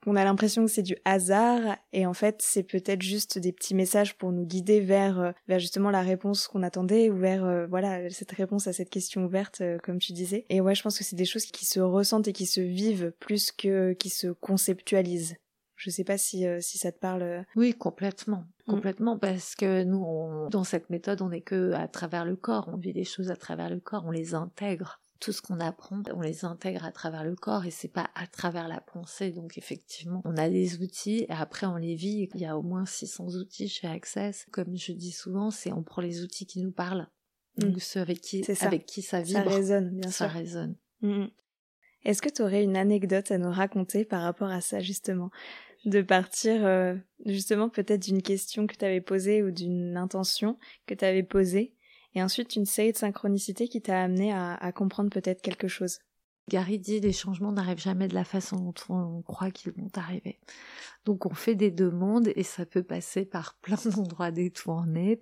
on 0.09 0.16
a 0.16 0.25
l'impression 0.25 0.64
que 0.64 0.71
c'est 0.71 0.83
du 0.83 0.97
hasard 1.05 1.77
et 1.92 2.07
en 2.07 2.14
fait 2.14 2.40
c'est 2.40 2.62
peut-être 2.62 3.03
juste 3.03 3.38
des 3.38 3.53
petits 3.53 3.75
messages 3.75 4.16
pour 4.16 4.33
nous 4.33 4.44
guider 4.44 4.81
vers 4.81 5.21
euh, 5.21 5.33
vers 5.49 5.59
justement 5.59 5.90
la 5.90 6.01
réponse 6.01 6.49
qu'on 6.49 6.62
attendait 6.62 7.11
ou 7.11 7.16
vers 7.18 7.44
euh, 7.44 7.66
voilà 7.66 8.09
cette 8.11 8.33
réponse 8.33 8.66
à 8.66 8.73
cette 8.73 8.90
question 8.90 9.25
ouverte 9.25 9.61
euh, 9.61 9.79
comme 9.79 9.99
tu 9.99 10.12
disais. 10.12 10.47
Et 10.49 10.61
ouais 10.61 10.75
je 10.75 10.83
pense 10.83 10.99
que 10.99 11.05
c'est 11.05 11.16
des 11.16 11.25
choses 11.25 11.47
qui 11.47 11.66
se 11.66 11.81
ressentent 11.81 12.29
et 12.29 12.33
qui 12.33 12.47
se 12.47 12.61
vivent 12.61 13.12
plus 13.21 13.53
que 13.53 13.92
qui 13.92 14.09
se 14.09 14.29
conceptualisent. 14.29 15.37
Je 15.77 15.90
sais 15.90 16.05
pas 16.05 16.18
si 16.18 16.44
si 16.61 16.79
ça 16.79 16.90
te 16.90 16.99
parle 16.99 17.44
oui 17.55 17.75
complètement. 17.75 18.44
Mm. 18.66 18.73
complètement 18.73 19.18
parce 19.18 19.55
que 19.55 19.85
nous 19.85 20.49
dans 20.51 20.64
cette 20.64 20.90
méthode 20.90 21.23
on 21.23 21.29
n'est 21.29 21.42
que 21.42 21.73
à 21.73 21.87
travers 21.87 22.25
le 22.25 22.35
corps. 22.35 22.68
On 22.73 22.77
vit 22.77 22.92
les 22.92 23.05
choses 23.05 23.31
à 23.31 23.37
travers 23.37 23.71
le 23.71 23.79
corps. 23.79 24.05
On 24.07 24.11
les 24.11 24.35
intègre 24.35 25.01
tout 25.21 25.33
ce 25.33 25.43
qu'on 25.43 25.59
apprend, 25.61 26.03
on 26.15 26.21
les 26.21 26.45
intègre 26.45 26.85
à 26.85 26.93
travers 26.93 27.25
le 27.25 27.35
corps 27.35 27.67
et 27.67 27.71
c'est 27.71 27.89
pas 27.89 28.09
à 28.15 28.27
travers 28.27 28.69
la 28.69 28.81
pensée. 28.81 29.33
Donc 29.33 29.59
effectivement, 29.59 30.23
on 30.25 30.37
a 30.37 30.49
des 30.49 30.81
outils 30.81 31.27
et 31.29 31.33
après 31.33 31.67
on 31.67 31.77
les 31.77 31.95
vit. 31.95 32.29
Il 32.35 32.41
y 32.41 32.47
a 32.47 32.57
au 32.57 32.63
moins 32.63 32.87
600 32.87 33.35
outils 33.35 33.69
chez 33.69 33.89
Access. 33.89 34.47
Comme 34.53 34.77
je 34.77 34.93
dis 34.93 35.13
souvent, 35.13 35.51
c'est 35.51 35.73
on 35.73 35.83
prend 35.83 36.03
les 36.03 36.23
outils 36.23 36.47
qui 36.47 36.63
nous 36.63 36.71
parlent. 36.71 37.09
Donc 37.57 37.77
mm. 37.77 37.81
ceux 37.81 38.01
avec 38.01 38.21
qui, 38.21 38.45
ça. 38.45 38.67
avec 38.67 38.87
qui 38.87 39.03
ça 39.03 39.21
vibre. 39.21 39.43
Ça 39.45 39.57
résonne, 39.57 39.91
bien 39.91 40.11
ça 40.11 40.27
sûr. 40.27 40.27
Ça 40.27 40.39
résonne. 40.39 40.77
Est-ce 42.05 42.23
que 42.23 42.29
tu 42.29 42.43
aurais 42.43 42.63
une 42.63 42.77
anecdote 42.77 43.31
à 43.31 43.39
nous 43.39 43.51
raconter 43.51 44.05
par 44.05 44.23
rapport 44.23 44.51
à 44.51 44.61
ça 44.61 44.81
justement? 44.81 45.31
De 45.85 46.03
partir 46.03 46.65
euh, 46.65 46.95
justement 47.25 47.69
peut-être 47.69 48.03
d'une 48.03 48.23
question 48.23 48.67
que 48.67 48.77
tu 48.77 48.85
avais 48.85 49.01
posée 49.01 49.43
ou 49.43 49.51
d'une 49.51 49.97
intention 49.97 50.59
que 50.87 50.95
tu 50.95 51.05
avais 51.05 51.23
posée? 51.23 51.75
Et 52.19 52.23
ensuite 52.23 52.57
une 52.57 52.67
série 52.67 52.91
de 52.91 52.97
synchronicités 52.97 53.69
qui 53.69 53.81
t'a 53.81 54.03
amené 54.03 54.33
à, 54.33 54.73
comprendre 54.73 55.09
peut-être 55.09 55.41
quelque 55.41 55.69
chose. 55.69 56.01
Gary 56.51 56.79
dit 56.81 56.99
les 56.99 57.13
changements 57.13 57.53
n'arrivent 57.53 57.81
jamais 57.81 58.09
de 58.09 58.15
la 58.15 58.25
façon 58.25 58.57
dont 58.57 58.75
on 58.89 59.23
croit 59.23 59.53
qu'ils 59.53 59.73
vont 59.73 59.91
arriver. 59.95 60.41
Donc 61.05 61.27
on 61.27 61.35
fait 61.35 61.55
des 61.55 61.71
demandes 61.71 62.29
et 62.35 62.43
ça 62.43 62.67
peut 62.67 62.83
passer 62.83 63.25
par 63.25 63.55
plein 63.63 63.79
d'endroits 63.95 64.33
détournés. 64.33 65.21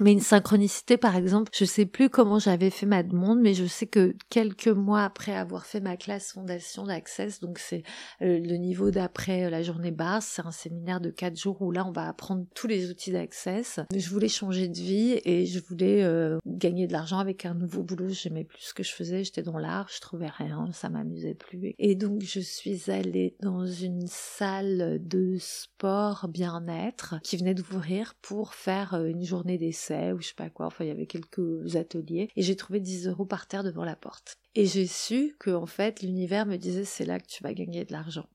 Mais 0.00 0.12
une 0.12 0.20
synchronicité, 0.20 0.96
par 0.96 1.14
exemple, 1.14 1.52
je 1.54 1.64
sais 1.64 1.86
plus 1.86 2.10
comment 2.10 2.40
j'avais 2.40 2.70
fait 2.70 2.86
ma 2.86 3.04
demande, 3.04 3.40
mais 3.40 3.54
je 3.54 3.64
sais 3.64 3.86
que 3.86 4.16
quelques 4.28 4.66
mois 4.66 5.04
après 5.04 5.34
avoir 5.34 5.66
fait 5.66 5.80
ma 5.80 5.96
classe 5.96 6.32
fondation 6.32 6.84
d'Access, 6.84 7.38
donc 7.40 7.58
c'est 7.60 7.84
euh, 8.20 8.40
le 8.40 8.56
niveau 8.56 8.90
d'après 8.90 9.44
euh, 9.44 9.50
la 9.50 9.62
journée 9.62 9.92
basse, 9.92 10.26
c'est 10.26 10.46
un 10.46 10.50
séminaire 10.50 11.00
de 11.00 11.10
quatre 11.10 11.38
jours 11.38 11.62
où 11.62 11.70
là 11.70 11.86
on 11.86 11.92
va 11.92 12.08
apprendre 12.08 12.44
tous 12.56 12.66
les 12.66 12.90
outils 12.90 13.12
d'Access. 13.12 13.80
Je 13.94 14.10
voulais 14.10 14.28
changer 14.28 14.66
de 14.66 14.76
vie 14.76 15.20
et 15.24 15.46
je 15.46 15.60
voulais 15.60 16.02
euh, 16.02 16.38
gagner 16.44 16.88
de 16.88 16.92
l'argent 16.92 17.18
avec 17.18 17.46
un 17.46 17.54
nouveau 17.54 17.84
boulot. 17.84 18.08
J'aimais 18.08 18.44
plus 18.44 18.62
ce 18.62 18.74
que 18.74 18.82
je 18.82 18.92
faisais, 18.92 19.22
j'étais 19.22 19.42
dans 19.42 19.58
l'art, 19.58 19.88
je 19.94 20.00
trouvais 20.00 20.28
rien, 20.28 20.68
ça 20.72 20.88
m'amusait 20.88 21.34
plus. 21.34 21.74
Et 21.78 21.94
donc 21.94 22.22
je 22.22 22.40
suis 22.40 22.90
allée 22.90 23.36
dans 23.40 23.64
une 23.64 24.08
salle 24.08 24.98
de 25.00 25.36
sport 25.38 26.26
bien-être 26.28 27.14
qui 27.22 27.36
venait 27.36 27.54
d'ouvrir 27.54 28.14
pour 28.22 28.54
faire 28.54 28.94
une 28.94 29.22
journée 29.22 29.56
ou 29.90 30.20
je 30.20 30.28
sais 30.28 30.34
pas 30.36 30.50
quoi. 30.50 30.66
Enfin, 30.66 30.84
il 30.84 30.88
y 30.88 30.90
avait 30.90 31.06
quelques 31.06 31.76
ateliers 31.76 32.28
et 32.36 32.42
j'ai 32.42 32.56
trouvé 32.56 32.80
10 32.80 33.08
euros 33.08 33.26
par 33.26 33.46
terre 33.46 33.64
devant 33.64 33.84
la 33.84 33.96
porte. 33.96 34.36
Et 34.54 34.66
j'ai 34.66 34.86
su 34.86 35.36
que, 35.38 35.50
en 35.50 35.66
fait, 35.66 36.02
l'univers 36.02 36.46
me 36.46 36.56
disait 36.56 36.84
c'est 36.84 37.04
là 37.04 37.18
que 37.18 37.26
tu 37.26 37.42
vas 37.42 37.54
gagner 37.54 37.84
de 37.84 37.92
l'argent. 37.92 38.28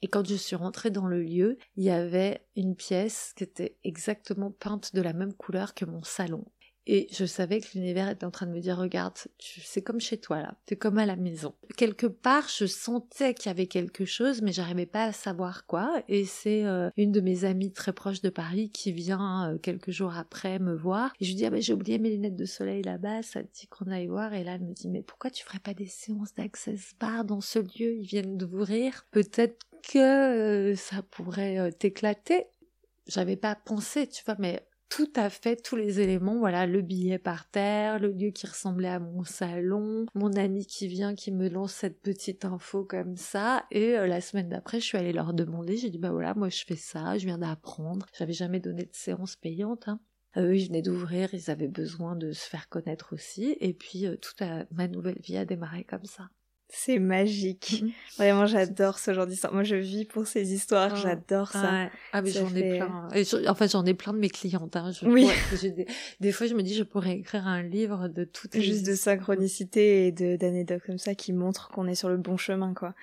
Et 0.00 0.06
quand 0.06 0.26
je 0.26 0.36
suis 0.36 0.54
rentrée 0.54 0.90
dans 0.90 1.06
le 1.06 1.22
lieu, 1.22 1.58
il 1.76 1.84
y 1.84 1.90
avait 1.90 2.46
une 2.54 2.76
pièce 2.76 3.32
qui 3.36 3.42
était 3.42 3.76
exactement 3.82 4.50
peinte 4.50 4.94
de 4.94 5.02
la 5.02 5.12
même 5.12 5.34
couleur 5.34 5.74
que 5.74 5.84
mon 5.84 6.02
salon. 6.04 6.44
Et 6.90 7.06
je 7.12 7.26
savais 7.26 7.60
que 7.60 7.66
l'univers 7.74 8.08
était 8.08 8.24
en 8.24 8.30
train 8.30 8.46
de 8.46 8.50
me 8.50 8.60
dire, 8.60 8.78
regarde, 8.78 9.12
c'est 9.38 9.82
comme 9.82 10.00
chez 10.00 10.16
toi 10.16 10.40
là, 10.40 10.54
c'est 10.66 10.76
comme 10.76 10.96
à 10.96 11.04
la 11.04 11.16
maison. 11.16 11.54
Quelque 11.76 12.06
part, 12.06 12.48
je 12.48 12.64
sentais 12.64 13.34
qu'il 13.34 13.50
y 13.50 13.50
avait 13.50 13.66
quelque 13.66 14.06
chose, 14.06 14.40
mais 14.40 14.52
j'arrivais 14.52 14.86
pas 14.86 15.04
à 15.04 15.12
savoir 15.12 15.66
quoi. 15.66 16.02
Et 16.08 16.24
c'est 16.24 16.64
euh, 16.64 16.88
une 16.96 17.12
de 17.12 17.20
mes 17.20 17.44
amies 17.44 17.72
très 17.72 17.92
proches 17.92 18.22
de 18.22 18.30
Paris 18.30 18.70
qui 18.70 18.92
vient 18.92 19.50
euh, 19.50 19.58
quelques 19.58 19.90
jours 19.90 20.16
après 20.16 20.58
me 20.58 20.74
voir. 20.74 21.12
Et 21.20 21.26
je 21.26 21.30
lui 21.30 21.36
dis, 21.36 21.44
ah 21.44 21.50
ben 21.50 21.60
j'ai 21.60 21.74
oublié 21.74 21.98
mes 21.98 22.08
lunettes 22.08 22.36
de 22.36 22.46
soleil 22.46 22.80
là-bas, 22.80 23.22
ça 23.22 23.42
te 23.42 23.52
dit 23.52 23.66
qu'on 23.66 23.90
aille 23.90 24.06
voir. 24.06 24.32
Et 24.32 24.42
là, 24.42 24.54
elle 24.54 24.64
me 24.64 24.72
dit, 24.72 24.88
mais 24.88 25.02
pourquoi 25.02 25.30
tu 25.30 25.44
ferais 25.44 25.58
pas 25.58 25.74
des 25.74 25.86
séances 25.86 26.34
d'access 26.34 26.94
bar 26.98 27.26
dans 27.26 27.42
ce 27.42 27.58
lieu? 27.58 27.96
Ils 27.96 28.06
viennent 28.06 28.38
d'ouvrir. 28.38 29.04
Peut-être 29.10 29.66
que 29.92 29.98
euh, 30.72 30.74
ça 30.74 31.02
pourrait 31.02 31.70
t'éclater. 31.72 32.46
J'avais 33.06 33.36
pas 33.36 33.56
pensé, 33.56 34.06
tu 34.06 34.24
vois, 34.24 34.36
mais 34.38 34.66
tout 34.88 35.12
à 35.16 35.30
fait 35.30 35.56
tous 35.56 35.76
les 35.76 36.00
éléments. 36.00 36.38
Voilà, 36.38 36.66
le 36.66 36.80
billet 36.82 37.18
par 37.18 37.48
terre, 37.50 37.98
le 37.98 38.10
lieu 38.10 38.30
qui 38.30 38.46
ressemblait 38.46 38.88
à 38.88 38.98
mon 38.98 39.24
salon, 39.24 40.06
mon 40.14 40.32
ami 40.32 40.66
qui 40.66 40.88
vient, 40.88 41.14
qui 41.14 41.30
me 41.30 41.48
lance 41.48 41.72
cette 41.72 42.00
petite 42.00 42.44
info 42.44 42.84
comme 42.84 43.16
ça. 43.16 43.64
Et 43.70 43.96
euh, 43.96 44.06
la 44.06 44.20
semaine 44.20 44.48
d'après, 44.48 44.80
je 44.80 44.86
suis 44.86 44.98
allée 44.98 45.12
leur 45.12 45.34
demander. 45.34 45.76
J'ai 45.76 45.90
dit, 45.90 45.98
bah 45.98 46.10
voilà, 46.10 46.34
moi 46.34 46.48
je 46.48 46.64
fais 46.64 46.76
ça, 46.76 47.18
je 47.18 47.26
viens 47.26 47.38
d'apprendre. 47.38 48.06
J'avais 48.16 48.32
jamais 48.32 48.60
donné 48.60 48.84
de 48.84 48.94
séance 48.94 49.36
payante. 49.36 49.88
Hein. 49.88 50.00
Euh, 50.36 50.48
eux, 50.48 50.56
ils 50.56 50.68
venaient 50.68 50.82
d'ouvrir, 50.82 51.32
ils 51.34 51.50
avaient 51.50 51.68
besoin 51.68 52.16
de 52.16 52.32
se 52.32 52.48
faire 52.48 52.68
connaître 52.68 53.12
aussi. 53.12 53.56
Et 53.60 53.74
puis, 53.74 54.06
euh, 54.06 54.16
toute 54.16 54.42
ma 54.70 54.88
nouvelle 54.88 55.20
vie 55.20 55.36
a 55.36 55.44
démarré 55.44 55.84
comme 55.84 56.04
ça. 56.04 56.28
C'est 56.70 56.98
magique. 56.98 57.80
Mhm. 57.82 57.90
Vraiment, 58.18 58.46
j'adore 58.46 58.98
ce 58.98 59.14
genre 59.14 59.26
d'histoire. 59.26 59.54
Moi, 59.54 59.64
je 59.64 59.76
vis 59.76 60.04
pour 60.04 60.26
ces 60.26 60.52
histoires. 60.52 60.90
Ah, 60.92 60.96
j'adore 60.96 61.48
ça. 61.48 61.88
Ah, 62.12 62.20
mais 62.20 62.30
j'en 62.30 62.54
ai 62.54 62.76
plein. 62.76 63.08
en 63.46 63.54
fait, 63.54 63.72
j'en 63.72 63.86
ai 63.86 63.94
plein 63.94 64.12
de 64.12 64.18
mes 64.18 64.28
clientes. 64.28 64.76
Hein. 64.76 64.90
oui. 65.02 65.30
des... 66.20 66.32
fois, 66.32 66.46
je 66.46 66.54
me 66.54 66.62
dis, 66.62 66.74
je 66.74 66.82
pourrais 66.82 67.12
écrire 67.12 67.46
un 67.46 67.62
livre 67.62 68.08
de 68.08 68.24
toutes 68.24 68.54
les... 68.54 68.60
Juste 68.60 68.86
de 68.86 68.94
synchronicité 68.94 70.06
et 70.06 70.12
de 70.12 70.36
d'anecdotes 70.36 70.82
comme 70.84 70.98
ça 70.98 71.14
qui 71.14 71.32
montrent 71.32 71.68
qu'on 71.68 71.86
est 71.86 71.94
sur 71.94 72.10
le 72.10 72.18
bon 72.18 72.36
chemin, 72.36 72.74
quoi. 72.74 72.94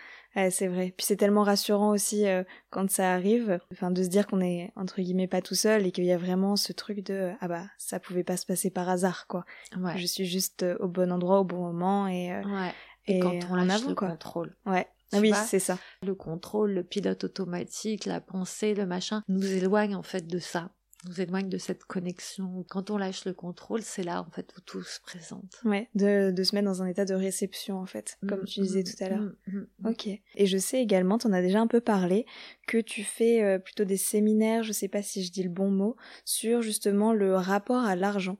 c'est 0.51 0.67
vrai. 0.67 0.93
Puis 0.95 1.07
c'est 1.07 1.15
tellement 1.15 1.43
rassurant 1.43 1.89
aussi 1.89 2.27
euh, 2.27 2.43
quand 2.69 2.89
ça 2.91 3.13
arrive, 3.13 3.59
enfin 3.71 3.89
de 3.89 4.03
se 4.03 4.09
dire 4.09 4.27
qu'on 4.27 4.41
est 4.41 4.71
entre 4.75 5.01
guillemets 5.01 5.27
pas 5.27 5.41
tout 5.41 5.55
seul 5.55 5.87
et 5.87 5.91
qu'il 5.91 6.05
y 6.05 6.11
a 6.11 6.17
vraiment 6.17 6.55
ce 6.55 6.73
truc 6.73 7.03
de 7.03 7.31
ah 7.41 7.47
bah 7.47 7.63
ça 7.77 7.99
pouvait 7.99 8.23
pas 8.23 8.37
se 8.37 8.45
passer 8.45 8.69
par 8.69 8.89
hasard 8.89 9.27
quoi. 9.27 9.45
Ouais. 9.77 9.97
Je 9.97 10.05
suis 10.05 10.25
juste 10.25 10.63
euh, 10.63 10.77
au 10.79 10.87
bon 10.87 11.11
endroit 11.11 11.39
au 11.39 11.45
bon 11.45 11.61
moment 11.61 12.07
et 12.07 12.31
euh, 12.31 12.43
ouais. 12.43 12.71
Et, 13.07 13.19
quand 13.19 13.39
on 13.49 13.55
lâche 13.55 13.85
le 13.85 13.95
contrôle. 13.95 14.55
Ouais. 14.65 14.87
Ah 15.11 15.19
oui, 15.19 15.31
c'est 15.47 15.59
ça. 15.59 15.77
Le 16.01 16.15
contrôle, 16.15 16.71
le 16.71 16.83
pilote 16.83 17.23
automatique, 17.23 18.05
la 18.05 18.19
pensée, 18.19 18.73
le 18.73 18.85
machin, 18.85 19.23
nous 19.27 19.45
éloigne 19.45 19.95
en 19.95 20.03
fait 20.03 20.27
de 20.27 20.39
ça 20.39 20.71
nous 21.07 21.21
éloigne 21.21 21.49
de 21.49 21.57
cette 21.57 21.83
connexion. 21.83 22.65
Quand 22.69 22.89
on 22.89 22.97
lâche 22.97 23.25
le 23.25 23.33
contrôle, 23.33 23.81
c'est 23.81 24.03
là 24.03 24.21
en 24.21 24.31
fait 24.31 24.53
où 24.57 24.61
tout 24.61 24.83
se 24.83 24.99
présente. 25.01 25.59
Ouais, 25.63 25.89
de, 25.95 26.31
de 26.31 26.43
se 26.43 26.55
mettre 26.55 26.65
dans 26.65 26.81
un 26.81 26.87
état 26.87 27.05
de 27.05 27.13
réception 27.13 27.79
en 27.79 27.85
fait, 27.85 28.17
comme 28.27 28.45
tu 28.45 28.61
disais 28.61 28.81
mm, 28.81 28.83
tout 28.83 29.03
à 29.03 29.09
l'heure. 29.09 29.31
Mm, 29.47 29.57
mm, 29.57 29.87
ok. 29.87 30.07
Et 30.07 30.45
je 30.45 30.57
sais 30.57 30.81
également, 30.81 31.17
tu 31.17 31.27
en 31.27 31.33
as 31.33 31.41
déjà 31.41 31.59
un 31.59 31.67
peu 31.67 31.81
parlé, 31.81 32.25
que 32.67 32.77
tu 32.77 33.03
fais 33.03 33.43
euh, 33.43 33.59
plutôt 33.59 33.85
des 33.85 33.97
séminaires, 33.97 34.63
je 34.63 34.71
sais 34.71 34.87
pas 34.87 35.01
si 35.01 35.23
je 35.23 35.31
dis 35.31 35.43
le 35.43 35.49
bon 35.49 35.69
mot, 35.69 35.95
sur 36.23 36.61
justement 36.61 37.13
le 37.13 37.35
rapport 37.35 37.83
à 37.83 37.95
l'argent 37.95 38.37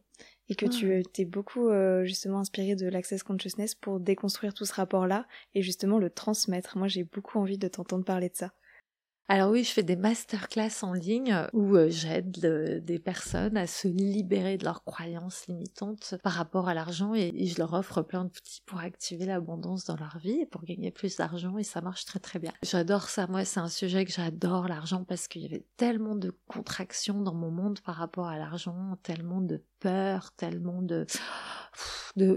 et 0.50 0.56
que 0.56 0.66
tu 0.66 1.04
t'es 1.12 1.26
beaucoup 1.26 1.70
euh, 1.70 2.06
justement 2.06 2.40
inspiré 2.40 2.76
de 2.76 2.88
l'Access 2.88 3.24
Consciousness 3.24 3.76
pour 3.76 4.00
déconstruire 4.00 4.54
tout 4.54 4.66
ce 4.66 4.74
rapport-là 4.74 5.28
et 5.54 5.62
justement 5.62 5.98
le 5.98 6.10
transmettre. 6.10 6.78
Moi, 6.78 6.88
j'ai 6.88 7.04
beaucoup 7.04 7.40
envie 7.40 7.58
de 7.58 7.68
t'entendre 7.68 8.06
parler 8.06 8.30
de 8.30 8.36
ça. 8.36 8.52
Alors 9.28 9.50
oui, 9.50 9.64
je 9.64 9.72
fais 9.72 9.82
des 9.82 9.96
masterclass 9.96 10.84
en 10.84 10.94
ligne 10.94 11.36
où 11.52 11.76
euh, 11.76 11.90
j'aide 11.90 12.84
des 12.86 13.00
personnes 13.00 13.58
à 13.58 13.66
se 13.66 13.88
libérer 13.88 14.58
de 14.58 14.64
leurs 14.64 14.84
croyances 14.84 15.48
limitantes 15.48 16.14
par 16.22 16.34
rapport 16.34 16.70
à 16.70 16.76
l'argent 16.76 17.16
et, 17.16 17.34
je 17.48 17.58
leur 17.58 17.74
offre 17.74 18.04
plein 18.04 18.26
d'outils 18.26 18.62
pour 18.68 18.80
activer 18.82 19.26
l'abondance 19.26 19.86
dans 19.86 19.96
leur 19.96 20.20
vie 20.20 20.42
et 20.42 20.46
pour 20.46 20.64
gagner 20.64 20.92
plus 20.92 21.16
d'argent 21.16 21.58
et 21.58 21.64
ça 21.64 21.82
marche 21.82 22.06
très 22.06 22.20
très 22.20 22.38
bien. 22.38 22.52
J'adore 22.62 23.10
ça, 23.10 23.26
moi 23.26 23.46
c'est 23.46 23.60
un 23.60 23.68
sujet 23.68 24.06
que 24.06 24.12
j'adore 24.12 24.68
l'argent 24.68 25.04
parce 25.04 25.28
qu'il 25.28 25.42
y 25.42 25.46
avait 25.46 25.66
tellement 25.76 26.16
de 26.16 26.32
contractions 26.48 27.20
dans 27.20 27.34
mon 27.34 27.50
monde 27.50 27.80
par 27.80 27.96
rapport 27.96 28.28
à 28.28 28.38
l'argent, 28.38 28.96
tellement 29.02 29.42
de 29.42 29.64
tellement 30.38 30.82
de 30.82 31.06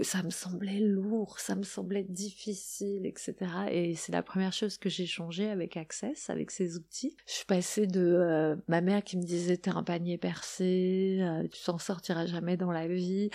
ça 0.01 0.23
me 0.23 0.29
semblait 0.29 0.79
lourd, 0.79 1.39
ça 1.39 1.55
me 1.55 1.63
semblait 1.63 2.03
difficile, 2.03 3.05
etc. 3.05 3.35
Et 3.71 3.95
c'est 3.95 4.11
la 4.11 4.21
première 4.21 4.51
chose 4.51 4.77
que 4.77 4.89
j'ai 4.89 5.05
changé 5.05 5.49
avec 5.49 5.77
Access, 5.77 6.29
avec 6.29 6.51
ces 6.51 6.75
outils. 6.75 7.15
Je 7.25 7.33
suis 7.33 7.45
passée 7.45 7.87
de 7.87 8.01
euh, 8.01 8.55
ma 8.67 8.81
mère 8.81 9.03
qui 9.03 9.15
me 9.15 9.23
disait 9.23 9.55
t'es 9.55 9.71
un 9.71 9.83
panier 9.83 10.17
percé, 10.17 11.19
euh, 11.21 11.47
tu 11.47 11.63
t'en 11.63 11.77
sortiras 11.77 12.25
jamais 12.25 12.57
dans 12.57 12.71
la 12.71 12.87
vie. 12.87 13.29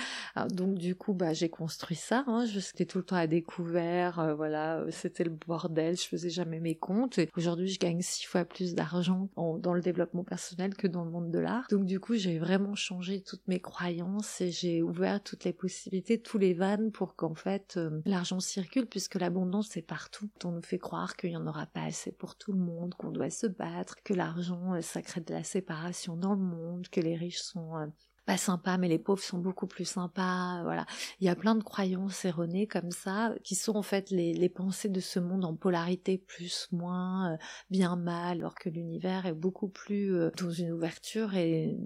donc 0.50 0.74
du 0.74 0.94
coup, 0.94 1.14
bah 1.14 1.32
j'ai 1.32 1.48
construit 1.48 1.96
ça. 1.96 2.24
Hein, 2.26 2.44
J'étais 2.44 2.84
tout 2.84 2.98
le 2.98 3.04
temps 3.04 3.16
à 3.16 3.26
découvert, 3.26 4.18
euh, 4.18 4.34
voilà, 4.34 4.84
c'était 4.90 5.24
le 5.24 5.30
bordel. 5.30 5.96
Je 5.96 6.06
faisais 6.06 6.30
jamais 6.30 6.60
mes 6.60 6.74
comptes. 6.74 7.18
Et 7.18 7.30
aujourd'hui, 7.36 7.68
je 7.68 7.78
gagne 7.78 8.02
six 8.02 8.26
fois 8.26 8.44
plus 8.44 8.74
d'argent 8.74 9.30
dans 9.36 9.72
le 9.72 9.80
développement 9.80 10.24
personnel 10.24 10.74
que 10.74 10.86
dans 10.86 11.04
le 11.04 11.10
monde 11.10 11.30
de 11.30 11.38
l'art. 11.38 11.66
Donc 11.70 11.86
du 11.86 12.00
coup, 12.00 12.16
j'ai 12.16 12.38
vraiment 12.38 12.74
changé 12.74 13.22
toutes 13.22 13.48
mes 13.48 13.60
croyances 13.60 14.03
et 14.40 14.50
j'ai 14.50 14.82
ouvert 14.82 15.22
toutes 15.22 15.44
les 15.44 15.52
possibilités 15.52 16.18
les 16.38 16.54
vannes 16.54 16.90
pour 16.90 17.16
qu'en 17.16 17.34
fait 17.34 17.74
euh, 17.76 18.00
l'argent 18.04 18.40
circule 18.40 18.86
puisque 18.86 19.16
l'abondance 19.16 19.68
c'est 19.70 19.82
partout. 19.82 20.28
On 20.44 20.52
nous 20.52 20.62
fait 20.62 20.78
croire 20.78 21.16
qu'il 21.16 21.30
n'y 21.30 21.36
en 21.36 21.46
aura 21.46 21.66
pas 21.66 21.82
assez 21.82 22.12
pour 22.12 22.36
tout 22.36 22.52
le 22.52 22.58
monde, 22.58 22.94
qu'on 22.94 23.10
doit 23.10 23.30
se 23.30 23.46
battre, 23.46 23.96
que 24.02 24.14
l'argent 24.14 24.74
euh, 24.74 24.80
ça 24.80 25.02
crée 25.02 25.20
de 25.20 25.32
la 25.32 25.44
séparation 25.44 26.16
dans 26.16 26.34
le 26.34 26.40
monde, 26.40 26.88
que 26.88 27.00
les 27.00 27.16
riches 27.16 27.40
sont 27.40 27.76
euh, 27.76 27.86
pas 28.26 28.36
sympas 28.38 28.78
mais 28.78 28.88
les 28.88 28.98
pauvres 28.98 29.22
sont 29.22 29.36
beaucoup 29.36 29.66
plus 29.66 29.84
sympas 29.84 30.62
voilà 30.62 30.86
il 31.20 31.26
y 31.26 31.28
a 31.28 31.36
plein 31.36 31.54
de 31.54 31.62
croyances 31.62 32.24
erronées 32.24 32.66
comme 32.66 32.90
ça 32.90 33.34
qui 33.42 33.54
sont 33.54 33.76
en 33.76 33.82
fait 33.82 34.08
les, 34.08 34.32
les 34.32 34.48
pensées 34.48 34.88
de 34.88 35.00
ce 35.00 35.20
monde 35.20 35.44
en 35.44 35.54
polarité 35.54 36.16
plus 36.16 36.68
moins 36.72 37.36
bien 37.68 37.96
mal 37.96 38.38
alors 38.38 38.54
que 38.54 38.70
l'univers 38.70 39.26
est 39.26 39.34
beaucoup 39.34 39.68
plus 39.68 40.10
dans 40.38 40.50
une 40.50 40.72
ouverture 40.72 41.34
et 41.34 41.76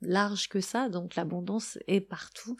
large 0.00 0.48
que 0.48 0.60
ça, 0.60 0.88
donc 0.88 1.14
l'abondance 1.14 1.78
est 1.86 2.00
partout. 2.00 2.56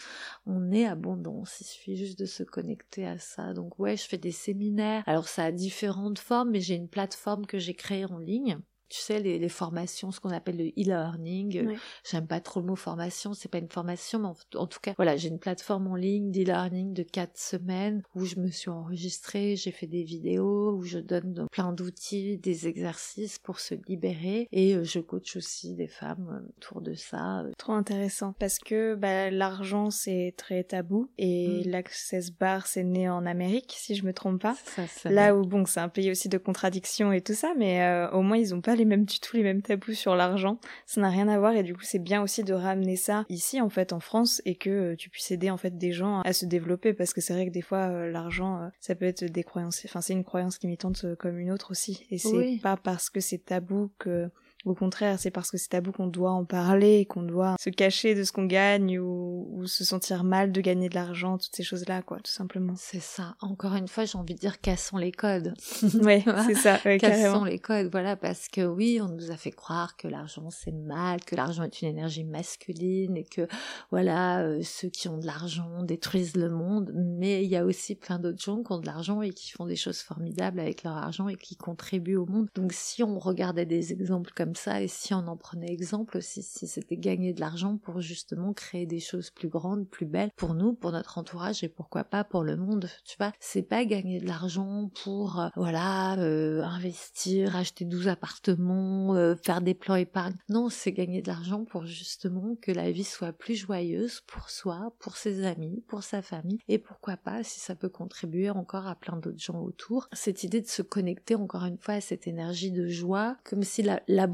On 0.47 0.71
est 0.73 0.87
abondance, 0.87 1.61
il 1.61 1.65
suffit 1.65 1.97
juste 1.97 2.19
de 2.19 2.27
se 2.27 2.43
connecter 2.43 3.07
à 3.07 3.19
ça. 3.19 3.53
Donc 3.55 3.79
ouais, 3.79 3.97
je 3.97 4.07
fais 4.07 4.19
des 4.19 4.33
séminaires. 4.33 5.03
Alors 5.07 5.29
ça 5.29 5.45
a 5.45 5.53
différentes 5.53 6.19
formes, 6.19 6.51
mais 6.51 6.61
j'ai 6.61 6.75
une 6.75 6.89
plateforme 6.89 7.47
que 7.47 7.59
j'ai 7.59 7.75
créée 7.75 8.05
en 8.05 8.19
ligne 8.19 8.59
tu 8.89 9.01
sais, 9.01 9.21
les, 9.21 9.39
les 9.39 9.49
formations, 9.49 10.11
ce 10.11 10.21
qu'on 10.21 10.31
appelle 10.31 10.57
le 10.57 10.69
e-learning. 10.69 11.77
J'aime 12.05 12.27
pas 12.27 12.41
trop 12.41 12.61
le 12.61 12.67
mot 12.67 12.77
formation, 12.77 13.35
c'est 13.35 13.51
pas 13.51 13.59
une 13.59 13.69
formation, 13.69 14.19
mais 14.19 14.29
en, 14.59 14.67
tout 14.67 14.81
cas, 14.81 14.95
voilà, 14.97 15.17
j'ai 15.17 15.29
une 15.29 15.39
plateforme 15.39 15.89
en 15.89 15.95
ligne 15.95 16.31
d'e-learning 16.31 16.93
de 16.93 17.03
quatre 17.03 17.39
semaines 17.39 18.03
où 18.15 18.25
je 18.25 18.37
me 18.37 18.51
suis 18.51 18.71
enregistrée, 18.71 19.57
j'ai 19.57 19.71
fait 19.71 19.87
des 19.87 20.03
vidéos, 20.03 20.73
où 20.73 20.83
je 20.83 20.99
donne 20.99 21.47
plein 21.51 21.73
d'outils, 21.73 22.39
des 22.39 22.67
exercices 22.67 23.39
pour 23.39 23.61
se 23.61 23.75
libérer 23.87 24.49
et 24.53 24.75
euh, 24.75 24.85
je 24.85 25.01
coach 25.01 25.37
aussi 25.37 25.75
des 25.75 25.89
femmes 25.89 26.29
euh, 26.31 26.49
autour 26.57 26.81
de 26.81 26.95
ça. 26.95 27.45
Trop 27.57 27.73
intéressant 27.73 28.35
parce 28.39 28.59
que 28.59 28.95
bah, 28.95 29.31
l'argent 29.31 29.91
c'est 29.91 30.35
très 30.37 30.65
tabou 30.65 31.11
et 31.19 31.63
mm. 31.65 31.71
l'Access 31.71 32.31
Bar 32.31 32.67
c'est 32.67 32.85
né 32.85 33.09
en 33.09 33.27
Amérique 33.27 33.75
si 33.77 33.95
je 33.95 34.05
me 34.05 34.13
trompe 34.13 34.41
pas. 34.43 34.57
Ça, 34.65 35.11
Là 35.11 35.35
où 35.35 35.43
bon, 35.43 35.65
c'est 35.67 35.81
un 35.81 35.89
pays 35.89 36.11
aussi 36.11 36.29
de 36.29 36.39
contradictions 36.39 37.13
et 37.13 37.21
tout 37.21 37.35
ça, 37.35 37.53
mais 37.57 37.83
euh, 37.83 38.11
au 38.11 38.23
moins 38.23 38.37
ils 38.37 38.55
ont 38.55 38.61
pas 38.61 38.75
les 38.79 38.85
mêmes 38.85 39.05
du 39.05 39.21
tout 39.21 39.37
les 39.37 39.43
mêmes 39.43 39.63
tabous 39.63 39.95
sur 39.95 40.17
l'argent. 40.17 40.59
Ça 40.87 41.01
n'a 41.01 41.11
rien 41.11 41.29
à 41.29 41.39
voir 41.39 41.53
et 41.53 41.63
du 41.63 41.75
coup 41.75 41.83
c'est 41.83 41.99
bien 41.99 42.23
aussi 42.23 42.45
de 42.45 42.55
ramener 42.55 42.97
ça 42.97 43.25
ici 43.29 43.61
en 43.61 43.69
fait 43.69 43.93
en 43.93 44.01
France 44.01 44.41
et 44.45 44.55
que 44.55 44.71
euh, 44.71 44.97
tu 44.97 45.11
puisses 45.11 45.31
aider 45.31 45.51
en 45.51 45.57
fait 45.57 45.77
des 45.77 45.93
gens 45.93 46.21
à 46.23 46.33
se 46.33 46.47
développer 46.47 46.93
parce 46.95 47.13
que 47.13 47.21
c'est 47.21 47.33
vrai 47.33 47.47
que 47.47 47.53
des 47.53 47.63
fois 47.63 47.89
euh, 47.89 48.11
l'argent 48.11 48.63
euh, 48.63 48.69
ça 48.81 48.95
peut 48.95 49.05
être 49.05 49.25
des 49.25 49.45
croyances 49.45 49.83
enfin 49.85 50.01
c'est 50.01 50.13
une 50.13 50.25
croyance 50.25 50.61
limitante 50.63 51.05
comme 51.19 51.39
une 51.39 51.51
autre 51.51 51.71
aussi 51.71 52.07
et 52.11 52.19
c'est 52.19 52.59
pas 52.63 52.77
parce 52.77 53.11
que 53.11 53.21
c'est 53.21 53.45
tabou 53.45 53.91
que 53.99 54.31
Au 54.65 54.75
contraire, 54.75 55.19
c'est 55.19 55.31
parce 55.31 55.51
que 55.51 55.57
c'est 55.57 55.69
tabou 55.69 55.93
qu'on 55.93 56.07
doit 56.07 56.33
en 56.33 56.45
parler, 56.45 57.07
qu'on 57.07 57.23
doit 57.23 57.57
se 57.61 57.71
cacher 57.71 58.15
de 58.15 58.25
ce 58.25 58.33
qu'on 58.33 58.47
gagne 58.47 58.99
ou, 58.99 59.65
se 59.67 59.85
sentir 59.85 60.25
mal 60.25 60.51
de 60.51 60.61
gagner 60.61 60.89
de 60.89 60.95
l'argent, 60.95 61.37
toutes 61.37 61.55
ces 61.55 61.63
choses-là, 61.63 62.03
quoi, 62.03 62.19
tout 62.19 62.31
simplement. 62.31 62.75
C'est 62.77 63.03
ça. 63.03 63.37
Encore 63.41 63.75
une 63.75 63.89
fois, 63.89 64.05
j'ai 64.05 64.17
envie 64.17 64.35
de 64.35 64.39
dire 64.39 64.61
cassons 64.61 64.97
les 64.97 65.13
codes. 65.13 65.55
oui, 65.83 66.25
c'est 66.47 66.55
ça. 66.55 66.79
Ouais, 66.85 66.99
cassons 66.99 67.45
les 67.45 67.59
codes, 67.59 67.89
voilà, 67.91 68.17
parce 68.17 68.49
que 68.49 68.65
oui, 68.67 69.01
on 69.03 69.09
nous 69.09 69.31
a 69.31 69.37
fait 69.37 69.51
croire 69.51 69.97
que 69.97 70.09
l'argent 70.09 70.49
c'est 70.51 70.73
mal, 70.73 71.23
que 71.25 71.37
l'argent 71.37 71.65
est 71.65 71.83
une 71.83 71.89
énergie 71.89 72.25
masculine 72.25 73.17
et 73.17 73.25
que 73.25 73.47
voilà, 73.91 74.41
euh, 74.41 74.61
ceux 74.63 74.89
qui 74.89 75.09
ont 75.09 75.19
de 75.19 75.27
l'argent 75.27 75.83
détruisent 75.83 76.37
le 76.37 76.51
monde. 76.51 76.93
Mais 76.95 77.45
il 77.45 77.51
y 77.51 77.57
a 77.57 77.65
aussi 77.65 77.95
plein 77.95 78.19
d'autres 78.19 78.43
gens 78.43 78.63
qui 78.63 78.73
ont 78.73 78.79
de 78.79 78.87
l'argent 78.87 79.23
et 79.23 79.31
qui 79.31 79.51
font 79.51 79.67
des 79.67 79.77
choses 79.77 80.01
formidables 80.01 80.61
avec 80.61 80.83
leur 80.83 80.97
argent 80.97 81.29
et 81.29 81.37
qui 81.37 81.57
contribuent 81.57 82.17
au 82.17 82.27
monde. 82.27 82.49
Donc 82.55 82.73
si 82.73 83.03
on 83.03 83.19
regardait 83.19 83.67
des 83.67 83.93
exemples 83.93 84.33
comme 84.35 84.48
ça 84.57 84.83
et 84.83 84.89
si 84.89 85.15
on 85.15 85.27
en 85.27 85.37
prenait 85.37 85.73
exemple 85.73 86.17
aussi, 86.17 86.43
si 86.43 86.67
c'était 86.67 86.97
gagner 86.97 87.33
de 87.33 87.41
l'argent 87.41 87.77
pour 87.77 88.01
justement 88.01 88.53
créer 88.53 88.87
des 88.87 89.01
choses 89.01 89.31
plus 89.31 89.49
grandes, 89.49 89.89
plus 89.89 90.07
belles 90.07 90.31
pour 90.37 90.55
nous, 90.55 90.73
pour 90.73 90.93
notre 90.93 91.19
entourage 91.19 91.65
et 91.65 91.69
pourquoi 91.69 92.05
pas 92.05 92.25
pour 92.25 92.43
le 92.43 92.57
monde, 92.57 92.89
tu 93.05 93.17
vois, 93.19 93.33
c'est 93.41 93.63
pas 93.63 93.85
gagner 93.85 94.21
de 94.21 94.27
l'argent 94.27 94.91
pour 95.03 95.41
euh, 95.41 95.49
voilà 95.57 96.19
euh, 96.19 96.63
investir, 96.63 97.57
acheter 97.57 97.85
12 97.85 98.09
appartements, 98.09 99.15
euh, 99.15 99.35
faire 99.37 99.61
des 99.61 99.75
plans 99.75 99.97
épargne. 99.97 100.37
Non, 100.49 100.69
c'est 100.69 100.93
gagner 100.93 101.23
de 101.23 101.29
l'argent 101.29 101.65
pour 101.65 101.87
justement 101.87 102.57
que 102.61 102.73
la 102.73 102.91
vie 102.91 103.05
soit 103.05 103.33
plus 103.33 103.55
joyeuse 103.55 104.23
pour 104.27 104.51
soi, 104.51 104.93
pour 104.99 105.17
ses 105.17 105.45
amis, 105.45 105.83
pour 105.87 106.03
sa 106.03 106.23
famille 106.23 106.61
et 106.69 106.79
pourquoi 106.79 107.17
pas 107.17 107.43
si 107.43 107.61
ça 107.61 107.75
peut 107.75 107.89
contribuer 107.89 108.51
encore 108.51 108.87
à 108.87 108.95
plein 108.95 109.17
d'autres 109.17 109.39
gens 109.39 109.61
autour. 109.61 110.09
Cette 110.13 110.45
idée 110.45 110.61
de 110.61 110.67
se 110.67 110.83
connecter 110.83 111.35
encore 111.35 111.65
une 111.65 111.79
fois 111.79 111.95
à 111.95 112.01
cette 112.01 112.27
énergie 112.27 112.71
de 112.71 112.87
joie, 112.87 113.37
comme 113.45 113.63
si 113.63 113.83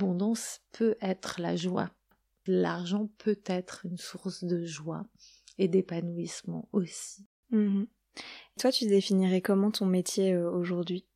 l'abondance 0.05 0.61
peut 0.73 0.97
être 1.01 1.41
la 1.41 1.57
joie. 1.57 1.91
L'argent 2.47 3.09
peut 3.19 3.41
être 3.47 3.87
une 3.87 3.97
source 3.97 4.45
de 4.45 4.65
joie 4.65 5.07
et 5.57 5.67
d'épanouissement 5.67 6.69
aussi. 6.73 7.27
Mhm. 7.51 7.87
Toi, 8.61 8.71
tu 8.71 8.87
définirais 8.87 9.41
comment 9.41 9.71
ton 9.71 9.87
métier 9.87 10.35
euh, 10.35 10.51
aujourd'hui? 10.51 11.07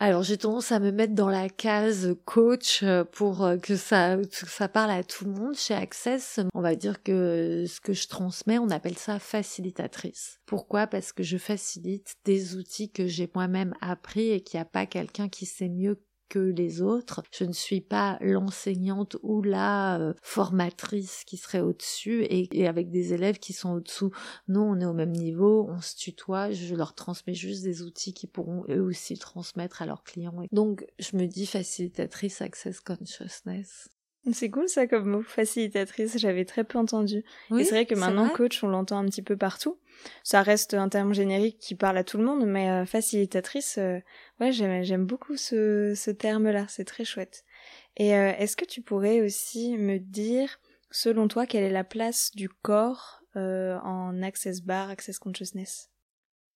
Alors 0.00 0.24
j'ai 0.24 0.36
tendance 0.36 0.72
à 0.72 0.80
me 0.80 0.90
mettre 0.90 1.14
dans 1.14 1.28
la 1.28 1.48
case 1.48 2.16
coach 2.24 2.82
euh, 2.82 3.04
pour 3.04 3.44
euh, 3.44 3.56
que 3.56 3.76
ça, 3.76 4.16
que 4.16 4.50
ça 4.50 4.68
parle 4.68 4.90
à 4.90 5.04
tout 5.04 5.24
le 5.24 5.30
monde. 5.30 5.54
Chez 5.54 5.74
Access, 5.74 6.40
on 6.54 6.60
va 6.60 6.74
dire 6.74 7.04
que 7.04 7.66
ce 7.68 7.80
que 7.80 7.92
je 7.92 8.08
transmets, 8.08 8.58
on 8.58 8.70
appelle 8.70 8.98
ça 8.98 9.20
facilitatrice. 9.20 10.40
Pourquoi? 10.44 10.88
Parce 10.88 11.12
que 11.12 11.22
je 11.22 11.38
facilite 11.38 12.16
des 12.24 12.56
outils 12.56 12.90
que 12.90 13.06
j'ai 13.06 13.30
moi-même 13.32 13.74
appris 13.80 14.30
et 14.30 14.40
qu'il 14.40 14.58
n'y 14.58 14.62
a 14.62 14.64
pas 14.64 14.86
quelqu'un 14.86 15.28
qui 15.28 15.46
sait 15.46 15.68
mieux 15.68 16.02
que 16.32 16.38
les 16.38 16.80
autres. 16.80 17.22
Je 17.30 17.44
ne 17.44 17.52
suis 17.52 17.82
pas 17.82 18.16
l'enseignante 18.22 19.18
ou 19.22 19.42
la 19.42 20.00
euh, 20.00 20.14
formatrice 20.22 21.24
qui 21.26 21.36
serait 21.36 21.60
au-dessus 21.60 22.24
et, 22.30 22.66
avec 22.66 22.90
des 22.90 23.12
élèves 23.12 23.38
qui 23.38 23.52
sont 23.52 23.74
au-dessous. 23.74 24.12
Non, 24.48 24.70
on 24.70 24.80
est 24.80 24.86
au 24.86 24.94
même 24.94 25.12
niveau, 25.12 25.66
on 25.68 25.82
se 25.82 25.94
tutoie, 25.94 26.50
je 26.50 26.74
leur 26.74 26.94
transmets 26.94 27.34
juste 27.34 27.64
des 27.64 27.82
outils 27.82 28.14
qui 28.14 28.26
pourront 28.26 28.64
eux 28.70 28.80
aussi 28.80 29.18
transmettre 29.18 29.82
à 29.82 29.86
leurs 29.86 30.04
clients. 30.04 30.32
Donc, 30.52 30.86
je 30.98 31.18
me 31.18 31.26
dis 31.26 31.44
facilitatrice 31.44 32.40
Access 32.40 32.80
Consciousness. 32.80 33.90
C'est 34.30 34.50
cool 34.50 34.68
ça 34.68 34.86
comme 34.86 35.08
mot, 35.08 35.22
facilitatrice, 35.22 36.16
j'avais 36.16 36.44
très 36.44 36.62
peu 36.62 36.78
entendu. 36.78 37.24
et 37.58 37.64
c'est 37.64 37.70
vrai 37.70 37.86
que 37.86 37.96
maintenant 37.96 38.28
coach, 38.28 38.62
on 38.62 38.68
l'entend 38.68 38.98
un 38.98 39.06
petit 39.06 39.22
peu 39.22 39.36
partout. 39.36 39.78
Ça 40.22 40.42
reste 40.42 40.74
un 40.74 40.88
terme 40.88 41.12
générique 41.12 41.58
qui 41.58 41.74
parle 41.74 41.98
à 41.98 42.04
tout 42.04 42.18
le 42.18 42.24
monde, 42.24 42.46
mais 42.46 42.70
euh, 42.70 42.86
facilitatrice, 42.86 43.78
euh, 43.78 43.98
ouais, 44.40 44.52
j'aime 44.52 45.06
beaucoup 45.06 45.36
ce, 45.36 45.94
ce 45.96 46.10
terme-là, 46.10 46.66
c'est 46.68 46.84
très 46.84 47.04
chouette. 47.04 47.44
Et 47.96 48.14
euh, 48.14 48.32
est-ce 48.38 48.56
que 48.56 48.64
tu 48.64 48.80
pourrais 48.80 49.20
aussi 49.20 49.76
me 49.76 49.98
dire, 49.98 50.60
selon 50.90 51.26
toi, 51.26 51.46
quelle 51.46 51.64
est 51.64 51.70
la 51.70 51.84
place 51.84 52.30
du 52.34 52.48
corps 52.48 53.20
en 53.34 54.22
Access 54.22 54.60
Bar, 54.60 54.90
Access 54.90 55.18
Consciousness? 55.18 55.91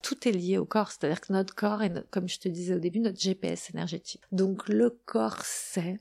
Tout 0.02 0.28
est 0.28 0.32
lié 0.32 0.58
au 0.58 0.64
corps, 0.64 0.90
c'est-à-dire 0.90 1.20
que 1.20 1.32
notre 1.32 1.54
corps 1.54 1.82
est, 1.82 1.92
comme 2.10 2.28
je 2.28 2.38
te 2.38 2.48
disais 2.48 2.74
au 2.74 2.78
début, 2.78 3.00
notre 3.00 3.20
GPS 3.20 3.70
énergétique. 3.70 4.22
Donc 4.32 4.68
le 4.68 4.90
corps 5.04 5.42
sait, 5.42 6.00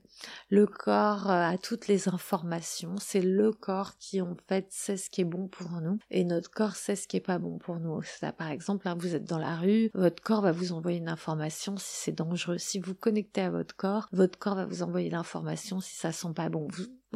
le 0.49 0.67
corps 0.67 1.29
euh, 1.29 1.49
a 1.49 1.57
toutes 1.57 1.87
les 1.87 2.07
informations, 2.07 2.95
c'est 2.99 3.21
le 3.21 3.51
corps 3.51 3.97
qui 3.97 4.21
en 4.21 4.35
fait 4.47 4.67
sait 4.69 4.97
ce 4.97 5.09
qui 5.09 5.21
est 5.21 5.25
bon 5.25 5.47
pour 5.47 5.69
nous 5.81 5.97
et 6.11 6.23
notre 6.23 6.51
corps 6.51 6.75
sait 6.75 6.95
ce 6.95 7.07
qui 7.07 7.17
est 7.17 7.21
pas 7.21 7.39
bon 7.39 7.57
pour 7.57 7.79
nous. 7.79 8.01
Ça, 8.03 8.31
par 8.31 8.49
exemple, 8.49 8.87
hein, 8.87 8.95
vous 8.97 9.15
êtes 9.15 9.25
dans 9.25 9.39
la 9.39 9.55
rue, 9.55 9.89
votre 9.93 10.21
corps 10.21 10.41
va 10.41 10.51
vous 10.51 10.71
envoyer 10.71 10.99
une 10.99 11.09
information 11.09 11.77
si 11.77 12.03
c'est 12.03 12.11
dangereux. 12.11 12.57
Si 12.57 12.79
vous 12.79 12.95
connectez 12.95 13.41
à 13.41 13.49
votre 13.49 13.75
corps, 13.75 14.07
votre 14.11 14.37
corps 14.37 14.55
va 14.55 14.65
vous 14.65 14.83
envoyer 14.83 15.09
l'information 15.09 15.79
si 15.79 15.95
ça 15.95 16.11
sent 16.11 16.33
pas 16.35 16.49
bon. 16.49 16.67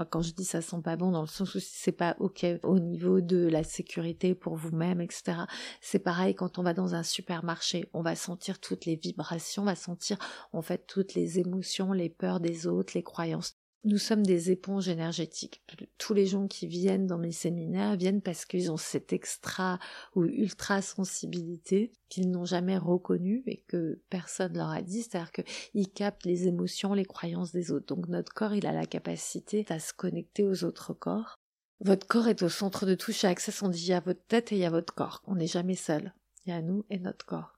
Quand 0.06 0.22
je 0.22 0.34
dis 0.34 0.46
ça 0.46 0.62
sent 0.62 0.82
pas 0.84 0.96
bon, 0.96 1.12
dans 1.12 1.22
le 1.22 1.28
sens 1.28 1.56
où 1.56 1.60
c'est 1.60 1.92
pas 1.92 2.16
ok 2.20 2.46
au 2.64 2.80
niveau 2.80 3.22
de 3.22 3.48
la 3.48 3.64
sécurité 3.64 4.36
pour 4.36 4.56
vous-même, 4.56 5.02
etc. 5.02 5.40
C'est 5.82 6.00
pareil 6.00 6.36
quand 6.36 6.58
on 6.58 6.64
va 6.64 6.74
dans 6.74 6.96
un 6.96 7.04
supermarché, 7.04 7.90
on 7.94 8.02
va 8.02 8.16
sentir 8.16 8.60
toutes 8.60 8.86
les 8.86 8.96
vibrations, 8.96 9.64
on 9.64 9.66
va 9.66 9.76
sentir 9.76 10.18
en 10.54 10.62
fait 10.62 10.86
toutes 10.88 11.14
les 11.14 11.40
émotions, 11.40 11.92
les 11.94 12.10
peurs 12.10 12.40
des 12.40 12.68
autres, 12.68 12.94
les 12.96 13.04
croyances. 13.04 13.59
Nous 13.86 13.98
sommes 13.98 14.26
des 14.26 14.52
éponges 14.52 14.90
énergétiques. 14.90 15.64
Tous 15.98 16.14
les 16.14 16.26
gens 16.26 16.48
qui 16.48 16.68
viennent 16.68 17.08
dans 17.08 17.18
mes 17.18 17.32
séminaires 17.32 17.96
viennent 17.96 18.22
parce 18.22 18.44
qu'ils 18.44 18.72
ont 18.74 18.78
cette 18.78 19.14
extra 19.14 19.80
ou 20.16 20.26
ultra 20.26 20.82
sensibilité 20.82 21.94
qu'ils 22.10 22.30
n'ont 22.30 22.44
jamais 22.44 22.78
reconnue 22.78 23.42
et 23.46 23.64
que 23.68 24.02
personne 24.10 24.58
leur 24.58 24.70
a 24.70 24.82
dit. 24.82 25.04
C'est-à-dire 25.04 25.32
qu'ils 25.32 25.90
captent 25.90 26.26
les 26.26 26.48
émotions, 26.48 26.94
les 26.94 27.06
croyances 27.06 27.54
des 27.54 27.72
autres. 27.72 27.86
Donc 27.86 28.10
notre 28.10 28.34
corps, 28.34 28.54
il 28.54 28.68
a 28.68 28.74
la 28.74 28.86
capacité 28.86 29.66
à 29.70 29.80
se 29.80 29.94
connecter 29.94 30.44
aux 30.44 30.66
autres 30.66 30.94
corps. 30.94 31.40
Votre 31.80 32.06
corps 32.06 32.28
est 32.28 32.44
au 32.44 32.50
centre 32.50 32.86
de 32.86 32.96
tout. 32.96 33.14
Chez 33.14 33.28
Access, 33.28 33.62
on 33.62 33.70
dit 33.70 33.84
il 33.84 33.90
y 33.90 33.94
a 33.94 34.02
votre 34.02 34.26
tête 34.28 34.52
et 34.52 34.56
il 34.56 34.62
y 34.62 34.66
a 34.66 34.70
votre 34.70 34.94
corps. 34.94 35.22
On 35.26 35.36
n'est 35.36 35.48
jamais 35.48 35.76
seul. 35.76 36.14
Il 36.46 36.50
y 36.50 36.54
a 36.54 36.62
nous 36.62 36.84
et 36.90 37.00
notre 37.00 37.26
corps. 37.26 37.58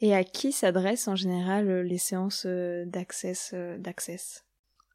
Et 0.00 0.14
à 0.14 0.22
qui 0.22 0.52
s'adressent 0.52 1.08
en 1.08 1.16
général 1.16 1.80
les 1.80 1.98
séances 1.98 2.44
euh, 2.46 2.84
d'access 2.86 3.50
euh, 3.54 3.78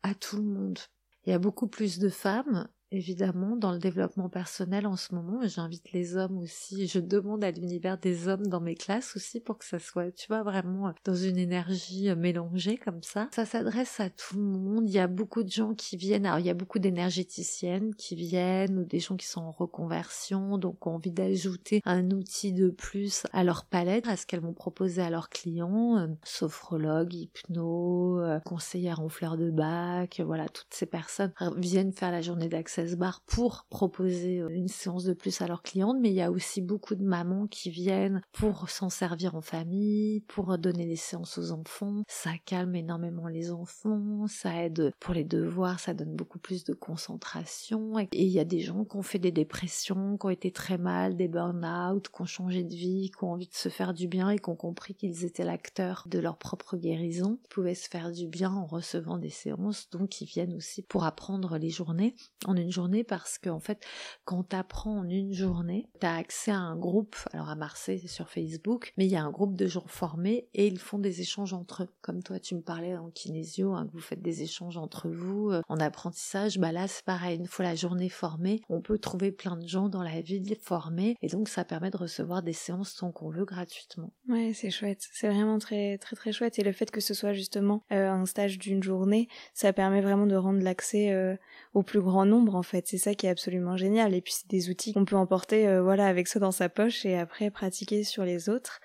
à 0.03 0.13
tout 0.13 0.37
le 0.37 0.43
monde. 0.43 0.79
Il 1.25 1.31
y 1.31 1.33
a 1.33 1.39
beaucoup 1.39 1.67
plus 1.67 1.99
de 1.99 2.09
femmes 2.09 2.67
évidemment 2.91 3.55
dans 3.55 3.71
le 3.71 3.79
développement 3.79 4.29
personnel 4.29 4.87
en 4.87 4.95
ce 4.95 5.13
moment. 5.13 5.39
J'invite 5.43 5.91
les 5.91 6.15
hommes 6.15 6.37
aussi. 6.37 6.87
Je 6.87 6.99
demande 6.99 7.43
à 7.43 7.51
l'univers 7.51 7.97
des 7.97 8.27
hommes 8.27 8.47
dans 8.47 8.61
mes 8.61 8.75
classes 8.75 9.15
aussi 9.15 9.39
pour 9.39 9.57
que 9.57 9.65
ça 9.65 9.79
soit, 9.79 10.11
tu 10.11 10.27
vois, 10.27 10.43
vraiment 10.43 10.93
dans 11.03 11.15
une 11.15 11.37
énergie 11.37 12.13
mélangée 12.15 12.77
comme 12.77 13.03
ça. 13.03 13.27
Ça 13.33 13.45
s'adresse 13.45 13.99
à 13.99 14.09
tout 14.09 14.37
le 14.37 14.43
monde. 14.43 14.89
Il 14.89 14.93
y 14.93 14.99
a 14.99 15.07
beaucoup 15.07 15.43
de 15.43 15.49
gens 15.49 15.73
qui 15.73 15.97
viennent. 15.97 16.25
Alors, 16.25 16.39
il 16.39 16.45
y 16.45 16.49
a 16.49 16.53
beaucoup 16.53 16.79
d'énergéticiennes 16.79 17.93
qui 17.95 18.15
viennent 18.15 18.77
ou 18.77 18.85
des 18.85 18.99
gens 18.99 19.17
qui 19.17 19.27
sont 19.27 19.41
en 19.41 19.51
reconversion, 19.51 20.57
donc 20.57 20.85
ont 20.87 20.95
envie 20.95 21.11
d'ajouter 21.11 21.81
un 21.85 22.09
outil 22.11 22.53
de 22.53 22.69
plus 22.69 23.23
à 23.33 23.43
leur 23.43 23.65
palette, 23.65 24.07
à 24.07 24.15
ce 24.15 24.25
qu'elles 24.25 24.41
vont 24.41 24.53
proposer 24.53 25.01
à 25.01 25.09
leurs 25.09 25.29
clients. 25.29 25.97
Euh, 25.97 26.07
sophrologue, 26.23 27.13
hypno, 27.13 28.19
euh, 28.19 28.39
conseillère 28.41 28.99
en 28.99 29.09
fleurs 29.09 29.37
de 29.37 29.51
bac, 29.51 30.21
voilà, 30.25 30.47
toutes 30.49 30.73
ces 30.73 30.85
personnes 30.85 31.33
viennent 31.57 31.91
faire 31.91 32.11
la 32.11 32.21
journée 32.21 32.47
d'accès 32.47 32.76
bar 32.95 33.21
pour 33.25 33.65
proposer 33.69 34.39
euh, 34.39 34.49
une 34.49 34.67
séance 34.67 35.03
de 35.03 35.13
plus 35.13 35.41
à 35.41 35.47
leurs 35.47 35.63
clientes, 35.63 35.97
mais 35.99 36.09
il 36.09 36.15
y 36.15 36.21
a 36.21 36.31
aussi 36.31 36.61
beaucoup 36.61 36.95
de 36.95 37.03
mamans 37.03 37.47
qui 37.47 37.69
viennent 37.69 38.21
pour 38.31 38.69
s'en 38.69 38.89
servir 38.89 39.35
en 39.35 39.41
famille, 39.41 40.21
pour 40.21 40.57
donner 40.57 40.85
des 40.85 40.95
séances 40.95 41.37
aux 41.37 41.51
enfants. 41.51 42.03
Ça 42.07 42.31
calme 42.45 42.75
énormément 42.75 43.27
les 43.27 43.51
enfants, 43.51 44.27
ça 44.27 44.63
aide 44.63 44.93
pour 44.99 45.13
les 45.13 45.23
devoirs, 45.23 45.79
ça 45.79 45.93
donne 45.93 46.15
beaucoup 46.15 46.39
plus 46.39 46.63
de 46.63 46.73
concentration. 46.73 47.99
Et 47.99 48.07
il 48.25 48.31
y 48.31 48.39
a 48.39 48.45
des 48.45 48.59
gens 48.59 48.85
qui 48.85 48.95
ont 48.95 49.01
fait 49.01 49.19
des 49.19 49.31
dépressions, 49.31 50.17
qui 50.17 50.25
ont 50.25 50.29
été 50.29 50.51
très 50.51 50.77
mal, 50.77 51.15
des 51.15 51.27
burn-out, 51.27 52.07
qui 52.09 52.21
ont 52.21 52.25
changé 52.25 52.63
de 52.63 52.73
vie, 52.73 53.11
qui 53.11 53.23
ont 53.23 53.31
envie 53.31 53.47
de 53.47 53.55
se 53.55 53.69
faire 53.69 53.93
du 53.93 54.07
bien 54.07 54.29
et 54.29 54.39
qui 54.39 54.49
ont 54.49 54.55
compris 54.55 54.95
qu'ils 54.95 55.25
étaient 55.25 55.43
l'acteur 55.43 56.03
de 56.07 56.19
leur 56.19 56.37
propre 56.37 56.77
guérison, 56.77 57.39
ils 57.43 57.49
pouvaient 57.49 57.75
se 57.75 57.89
faire 57.89 58.11
du 58.11 58.27
bien 58.27 58.51
en 58.51 58.65
recevant 58.65 59.17
des 59.17 59.29
séances, 59.29 59.89
donc 59.89 60.21
ils 60.21 60.25
viennent 60.25 60.53
aussi 60.53 60.81
pour 60.81 61.03
apprendre 61.03 61.57
les 61.57 61.69
journées 61.69 62.15
en 62.45 62.55
une 62.55 62.66
journée 62.71 63.03
parce 63.03 63.37
qu'en 63.37 63.59
fait, 63.59 63.85
quand 64.25 64.43
t'apprends 64.43 64.99
en 64.99 65.09
une 65.09 65.33
journée, 65.33 65.87
t'as 65.99 66.15
accès 66.15 66.51
à 66.51 66.57
un 66.57 66.75
groupe, 66.75 67.15
alors 67.33 67.49
à 67.49 67.55
Marseille 67.55 67.99
c'est 67.99 68.07
sur 68.07 68.29
Facebook, 68.29 68.93
mais 68.97 69.05
il 69.05 69.11
y 69.11 69.15
a 69.15 69.23
un 69.23 69.31
groupe 69.31 69.55
de 69.55 69.67
gens 69.67 69.85
formés 69.87 70.47
et 70.53 70.67
ils 70.67 70.79
font 70.79 70.99
des 70.99 71.21
échanges 71.21 71.53
entre 71.53 71.83
eux. 71.83 71.89
Comme 72.01 72.23
toi 72.23 72.39
tu 72.39 72.55
me 72.55 72.61
parlais 72.61 72.95
en 72.97 73.09
kinésio, 73.09 73.73
hein, 73.73 73.87
vous 73.93 73.99
faites 73.99 74.21
des 74.21 74.43
échanges 74.43 74.77
entre 74.77 75.09
vous, 75.09 75.49
euh, 75.51 75.61
en 75.69 75.79
apprentissage, 75.79 76.59
bah 76.59 76.71
là 76.71 76.87
c'est 76.87 77.05
pareil, 77.05 77.37
une 77.37 77.47
fois 77.47 77.65
la 77.65 77.75
journée 77.75 78.09
formée, 78.09 78.61
on 78.69 78.81
peut 78.81 78.97
trouver 78.97 79.31
plein 79.31 79.57
de 79.57 79.67
gens 79.67 79.89
dans 79.89 80.03
la 80.03 80.21
ville 80.21 80.55
formés 80.61 81.17
et 81.21 81.27
donc 81.27 81.49
ça 81.49 81.65
permet 81.65 81.89
de 81.89 81.97
recevoir 81.97 82.43
des 82.43 82.53
séances 82.53 82.95
tant 82.95 83.11
qu'on 83.11 83.29
veut 83.29 83.45
gratuitement. 83.45 84.11
Ouais, 84.27 84.51
c'est 84.53 84.71
chouette, 84.71 85.07
c'est 85.11 85.29
vraiment 85.29 85.59
très 85.59 85.97
très 85.97 86.15
très 86.15 86.31
chouette 86.31 86.59
et 86.59 86.63
le 86.63 86.71
fait 86.71 86.91
que 86.91 87.01
ce 87.01 87.13
soit 87.13 87.33
justement 87.33 87.83
euh, 87.91 88.09
un 88.09 88.25
stage 88.25 88.57
d'une 88.57 88.83
journée, 88.83 89.27
ça 89.53 89.73
permet 89.73 90.01
vraiment 90.01 90.27
de 90.27 90.35
rendre 90.35 90.61
l'accès 90.61 91.11
euh, 91.11 91.35
au 91.73 91.83
plus 91.83 92.01
grand 92.01 92.25
nombre 92.25 92.55
en 92.57 92.63
fait. 92.63 92.87
C'est 92.87 92.97
ça 92.97 93.15
qui 93.15 93.27
est 93.27 93.29
absolument 93.29 93.77
génial. 93.77 94.13
Et 94.13 94.21
puis 94.21 94.33
c'est 94.33 94.49
des 94.49 94.69
outils 94.69 94.93
qu'on 94.93 95.05
peut 95.05 95.15
emporter 95.15 95.67
euh, 95.67 95.81
voilà 95.81 96.07
avec 96.07 96.27
ça 96.27 96.39
dans 96.39 96.51
sa 96.51 96.69
poche 96.69 97.05
et 97.05 97.17
après 97.17 97.51
pratiquer 97.51 98.03
sur 98.03 98.23
les 98.23 98.49
autres. 98.49 98.79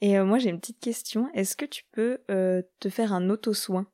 Et 0.00 0.18
euh, 0.18 0.24
moi 0.24 0.38
j'ai 0.38 0.50
une 0.50 0.60
petite 0.60 0.80
question. 0.80 1.28
Est-ce 1.34 1.56
que 1.56 1.64
tu 1.64 1.84
peux 1.92 2.18
euh, 2.30 2.62
te 2.80 2.88
faire 2.88 3.12
un 3.12 3.28
auto-soin? 3.30 3.86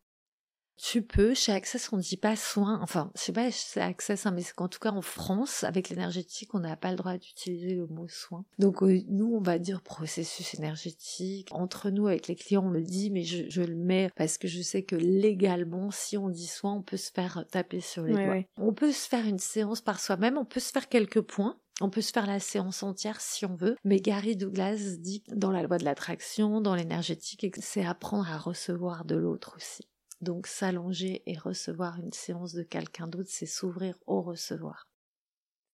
Tu 0.76 1.02
peux, 1.02 1.34
chez 1.34 1.52
Access, 1.52 1.92
on 1.92 1.96
ne 1.96 2.02
dit 2.02 2.16
pas 2.16 2.36
soin, 2.36 2.80
enfin, 2.82 3.10
je 3.14 3.22
sais 3.22 3.32
pas, 3.32 3.50
c'est 3.50 3.80
Access, 3.80 4.26
hein, 4.26 4.32
mais 4.32 4.42
c'est 4.42 4.54
qu'en 4.54 4.68
tout 4.68 4.78
cas 4.78 4.90
en 4.90 5.02
France, 5.02 5.64
avec 5.64 5.88
l'énergétique, 5.88 6.54
on 6.54 6.60
n'a 6.60 6.76
pas 6.76 6.90
le 6.90 6.96
droit 6.96 7.16
d'utiliser 7.16 7.74
le 7.74 7.86
mot 7.86 8.08
soin. 8.08 8.44
Donc, 8.58 8.82
euh, 8.82 9.00
nous, 9.08 9.34
on 9.34 9.40
va 9.40 9.58
dire 9.58 9.82
processus 9.82 10.54
énergétique. 10.54 11.48
Entre 11.52 11.90
nous, 11.90 12.06
avec 12.08 12.26
les 12.26 12.34
clients, 12.34 12.66
on 12.66 12.70
le 12.70 12.82
dit, 12.82 13.10
mais 13.10 13.22
je, 13.22 13.62
le 13.62 13.76
mets 13.76 14.10
parce 14.16 14.38
que 14.38 14.48
je 14.48 14.60
sais 14.60 14.82
que 14.82 14.96
légalement, 14.96 15.90
si 15.90 16.18
on 16.18 16.28
dit 16.28 16.46
soin, 16.46 16.74
on 16.74 16.82
peut 16.82 16.96
se 16.96 17.12
faire 17.12 17.44
taper 17.50 17.80
sur 17.80 18.02
les 18.02 18.12
doigts. 18.12 18.42
On 18.56 18.72
peut 18.72 18.92
se 18.92 19.08
faire 19.08 19.26
une 19.26 19.38
séance 19.38 19.80
par 19.80 20.00
soi-même, 20.00 20.36
on 20.36 20.44
peut 20.44 20.60
se 20.60 20.72
faire 20.72 20.88
quelques 20.88 21.20
points. 21.20 21.58
On 21.80 21.90
peut 21.90 22.00
se 22.00 22.12
faire 22.12 22.26
la 22.26 22.38
séance 22.38 22.82
entière 22.82 23.20
si 23.20 23.44
on 23.46 23.54
veut, 23.54 23.76
mais 23.82 23.98
Gary 23.98 24.36
Douglas 24.36 24.96
dit 24.98 25.24
dans 25.28 25.50
la 25.50 25.62
loi 25.62 25.78
de 25.78 25.84
l'attraction, 25.84 26.60
dans 26.60 26.74
l'énergétique, 26.74 27.46
c'est 27.60 27.84
apprendre 27.84 28.30
à 28.30 28.38
recevoir 28.38 29.04
de 29.04 29.16
l'autre 29.16 29.54
aussi. 29.56 29.88
Donc 30.22 30.46
s'allonger 30.46 31.22
et 31.26 31.36
recevoir 31.36 31.98
une 31.98 32.12
séance 32.12 32.54
de 32.54 32.62
quelqu'un 32.62 33.08
d'autre, 33.08 33.28
c'est 33.30 33.46
s'ouvrir 33.46 33.96
au 34.06 34.22
recevoir. 34.22 34.84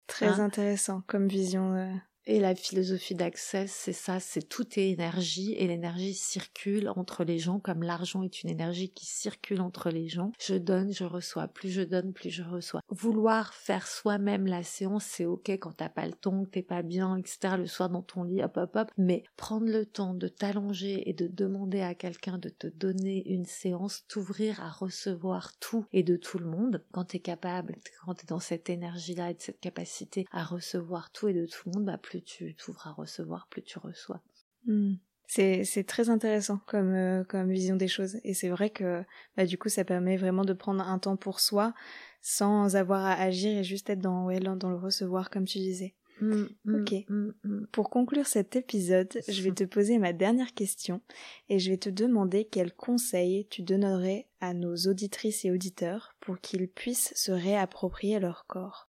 Très 0.07 0.41
hein? 0.41 0.41
intéressant 0.41 1.03
comme 1.07 1.29
vision. 1.29 2.01
Et 2.31 2.41
la 2.41 2.55
philosophie 2.55 3.14
d'accès, 3.14 3.64
c'est 3.68 3.95
ça, 3.95 4.20
c'est 4.20 4.47
tout 4.47 4.79
est 4.79 4.91
énergie 4.91 5.55
et 5.55 5.66
l'énergie 5.66 6.12
circule 6.12 6.91
entre 6.95 7.24
les 7.24 7.39
gens 7.39 7.59
comme 7.59 7.83
l'argent 7.83 8.22
est 8.22 8.43
une 8.43 8.51
énergie 8.51 8.91
qui 8.91 9.07
circule 9.07 9.62
entre 9.62 9.89
les 9.89 10.09
gens. 10.09 10.33
Je 10.39 10.55
donne, 10.55 10.93
je 10.93 11.05
reçois. 11.05 11.49
Plus 11.49 11.70
je 11.70 11.81
donne, 11.81 12.12
plus 12.12 12.29
je 12.29 12.43
reçois. 12.43 12.83
Vouloir 12.91 13.55
faire 13.55 13.87
soi-même 13.87 14.45
la 14.47 14.62
séance, 14.62 15.07
c'est 15.07 15.24
ok 15.24 15.49
quand 15.53 15.72
t'as 15.72 15.89
pas 15.89 16.05
le 16.05 16.12
temps, 16.12 16.45
que 16.45 16.51
t'es 16.51 16.62
pas 16.62 16.83
bien, 16.83 17.16
etc. 17.16 17.55
le 17.57 17.66
soir 17.66 17.89
dans 17.89 18.03
ton 18.03 18.24
lit, 18.24 18.43
hop 18.43 18.59
hop 18.59 18.76
hop. 18.76 18.91
Mais 18.99 19.24
prendre 19.39 19.66
le 19.66 19.87
temps 19.87 20.12
de 20.12 20.29
t'allonger 20.29 21.09
et 21.09 21.14
de 21.14 21.29
demander 21.29 21.81
à 21.81 21.95
quelqu'un 21.95 22.37
de 22.37 22.51
te 22.51 22.66
donner 22.66 23.26
une 23.33 23.47
séance, 23.47 24.05
t'ouvrir 24.07 24.62
à 24.62 24.68
recevoir 24.68 25.59
tout 25.61 25.87
et 25.95 26.03
de 26.03 26.16
tout 26.16 26.39
le 26.39 26.45
monde, 26.45 26.85
quand 26.93 27.05
t'es 27.05 27.20
capable, 27.20 27.76
quand 28.05 28.12
t'es 28.12 28.26
dans 28.26 28.39
cette 28.39 28.68
énergie-là 28.68 29.31
et 29.31 29.35
de 29.35 29.41
cette 29.41 29.61
capacité 29.61 30.26
à 30.31 30.45
recevoir 30.45 31.11
tout 31.11 31.29
et 31.29 31.33
de 31.33 31.47
tout 31.47 31.62
le 31.64 31.72
monde, 31.72 31.87
bah 31.87 31.97
plus 31.97 32.18
tu 32.23 32.55
t'ouvres 32.55 32.87
à 32.87 32.93
recevoir, 32.93 33.47
plus 33.49 33.62
tu 33.62 33.79
reçois. 33.79 34.21
Hmm. 34.66 34.95
C'est, 35.27 35.87
très 35.87 36.09
intéressant 36.09 36.59
comme, 36.66 36.95
euh, 36.95 37.23
comme 37.23 37.51
vision 37.51 37.77
des 37.77 37.89
choses. 37.89 38.19
Et 38.25 38.33
c'est 38.33 38.49
vrai 38.49 38.71
que 38.71 39.05
bah, 39.37 39.45
du 39.45 39.59
coup, 39.59 39.69
ça 39.69 39.85
permet 39.85 40.16
vraiment 40.16 40.45
de 40.45 40.55
prendre 40.55 40.83
un 40.83 40.99
temps 40.99 41.16
pour 41.16 41.41
soi 41.41 41.75
sans 42.23 42.77
avoir 42.77 43.05
à 43.05 43.12
agir 43.12 43.59
et 43.59 43.64
juste 43.64 43.91
être 43.91 44.01
dans, 44.01 44.25
ouais, 44.25 44.41
dans 44.41 44.71
le 44.71 44.77
recevoir, 44.77 45.29
comme 45.29 45.45
tu 45.45 45.59
disais. 45.59 45.95
Hmm, 46.21 46.47
hmm, 46.64 46.75
ok. 46.75 47.69
Pour 47.71 47.91
conclure 47.91 48.27
cet 48.27 48.57
épisode, 48.57 49.21
je 49.29 49.43
vais 49.43 49.53
te 49.53 49.64
poser 49.64 49.99
ma 49.99 50.12
dernière 50.12 50.53
question 50.53 51.01
et 51.49 51.59
je 51.59 51.71
vais 51.71 51.77
te 51.77 51.91
demander 51.91 52.45
quels 52.45 52.75
conseils 52.75 53.47
tu 53.51 53.62
donnerais 53.62 54.27
à 54.41 54.55
nos 54.55 54.75
auditrices 54.75 55.45
et 55.45 55.51
auditeurs 55.51 56.16
pour 56.21 56.41
qu'ils 56.41 56.69
puissent 56.69 57.12
se 57.14 57.31
réapproprier 57.31 58.19
leur 58.19 58.47
corps. 58.47 58.88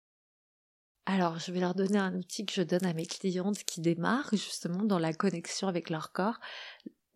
Alors, 1.04 1.38
je 1.38 1.50
vais 1.50 1.60
leur 1.60 1.74
donner 1.74 1.98
un 1.98 2.14
outil 2.14 2.46
que 2.46 2.52
je 2.52 2.62
donne 2.62 2.86
à 2.86 2.92
mes 2.92 3.06
clientes 3.06 3.64
qui 3.64 3.80
démarrent 3.80 4.30
justement 4.32 4.84
dans 4.84 5.00
la 5.00 5.12
connexion 5.12 5.66
avec 5.66 5.90
leur 5.90 6.12
corps. 6.12 6.38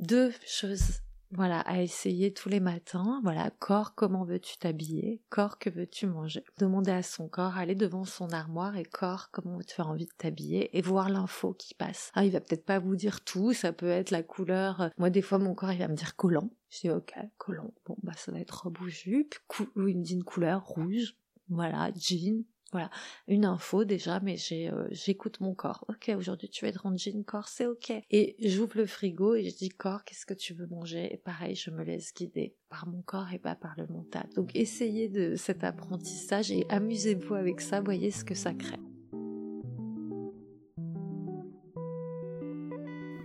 Deux 0.00 0.32
choses, 0.44 1.00
voilà, 1.30 1.60
à 1.60 1.80
essayer 1.80 2.32
tous 2.32 2.48
les 2.48 2.60
matins. 2.60 3.20
Voilà, 3.22 3.50
corps, 3.50 3.94
comment 3.94 4.24
veux-tu 4.24 4.58
t'habiller? 4.58 5.22
Corps, 5.28 5.58
que 5.58 5.70
veux-tu 5.70 6.06
manger? 6.06 6.44
Demander 6.58 6.90
à 6.90 7.02
son 7.02 7.28
corps, 7.28 7.56
aller 7.56 7.74
devant 7.74 8.04
son 8.04 8.30
armoire 8.30 8.76
et 8.76 8.84
corps, 8.84 9.30
comment 9.30 9.58
tu 9.60 9.80
as 9.80 9.86
envie 9.86 10.06
de 10.06 10.12
t'habiller? 10.18 10.76
Et 10.76 10.82
voir 10.82 11.08
l'info 11.08 11.52
qui 11.52 11.74
passe. 11.74 12.10
Ah, 12.14 12.24
il 12.24 12.32
va 12.32 12.40
peut-être 12.40 12.64
pas 12.64 12.80
vous 12.80 12.96
dire 12.96 13.22
tout, 13.22 13.52
ça 13.52 13.72
peut 13.72 13.88
être 13.88 14.10
la 14.10 14.22
couleur. 14.22 14.90
Moi, 14.98 15.10
des 15.10 15.22
fois, 15.22 15.38
mon 15.38 15.54
corps, 15.54 15.72
il 15.72 15.78
va 15.78 15.88
me 15.88 15.96
dire 15.96 16.16
collant. 16.16 16.50
Je 16.70 16.80
dis, 16.80 16.90
ok, 16.90 17.14
collant. 17.38 17.72
Bon, 17.86 17.96
bah, 18.02 18.14
ça 18.16 18.32
va 18.32 18.40
être 18.40 18.62
robe 18.62 18.80
ou 18.80 18.88
jupe. 18.88 19.36
Ou 19.76 19.88
il 19.88 19.98
me 19.98 20.02
dit 20.02 20.14
une 20.14 20.24
couleur 20.24 20.64
rouge. 20.64 21.16
Voilà, 21.48 21.90
jean, 21.94 22.44
voilà, 22.76 22.90
une 23.26 23.46
info 23.46 23.84
déjà, 23.84 24.20
mais 24.20 24.36
euh, 24.52 24.86
j'écoute 24.90 25.40
mon 25.40 25.54
corps. 25.54 25.86
Ok, 25.88 26.12
aujourd'hui 26.14 26.50
tu 26.50 26.64
vas 26.64 26.68
être 26.68 26.84
en 26.84 26.94
jean 26.94 27.24
corps, 27.24 27.48
c'est 27.48 27.64
ok. 27.64 27.90
Et 28.10 28.36
j'ouvre 28.38 28.76
le 28.76 28.84
frigo 28.84 29.34
et 29.34 29.48
je 29.48 29.56
dis 29.56 29.70
corps, 29.70 30.04
qu'est-ce 30.04 30.26
que 30.26 30.34
tu 30.34 30.52
veux 30.52 30.66
manger? 30.66 31.08
Et 31.10 31.16
pareil, 31.16 31.54
je 31.54 31.70
me 31.70 31.82
laisse 31.82 32.12
guider 32.12 32.54
par 32.68 32.86
mon 32.86 33.00
corps 33.00 33.32
et 33.32 33.38
pas 33.38 33.54
par 33.54 33.74
le 33.78 33.86
mental. 33.86 34.26
Donc 34.34 34.54
essayez 34.54 35.08
de 35.08 35.36
cet 35.36 35.64
apprentissage 35.64 36.52
et 36.52 36.66
amusez-vous 36.68 37.34
avec 37.34 37.62
ça, 37.62 37.80
voyez 37.80 38.10
ce 38.10 38.24
que 38.24 38.34
ça 38.34 38.52
crée. 38.52 38.76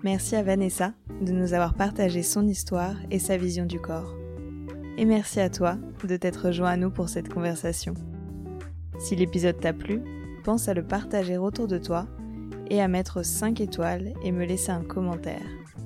Merci 0.01 0.37
à 0.37 0.43
Vanessa 0.43 0.93
de 1.21 1.33
nous 1.33 1.53
avoir 1.53 1.75
partagé 1.75 2.23
son 2.23 2.47
histoire 2.47 2.95
et 3.11 3.19
sa 3.19 3.35
vision 3.35 3.65
du 3.65 3.81
corps. 3.81 4.15
Et 4.97 5.03
merci 5.03 5.41
à 5.41 5.49
toi 5.49 5.77
de 6.07 6.15
t'être 6.15 6.47
rejoint 6.47 6.69
à 6.69 6.77
nous 6.77 6.89
pour 6.89 7.09
cette 7.09 7.27
conversation. 7.27 7.93
Si 9.01 9.15
l'épisode 9.15 9.59
t'a 9.59 9.73
plu, 9.73 10.01
pense 10.43 10.69
à 10.69 10.75
le 10.75 10.83
partager 10.83 11.37
autour 11.37 11.67
de 11.67 11.79
toi 11.79 12.05
et 12.69 12.81
à 12.81 12.87
mettre 12.87 13.25
5 13.25 13.59
étoiles 13.59 14.13
et 14.23 14.31
me 14.31 14.45
laisser 14.45 14.71
un 14.71 14.83
commentaire. 14.83 15.41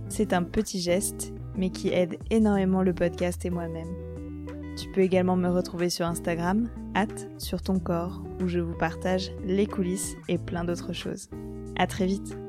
C'est 0.09 0.33
un 0.33 0.43
petit 0.43 0.81
geste, 0.81 1.33
mais 1.55 1.69
qui 1.69 1.89
aide 1.89 2.17
énormément 2.29 2.83
le 2.83 2.93
podcast 2.93 3.45
et 3.45 3.49
moi-même. 3.49 3.87
Tu 4.77 4.91
peux 4.91 5.01
également 5.01 5.37
me 5.37 5.49
retrouver 5.49 5.89
sur 5.89 6.05
Instagram, 6.05 6.69
hâte 6.93 7.29
sur 7.37 7.61
ton 7.61 7.79
corps, 7.79 8.21
où 8.41 8.47
je 8.47 8.59
vous 8.59 8.77
partage 8.77 9.31
les 9.45 9.65
coulisses 9.65 10.17
et 10.27 10.37
plein 10.37 10.65
d'autres 10.65 10.93
choses. 10.93 11.29
À 11.77 11.87
très 11.87 12.05
vite! 12.05 12.44